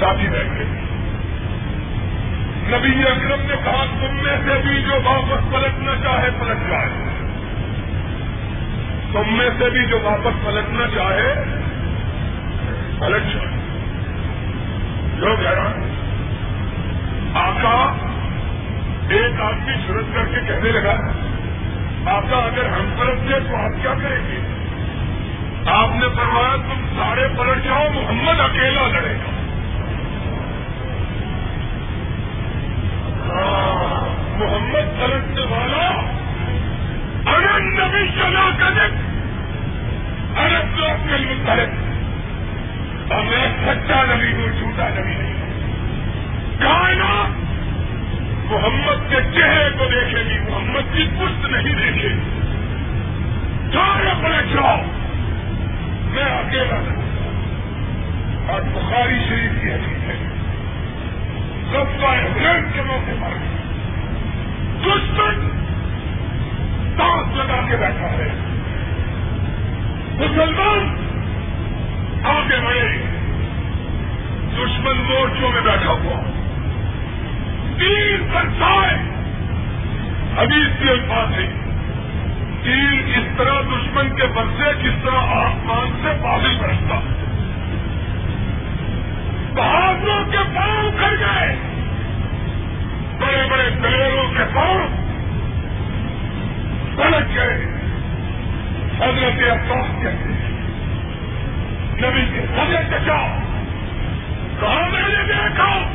ساتھی 0.00 0.28
بیٹھے 0.28 0.64
نبی 2.68 3.02
اکرم 3.02 3.40
نے 3.40 3.54
کہا، 3.64 3.84
تم 3.84 4.14
میں 4.14 4.36
سے 4.44 4.68
بھی 4.68 4.82
جو 4.82 4.92
واپس 5.04 5.52
پلٹنا 5.52 5.92
چاہے، 6.02 6.28
پلٹ 6.40 6.70
جائے۔ 6.70 6.88
تم 9.12 9.36
میں 9.36 9.50
سے 9.58 9.70
بھی 9.70 9.86
جو 9.86 9.98
واپس 10.02 10.46
پلٹنا 10.46 10.86
چاہے 10.94 11.62
پلٹ 12.98 13.22
جائے 13.34 13.48
جو 15.16 15.34
حیران 15.34 15.92
آقا 17.34 17.92
ایک 19.08 19.40
آدمی 19.40 19.72
شرط 19.86 20.14
کر 20.14 20.24
کے 20.24 20.40
کہنے 20.46 20.72
لگا، 20.72 20.92
آقا 22.06 22.36
اگر 22.36 22.66
ہم 22.66 22.94
پلٹ 22.98 23.28
گئے 23.28 23.40
تو 23.40 23.56
آپ 23.56 23.82
کیا 23.82 23.94
کریں 24.02 24.20
گے؟ 24.28 24.40
آپ 25.66 25.88
نے 25.94 26.06
فرمایا، 26.16 26.56
تم 26.56 26.86
سارے 26.96 27.28
پلٹ 27.38 27.64
جاؤ، 27.64 27.84
محمد 27.94 28.40
اکیلا 28.40 28.86
لڑے 28.88 29.14
گا۔ 29.14 29.30
محمد 34.38 35.00
پلٹنے 35.00 35.46
والا 35.50 35.88
اگر 37.36 37.60
نبی 37.60 38.08
چلا 38.08 38.50
کرے 38.58 38.86
ارب 40.36 40.78
تو 40.78 40.84
اپنے 40.84 41.16
متحد 41.16 41.85
اور 43.10 43.22
میں 43.24 43.48
سچا 43.66 44.14
نبی 44.14 44.32
ہوں، 44.32 44.58
جھوٹا 44.58 44.88
نبی 44.88 45.14
نہیں 45.14 45.36
کائنات 46.58 47.46
محمد 48.52 49.10
کے 49.10 49.16
چہرے 49.34 49.70
کو 49.78 49.84
دیکھے 49.84 50.24
گی، 50.24 50.38
محمد 50.38 50.96
کی 50.96 51.08
پشت 51.18 51.46
نہیں 51.46 51.74
دیکھے 51.74 52.08
گی۔ 52.08 52.40
سارے 53.72 54.10
پلٹ 54.22 54.54
جاؤ۔ 54.54 54.76
میں 56.10 56.24
اکیلا 56.24 56.76
اور 58.52 58.60
بخاری 58.60 59.18
شریف 59.28 59.62
کی 59.62 59.70
حدیث 59.70 60.08
ہے۔ 60.08 60.28
سب 61.72 62.00
کا 62.00 62.06
احترام 62.06 62.70
کے 62.74 62.82
موقع 62.82 63.24
پر۔ 63.24 63.36
دشمن 64.80 65.48
تاس 66.98 67.36
لگا 67.36 67.66
کے 67.70 67.76
بیٹھا 67.76 68.10
ہے۔ 68.10 68.28
مسلمان 70.18 71.05
آگے 72.26 72.60
بڑھے 72.66 72.88
دشمن 74.52 74.96
مورچوں 74.96 75.52
میں 75.52 75.60
بیٹھا 75.60 75.90
ہوا۔ 75.90 76.22
تین 77.78 78.28
برسائے 78.32 78.98
حدیث 80.38 80.82
کے 80.82 80.90
الفاظ 80.90 81.32
ہے۔ 81.32 81.46
تین 82.62 83.02
اس 83.06 83.38
طرح 83.38 83.60
دشمن 83.60 84.16
کے 84.16 84.26
برسے 84.26 84.82
جس 84.82 85.02
طرح 85.02 85.20
آسمان 85.20 86.00
سے 86.02 86.08
بادل 86.22 86.56
برستا۔ 86.58 87.00
بہادروں 89.54 90.24
کے 90.32 90.38
پاؤں 90.54 90.90
کر 91.00 91.16
گئے۔ 91.20 91.56
بڑے 93.18 93.46
بڑے 93.50 93.70
دلیروں 93.70 94.28
کے 94.36 94.44
پاؤں 94.54 94.88
پلٹ 96.96 97.36
گئے۔ 97.36 97.66
حضرت 99.00 99.50
افسوس 99.50 100.02
کہتے 100.02 100.32
ہیں 100.32 100.45
نبی 102.02 102.24
کے 102.24 102.38
حضرت 102.38 102.90
چچا 102.90 103.38
کہاں 104.60 104.90
میں 104.90 105.02
نے 105.08 105.32
دیکھا۔ 105.32 105.90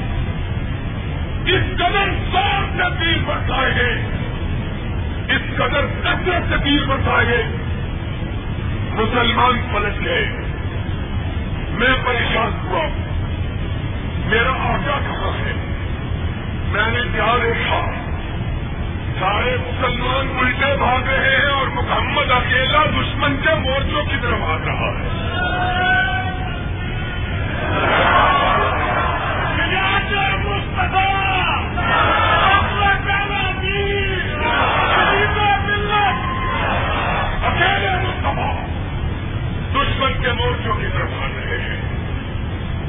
اس 1.45 1.77
قدر 1.77 2.09
سور 2.31 2.77
سے 2.77 2.99
تیر 2.99 3.23
برسائے 3.25 3.75
گئے 3.75 4.05
اس 5.35 5.41
قدر 5.55 5.85
کثرت 6.03 6.49
سے 6.49 6.57
تیر 6.63 6.85
برسائے 6.85 7.27
گئے 7.27 7.43
مسلمان 8.91 9.61
پلٹ 9.73 10.05
گئے۔ 10.05 10.25
میں 11.69 12.05
پریشان 12.05 12.67
ہوا۔ 12.67 12.83
میرا 14.25 14.51
آٹا 14.51 14.99
کہاں 14.99 15.31
ہے؟ 15.31 15.53
میں 16.67 16.91
نے 16.91 16.99
کیا 17.13 17.37
دیکھا 17.43 18.00
سارے 19.19 19.57
مسلمان 19.57 20.37
الٹے 20.39 20.77
بھاگ 20.77 21.09
رہے 21.09 21.35
ہیں 21.35 21.51
اور 21.51 21.67
محمد 21.67 22.31
اکیلا 22.31 22.83
دشمن 22.83 23.37
کے 23.37 23.53
مورچوں 23.53 24.05
کی 24.05 24.15
طرف 24.21 24.43
آ 24.43 24.57
رہا 24.65 24.91
ہے۔ 24.99 25.31
اکیلے 37.47 37.89
مصطفیٰ 37.89 38.55
دشمن 39.73 40.21
کے 40.21 40.31
مورچوں 40.31 40.75
کی 40.75 40.87
طرف 40.93 41.09
آ 41.21 41.27
رہے 41.35 41.57
ہیں۔ 41.57 41.81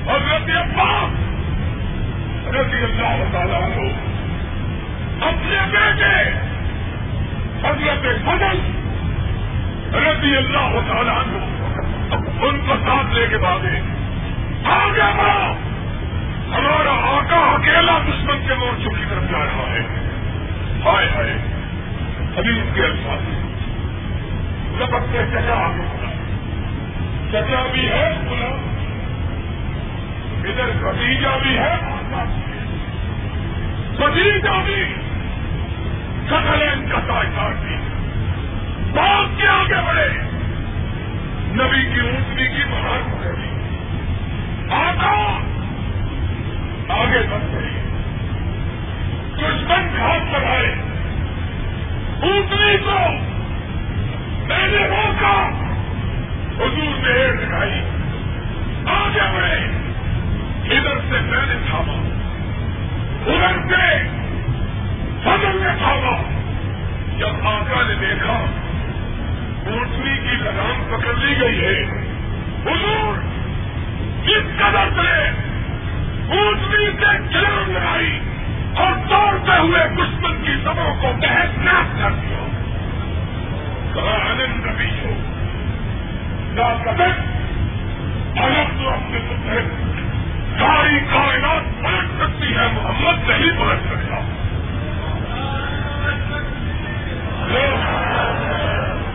اور 0.07 0.21
رضی 0.21 0.53
اللہ 0.53 1.09
رضی 2.47 2.85
اللہ 2.85 3.33
تعالیٰ 3.33 3.75
کو 3.77 4.12
اپنے 5.23 5.67
بیٹے 5.73 6.31
حضرت 7.69 8.03
فضل 8.03 8.59
رضی 9.95 10.37
اللہ 10.37 10.81
تعالیٰ 10.89 11.23
کو 11.23 12.47
ان 12.47 12.61
کو 12.67 12.75
ساتھ 12.87 13.15
لے 13.15 13.27
کے 13.31 13.39
بھاگے۔ 13.39 13.81
آگے 14.65 15.19
بڑھا 15.19 15.57
ہمارا 16.57 16.91
آقا 16.91 17.37
اکیلا 17.37 17.99
دشمن 17.99 18.47
کے 18.49 18.55
مورچوں 18.55 18.93
کی 18.93 19.05
طرف 19.11 19.31
جا 19.31 19.39
رہا 19.39 19.73
ہے۔ 19.73 19.81
ہائے 20.85 21.09
ہائے۔ 21.15 21.37
حدیث 22.37 22.75
کے 22.75 22.83
الفاظ۔ 22.83 23.53
لپک 24.83 25.13
کے 25.13 25.19
چچا 25.33 25.55
آگے 25.55 25.81
بڑھا 25.81 26.13
چچا 27.31 27.67
بھی 27.73 27.89
ہے 27.89 28.19
بلا 28.31 28.57
ادھر 30.45 30.93
بتیجا 30.93 31.37
بھی 31.43 31.59
ہے 31.59 31.77
بتیجا 33.99 34.63
بھی۔ 34.67 35.02
سکلین 36.33 36.89
کا 36.89 36.99
تاجدار 36.99 37.51
بھی 37.63 37.77
بہت 38.95 39.41
کے 39.41 39.47
آگے 39.49 39.87
بڑھے۔ 39.87 40.09
نبی 41.55 41.95
کی 41.95 42.01
اونٹنی 42.01 42.47
کی 42.49 42.65
بہار 42.65 42.99
پکڑی 43.07 43.49
آقا! 44.71 45.39
آگے 46.89 47.19
بڑھ 47.31 47.43
گئی 47.53 47.71
دشمن 49.37 49.97
گھاٹ 49.97 50.21
بڑھائے 50.33 50.75
اونٹنی 52.23 52.77
کو 52.79 53.11
میں 54.47 54.69
نے 54.69 54.89
روکا۔ 54.89 55.49
حضور 56.59 57.07
نے 57.07 57.45
دکھائی 57.45 57.81
آگے 58.87 59.37
بڑھے۔ 59.37 59.59
ادھر 60.77 60.99
سے 60.99 61.21
میں 61.21 61.47
نے 61.47 61.55
تھاما۔ 61.67 62.03
ادھر 63.27 63.77
سے 63.77 64.22
فضل 65.25 65.63
نے 65.63 65.77
تھاما 65.79 66.23
جب 67.19 67.49
آقا 67.49 67.83
نے 67.89 67.95
دیکھا 67.95 68.45
اونٹنی 69.67 70.17
کی 70.17 70.37
لگام 70.37 70.85
پکڑ 70.91 71.15
لی 71.15 71.41
گئی 71.41 71.65
ہے۔ 71.65 71.83
حضور 72.67 73.19
کس 74.27 74.59
قدر 74.59 75.03
سے 75.03 75.29
اونٹنی 76.29 76.87
سے 76.87 77.33
چلان 77.33 77.73
لگائی 77.73 78.21
اور 78.77 78.93
دوڑتے 78.93 79.59
ہوئے 79.59 79.89
دشمن 79.89 80.43
کی 80.45 80.53
سبوں 80.65 80.95
کو 81.01 81.13
بحث 81.23 81.59
ناپ 81.59 82.03
کر 82.03 82.11
دیا۔ 82.11 82.47
کہا 83.95 84.31
آنند 84.31 84.67
ربی 84.67 84.91
ہو۔ 84.91 85.15
نہ 86.53 86.83
قدر 86.83 87.09
الگ 88.43 88.83
تو 88.83 88.89
اپنے 88.89 89.19
متحد 89.19 89.99
ساری 90.61 91.01
کائنات 91.01 91.83
پلٹ 91.83 92.23
سکتی 92.23 92.55
ہے، 92.55 92.67
محمد 92.73 93.29
نہیں 93.29 93.51
پلٹ 93.59 93.79
سکتا۔ 93.87 94.42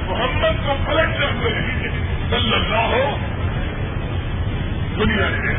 محمد 0.09 0.67
کو 0.67 0.75
پلٹ 0.85 1.09
سکتے 1.15 1.49
نہیں 1.49 1.89
صلی 2.29 2.53
اللہ 2.53 2.75
ہو۔ 2.75 3.17
دنیا 4.97 5.29
نے 5.29 5.53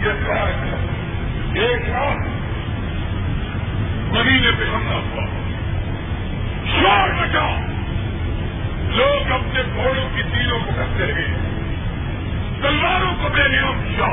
یہ 0.00 0.26
کہا 0.26 0.50
ایک 1.54 1.90
رات 1.90 2.16
مہینے 4.12 4.50
پہ 4.58 4.64
حملہ 4.74 4.94
ہوا۔ 4.94 5.24
شور 6.64 7.08
بچا 7.08 7.60
لوگ 8.96 9.32
اپنے 9.32 9.62
گھوڑوں 9.74 10.08
کی 10.16 10.22
تیروں 10.22 10.58
کو 10.58 10.70
کرتے 10.76 11.06
رہے 11.06 11.26
تلواروں 12.62 13.14
کو 13.22 13.28
بے 13.28 13.48
نیام 13.48 13.82
کیا۔ 13.88 14.06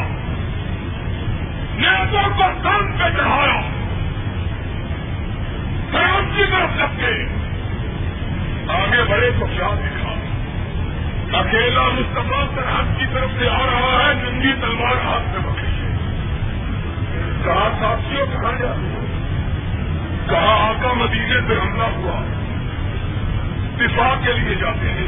نیتوں 1.75 2.29
کو 2.37 2.43
کام 2.63 2.91
پہ 2.91 3.17
چڑھایا۔ 3.17 3.76
فرام 5.91 6.25
کی 6.35 6.43
طرف 6.51 6.81
رکھ 6.81 6.99
کے 6.99 7.25
آگے 8.67 9.03
بڑے 9.09 9.31
تو 9.39 9.45
کیا 9.45 9.67
دکھا 9.73 10.13
اکیلا 11.39 11.89
مستفا 11.89 12.45
سرحد 12.55 12.99
کی 12.99 13.05
طرف 13.13 13.29
سے 13.39 13.49
آ 13.49 13.65
رہا 13.65 14.09
ہے، 14.09 14.13
ننگی 14.13 14.53
تلوار 14.61 14.95
ہاتھ 15.05 15.23
میں 15.23 15.53
پکڑی 15.53 15.67
ہے 15.67 15.97
کہا 17.43 17.69
ساتھیوں 17.79 18.25
کہاں 18.25 18.51
جا 18.59 18.73
کہا 20.27 20.69
آقا 20.69 20.93
مدینے 20.93 21.39
سے 21.47 21.53
حملہ 21.53 21.83
ہوا۔ 21.83 22.21
دفاع 23.79 24.15
کے 24.25 24.33
لیے 24.33 24.55
جاتے 24.55 24.89
ہیں۔ 24.89 25.07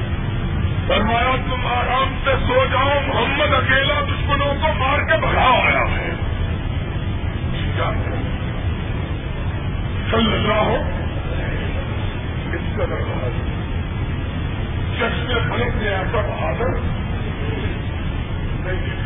فرمایا، 0.87 1.35
تم 1.45 1.67
آرام 1.67 2.19
سے 2.23 2.31
سو 2.47 2.65
جاؤ، 2.71 2.99
محمد 3.07 3.53
اکیلا 3.53 4.01
دشمنوں 4.01 4.53
کو 4.61 4.73
مار 4.73 4.99
کے 4.99 5.17
بھگا 5.17 5.61
آیا 5.63 5.83
ہے؟ 5.97 6.15
صلی 10.11 10.33
اللہ 10.33 10.53
ہو۔ 10.53 10.75
اس 12.53 12.77
کا 12.77 12.85
درخواست 12.85 13.59
شخص 14.97 15.49
فلک 15.49 15.83
نے 15.83 15.89
ایسا 15.89 16.21
بہادر 16.21 16.69
نہیں 18.65 18.99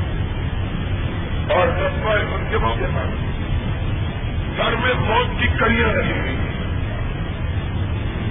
اور 1.51 1.67
جذبہ 1.67 2.09
منصبہ 2.09 2.75
کے 2.80 2.85
ساتھ 2.93 3.34
گھر 4.57 4.75
میں 4.75 4.93
موت 4.93 5.41
کی 5.41 5.47
کڑیاں 5.59 5.89
رہی۔ 5.89 6.11
ہوئی 6.11 6.35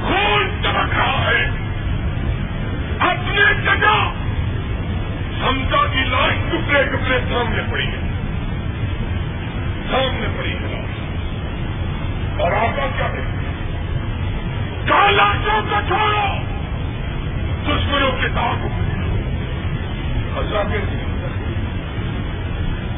خون 0.01 0.63
چمک 0.63 0.95
رہا 0.97 1.31
ہے۔ 1.31 1.45
اپنے 2.99 3.55
جگہ 3.65 4.13
سمجھا 5.45 5.87
کی 5.93 6.05
لاش 6.05 6.35
ٹکڑے 6.49 6.83
ٹکڑے 6.83 7.19
سامنے 7.19 7.63
پڑی 7.71 7.87
ہے۔ 7.87 8.01
سامنے 9.91 10.27
پڑی 10.39 10.53
ہے۔ 10.53 10.83
اور 12.39 12.53
آپ 12.53 12.77
کیا 12.77 13.07
کہتے 13.07 13.43
لاشوں 15.13 15.63
کو 15.63 15.81
چھوڑو! 15.89 16.39
دشمنوں 17.65 18.11
کے 18.23 18.29
داغ 18.29 18.67
اللہ 20.39 20.73
کے 20.73 20.79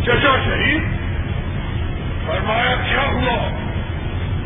چچا 0.02 0.36
شہید۔ 0.44 0.82
فرمایا، 2.26 2.74
کیا 2.74 3.12
ہوا؟ 3.12 3.48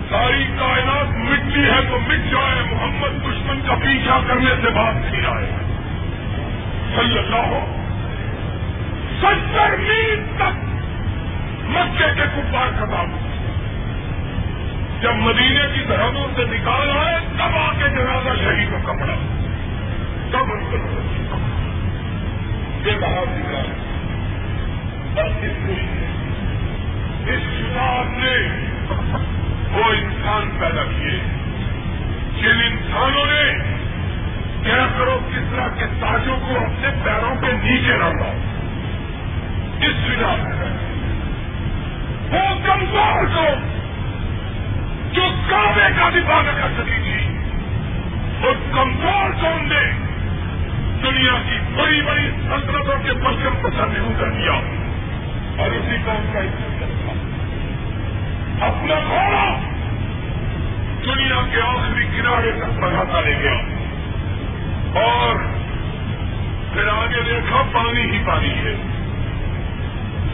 ساری 0.08 0.44
کائنات 0.58 1.08
مٹی 1.08 1.64
ہے 1.64 1.80
تو 1.90 1.98
مٹ 1.98 2.32
جائے۔ 2.32 2.74
محمد 2.74 3.22
دشمن 3.22 3.60
کا 3.66 3.74
پیچھا 3.74 4.20
کرنے 4.28 4.50
سے 4.62 4.70
بات 4.70 4.94
نہیں 4.94 5.26
آئے۔ 5.26 5.46
صلی 6.96 7.18
اللہ 7.18 7.46
ہو 7.46 7.74
ستر 9.20 9.76
میل 9.76 10.22
تک 10.36 10.64
مکے 11.64 12.04
کے 12.16 12.22
کپار 12.36 12.66
خطاب 12.76 13.27
جب 15.00 15.14
مدینے 15.14 15.62
کی 15.74 15.84
سرحدوں 15.88 16.26
سے 16.36 16.44
نکال 16.44 16.98
آئے، 16.98 17.16
تب 17.38 17.56
آ 17.56 17.72
کے 17.72 17.88
جنازہ 17.88 18.42
شہید 18.44 18.70
کا 18.72 18.92
کپڑا۔ 18.92 19.14
تب 20.30 20.52
ان 20.52 20.64
کو 20.70 20.76
یہ 22.88 22.96
باہر 23.00 23.24
نکال 23.28 23.68
اور 25.18 25.30
اس 25.30 25.52
لیے 25.60 26.08
اس 27.34 27.42
کتاب 27.58 28.18
نے 28.18 28.48
وہ 29.72 29.84
انسان 29.84 30.50
پیدا 30.60 30.82
کیے۔ 30.84 31.20
جن 32.42 32.62
انسانوں 32.62 33.26
نے 33.26 33.52
کیا 34.64 34.86
کرو، 34.98 35.18
کس 35.28 35.52
طرح 35.52 35.68
کے 35.68 35.84
تاجوں 36.00 36.36
کو 36.48 36.56
اپنے 36.56 36.88
پیروں 37.04 37.34
کے 37.40 37.52
نیچے 37.52 37.92
رکھا 37.92 38.32
اس 39.86 39.94
بنا 40.06 40.32
وہ 42.30 42.54
کمزور 42.66 43.24
کو 43.34 43.77
جو 45.18 45.28
کعبے 45.50 46.00
کا 46.00 46.08
دفاع 46.08 46.42
نہ 46.42 46.50
کر 46.50 46.82
سکی 46.82 46.98
تھی 47.02 47.38
اس 48.48 48.56
کمزور 48.74 49.30
قوم 49.40 49.72
نے 49.72 49.92
دنیا 51.02 51.32
کی 51.32 51.58
بڑی 51.76 52.02
بڑی 52.02 52.30
سلطنتوں 52.30 53.02
کے 53.04 53.12
پرچم 53.12 53.54
پسند 53.62 53.98
نہیں 53.98 54.20
کر 54.20 54.30
دیا۔ 54.30 54.52
اور 55.58 55.70
اسی 55.70 55.96
قوم 56.04 56.30
کا 56.32 56.38
اپنا 58.66 58.94
گھوڑا 59.08 59.60
دنیا 61.04 61.40
کے 61.54 61.60
آخری 61.60 62.04
کنارے 62.16 62.50
تک 62.52 62.80
بڑھاتا 62.80 63.20
لے 63.20 63.38
گیا۔ 63.38 63.60
اور 65.00 65.36
پھر 66.72 66.88
آگے 66.88 67.22
دیکھا، 67.22 67.62
پانی 67.72 68.00
ہی 68.00 68.18
پانی 68.26 68.50
ہے۔ 68.50 68.74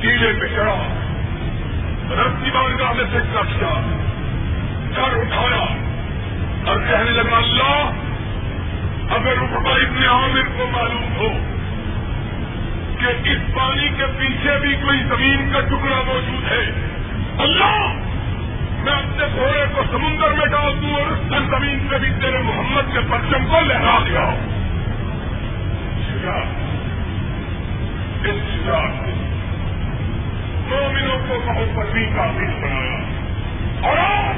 کیلے 0.00 0.32
پہ 0.40 0.46
چڑھا۔ 0.46 1.00
رسی 2.10 2.50
بارگاہ 2.50 2.92
میں 2.92 3.04
سے 3.12 3.18
کیا 3.32 4.00
سر 4.94 5.18
اٹھایا 5.20 5.66
اور 6.66 6.76
کہنے 6.90 7.10
لگا، 7.10 7.36
اللہ، 7.36 7.90
اگر 9.10 9.34
ابن 9.66 10.08
عامر 10.08 10.58
کو 10.58 10.66
معلوم 10.66 11.16
ہو 11.16 11.28
کہ 13.00 13.28
اس 13.28 13.54
پانی 13.54 13.88
کے 13.88 14.04
پیچھے 14.18 14.58
بھی 14.60 14.74
کوئی 14.74 14.98
زمین 14.98 15.52
کا 15.52 15.60
ٹکڑا 15.60 16.02
موجود 16.06 16.52
ہے، 16.52 16.90
اللہ، 17.38 17.92
میں 18.84 18.92
اپنے 18.92 19.26
گھوڑے 19.34 19.64
کو 19.74 19.82
سمندر 19.92 20.32
میں 20.32 20.46
ڈال 20.46 20.82
دوں 20.82 20.92
اور 20.92 21.06
اس 21.10 21.42
زمین 21.42 21.86
سے 21.90 21.98
بھی 21.98 22.08
تیرے 22.20 22.38
محمد 22.38 22.92
کے 22.92 23.00
پرچم 23.10 23.44
کو 23.44 23.60
لہرا 23.60 23.98
دیا۔ 24.06 24.34
اس 28.24 28.68
مومنوں 30.70 31.18
کو 31.28 31.40
بہت 31.46 31.76
پتنی 31.76 32.06
کا 32.16 32.26
دن 32.26 32.60
بنایا۔ 32.62 33.00
اور 33.90 34.34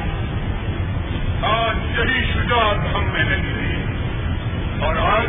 آج 1.46 1.98
یہی 1.98 2.24
شجاعت 2.32 2.96
ہم 2.96 3.04
میں 3.12 3.24
نہیں 3.24 3.52
تھی 3.54 3.82
اور 4.86 4.96
آج 4.96 5.28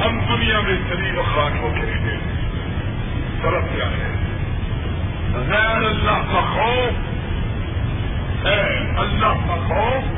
ہم 0.00 0.18
دنیا 0.28 0.60
میں 0.60 0.76
شریر 0.88 1.20
خان 1.34 1.58
ہو 1.58 1.68
کے 1.80 1.86
ہیں 1.86 2.18
طرف 3.42 3.64
کیا 3.74 3.84
ہے 3.84 4.12
غیر 5.34 5.84
اللہ 5.84 6.22
کا 6.32 6.40
خوف 6.54 7.06
ہے۔ 8.44 8.78
اللہ 8.98 9.32
کا 9.48 9.56
خوف 9.68 10.16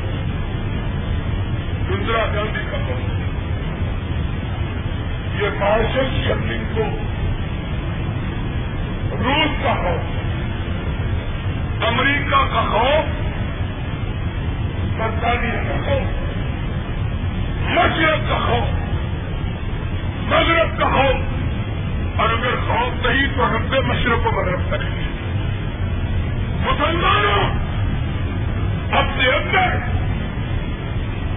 اندرا 1.90 2.24
گاندھی 2.34 2.62
کا 2.70 2.76
خوف 2.86 3.08
یہ 5.42 5.48
مارشل 5.58 6.24
شفلنگ 6.24 6.64
کو 6.74 6.84
روس 9.24 9.62
کا 9.62 9.74
خوف 9.74 10.18
امریکہ 11.84 12.42
کا 12.54 12.60
خوف 12.70 13.29
مشرق 18.00 18.28
کا 18.28 18.38
خوف، 18.38 18.68
مغرب 20.32 20.78
کا 20.78 20.88
خوف۔ 20.88 22.20
اور 22.20 22.28
اگر 22.28 22.56
خوف 22.68 23.06
نہیں 23.06 23.26
تو 23.36 23.56
ہم 23.56 23.66
سے 23.70 23.80
مشرق 23.80 24.26
و 24.26 24.30
مغرب 24.30 24.70
کریں 24.70 24.90
گے 24.90 25.02
مسلمانوں، 26.60 27.44
اپنے 28.98 29.26
اندر 29.26 30.00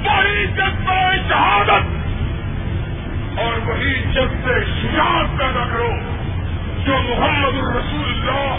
وہی 0.06 0.48
جذبہ 0.48 1.11
شہادت 1.30 2.03
اور 3.40 3.69
وہی 3.69 3.94
جذبے 3.94 4.60
شجاعت 4.81 5.40
پیدا 5.40 5.65
کرو 5.73 5.91
جو 6.85 6.98
محمد 6.98 7.53
الرسول 7.53 8.10
اللہ 8.10 8.57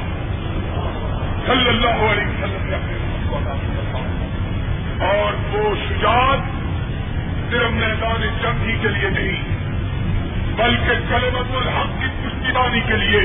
صلی 1.47 1.69
اللہ 1.69 2.13
علیہ 2.13 2.45
وسلم 2.45 3.01
اور 5.01 5.57
وہ 5.57 5.75
شجاعت 5.89 6.54
صرف 7.51 7.71
میدان 7.71 8.23
جنگ 8.43 8.69
ہی 8.69 8.77
کے 8.83 8.89
لیے 8.89 9.11
نہیں، 9.11 9.43
بلکہ 10.57 10.93
کلمت 11.09 11.57
الحق 11.57 12.01
کی 12.01 12.07
پشتیبانی 12.25 12.81
کے 12.87 12.97
لیے، 12.97 13.21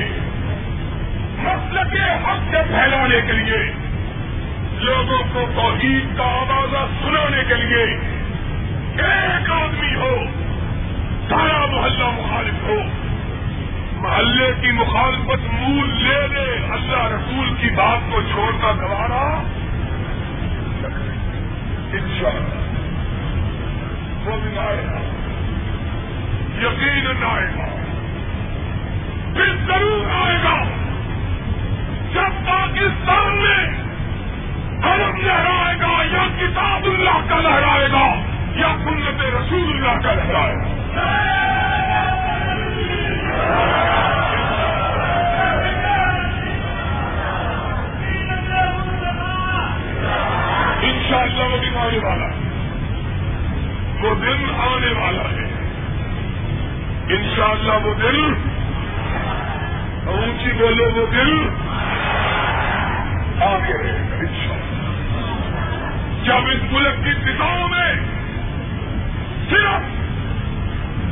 مسلک 1.38 1.96
حق 2.26 2.52
سے 2.52 2.58
پھیلانے 2.68 3.22
کے 3.28 3.34
لیے، 3.34 3.72
لوگوں 4.80 5.24
کو 5.34 5.46
توحید 5.56 6.18
کا 6.18 6.24
آوازہ 6.24 6.86
سنانے 7.02 7.44
کے 7.48 7.56
لیے 7.56 7.84
ایک 8.98 9.52
آدمی 9.52 9.96
ہو، 9.96 10.16
سارا 11.30 11.66
محلہ 11.66 12.10
مخالف 12.10 12.64
ہو۔ 12.64 12.80
محلے 14.02 14.52
کی 14.62 14.72
مخالفت 14.72 15.54
مول 15.54 15.90
لے 15.90 16.28
لے، 16.28 16.48
اللہ 16.72 17.06
رسول 17.08 17.54
کی 17.62 17.70
بات 17.70 18.12
کو 18.12 18.22
چھوڑنا 18.22 18.72
گوارا 18.72 19.42
ان 21.94 22.08
شاء 22.20 22.28
اللہ 22.28 22.59
بھی 24.38 24.60
آئے 24.60 24.86
گا۔ 24.86 25.00
یقین 26.62 27.24
آئے 27.24 27.48
گا۔ 27.48 27.66
پھر 29.34 29.56
ضرور 29.68 30.28
آئے 30.28 30.38
گا۔ 30.44 30.64
جب 32.14 32.48
پاکستان 32.48 33.38
میں 33.38 33.90
علم 34.84 35.16
لہرائے 35.16 35.76
گا 35.82 36.04
یا 36.04 36.28
کتاب 36.40 36.84
اللہ 36.84 37.30
کا 37.30 37.40
لہرائے 37.40 37.92
گا 37.92 38.22
یا 38.56 38.68
سنت 38.84 39.22
رسول 39.22 39.70
اللہ 39.70 40.08
کا 40.08 40.14
لہرائے 40.14 40.56
گا۔ 40.56 40.80
ان 50.82 51.00
شاء 51.10 51.18
اللہ 51.18 51.44
وہ 51.44 51.58
دن 51.58 51.78
آنے 51.78 51.98
والا۔ 51.98 52.26
ہے 52.26 52.39
وہ 54.02 54.16
دن 54.16 54.46
آنے 54.58 54.92
والا 55.00 55.24
ہے۔ 55.24 55.48
ان 57.16 57.24
شاء 57.36 57.46
اللہ 57.46 57.88
وہ 57.88 57.94
دل 57.94 58.34
اونچی 60.08 60.52
بولو 60.52 60.86
وہ 60.96 61.06
دل 61.06 61.50
آگے 63.44 63.78
رہے 63.84 64.10
گا 64.12 64.16
ان 64.16 64.34
شاء 64.46 64.54
اللہ 64.54 64.88
جب 66.24 66.50
اس 66.50 66.72
ملک 66.72 67.06
کی 67.06 67.32
کتابوں 67.32 67.68
میں 67.68 67.94
صرف 69.50 69.98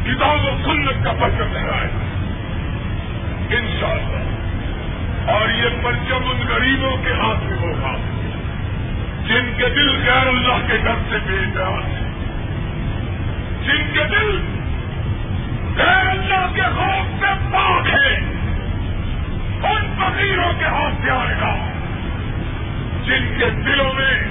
کتاب 0.08 0.46
و 0.46 0.58
سنت 0.66 1.04
کا 1.04 1.12
پرچم 1.20 1.54
لہرائے 1.54 1.90
ان 3.58 3.68
شاء 3.80 3.88
اللہ 3.88 5.32
اور 5.32 5.50
یہ 5.50 5.70
پرچم 5.84 6.30
ان 6.30 6.48
غریبوں 6.48 6.98
کے 7.04 7.14
ہاتھ 7.14 7.44
میں 7.44 7.58
ہوگا، 7.58 7.96
جن 9.28 9.52
کے 9.58 9.70
دل 9.70 9.90
غیر 10.06 10.28
اللہ 10.28 10.68
کے 10.68 10.78
گھر 10.84 10.96
سے 11.10 11.18
بے 11.28 11.34
اعتراض 11.34 11.84
ہے 11.84 12.07
جن 13.68 13.94
کے 13.94 14.04
دل 14.04 14.46
غیر 15.78 16.10
اللہ 16.10 16.54
کے 16.56 16.62
خوف 16.62 17.20
سے 17.20 17.34
پاک 17.54 17.88
ہے۔ 17.88 18.16
ان 19.64 19.94
فقیروں 19.98 20.54
کے 20.60 20.66
ہاتھ 20.66 20.96
سے 21.06 21.12
آئے 21.12 21.36
گا۔ 21.42 21.56
جن 23.04 23.40
کے 23.40 23.50
دلوں 23.50 23.94
میں 23.94 24.24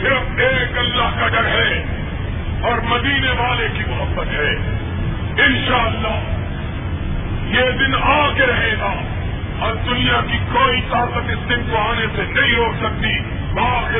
صرف 0.00 0.38
ایک 0.38 0.78
اللہ 0.78 1.20
کا 1.20 1.28
ڈر 1.28 1.44
ہے 1.44 1.84
اور 2.62 2.78
مدینے 2.84 3.30
والے 3.30 3.68
کی 3.74 3.82
محبت 3.88 4.26
ہے۔ 4.26 4.50
انشاءاللہ 5.44 6.44
یہ 7.48 7.70
دن 7.70 7.94
آ 8.02 8.30
کے 8.34 8.46
رہے 8.46 8.74
گا 8.80 8.94
اور 9.58 9.74
دنیا 9.74 10.20
کی 10.30 10.38
کوئی 10.52 10.80
طاقت 10.90 11.30
اس 11.30 11.48
دن 11.48 11.62
کو 11.70 11.76
آنے 11.76 12.06
سے 12.16 12.22
نہیں 12.22 12.54
روک 12.54 12.74
سکتی۔ 12.74 13.18
باخر 13.54 13.98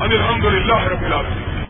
الحمد 0.00 0.44
للہ 0.44 0.86
رب 0.86 1.04
العالمین۔ 1.04 1.53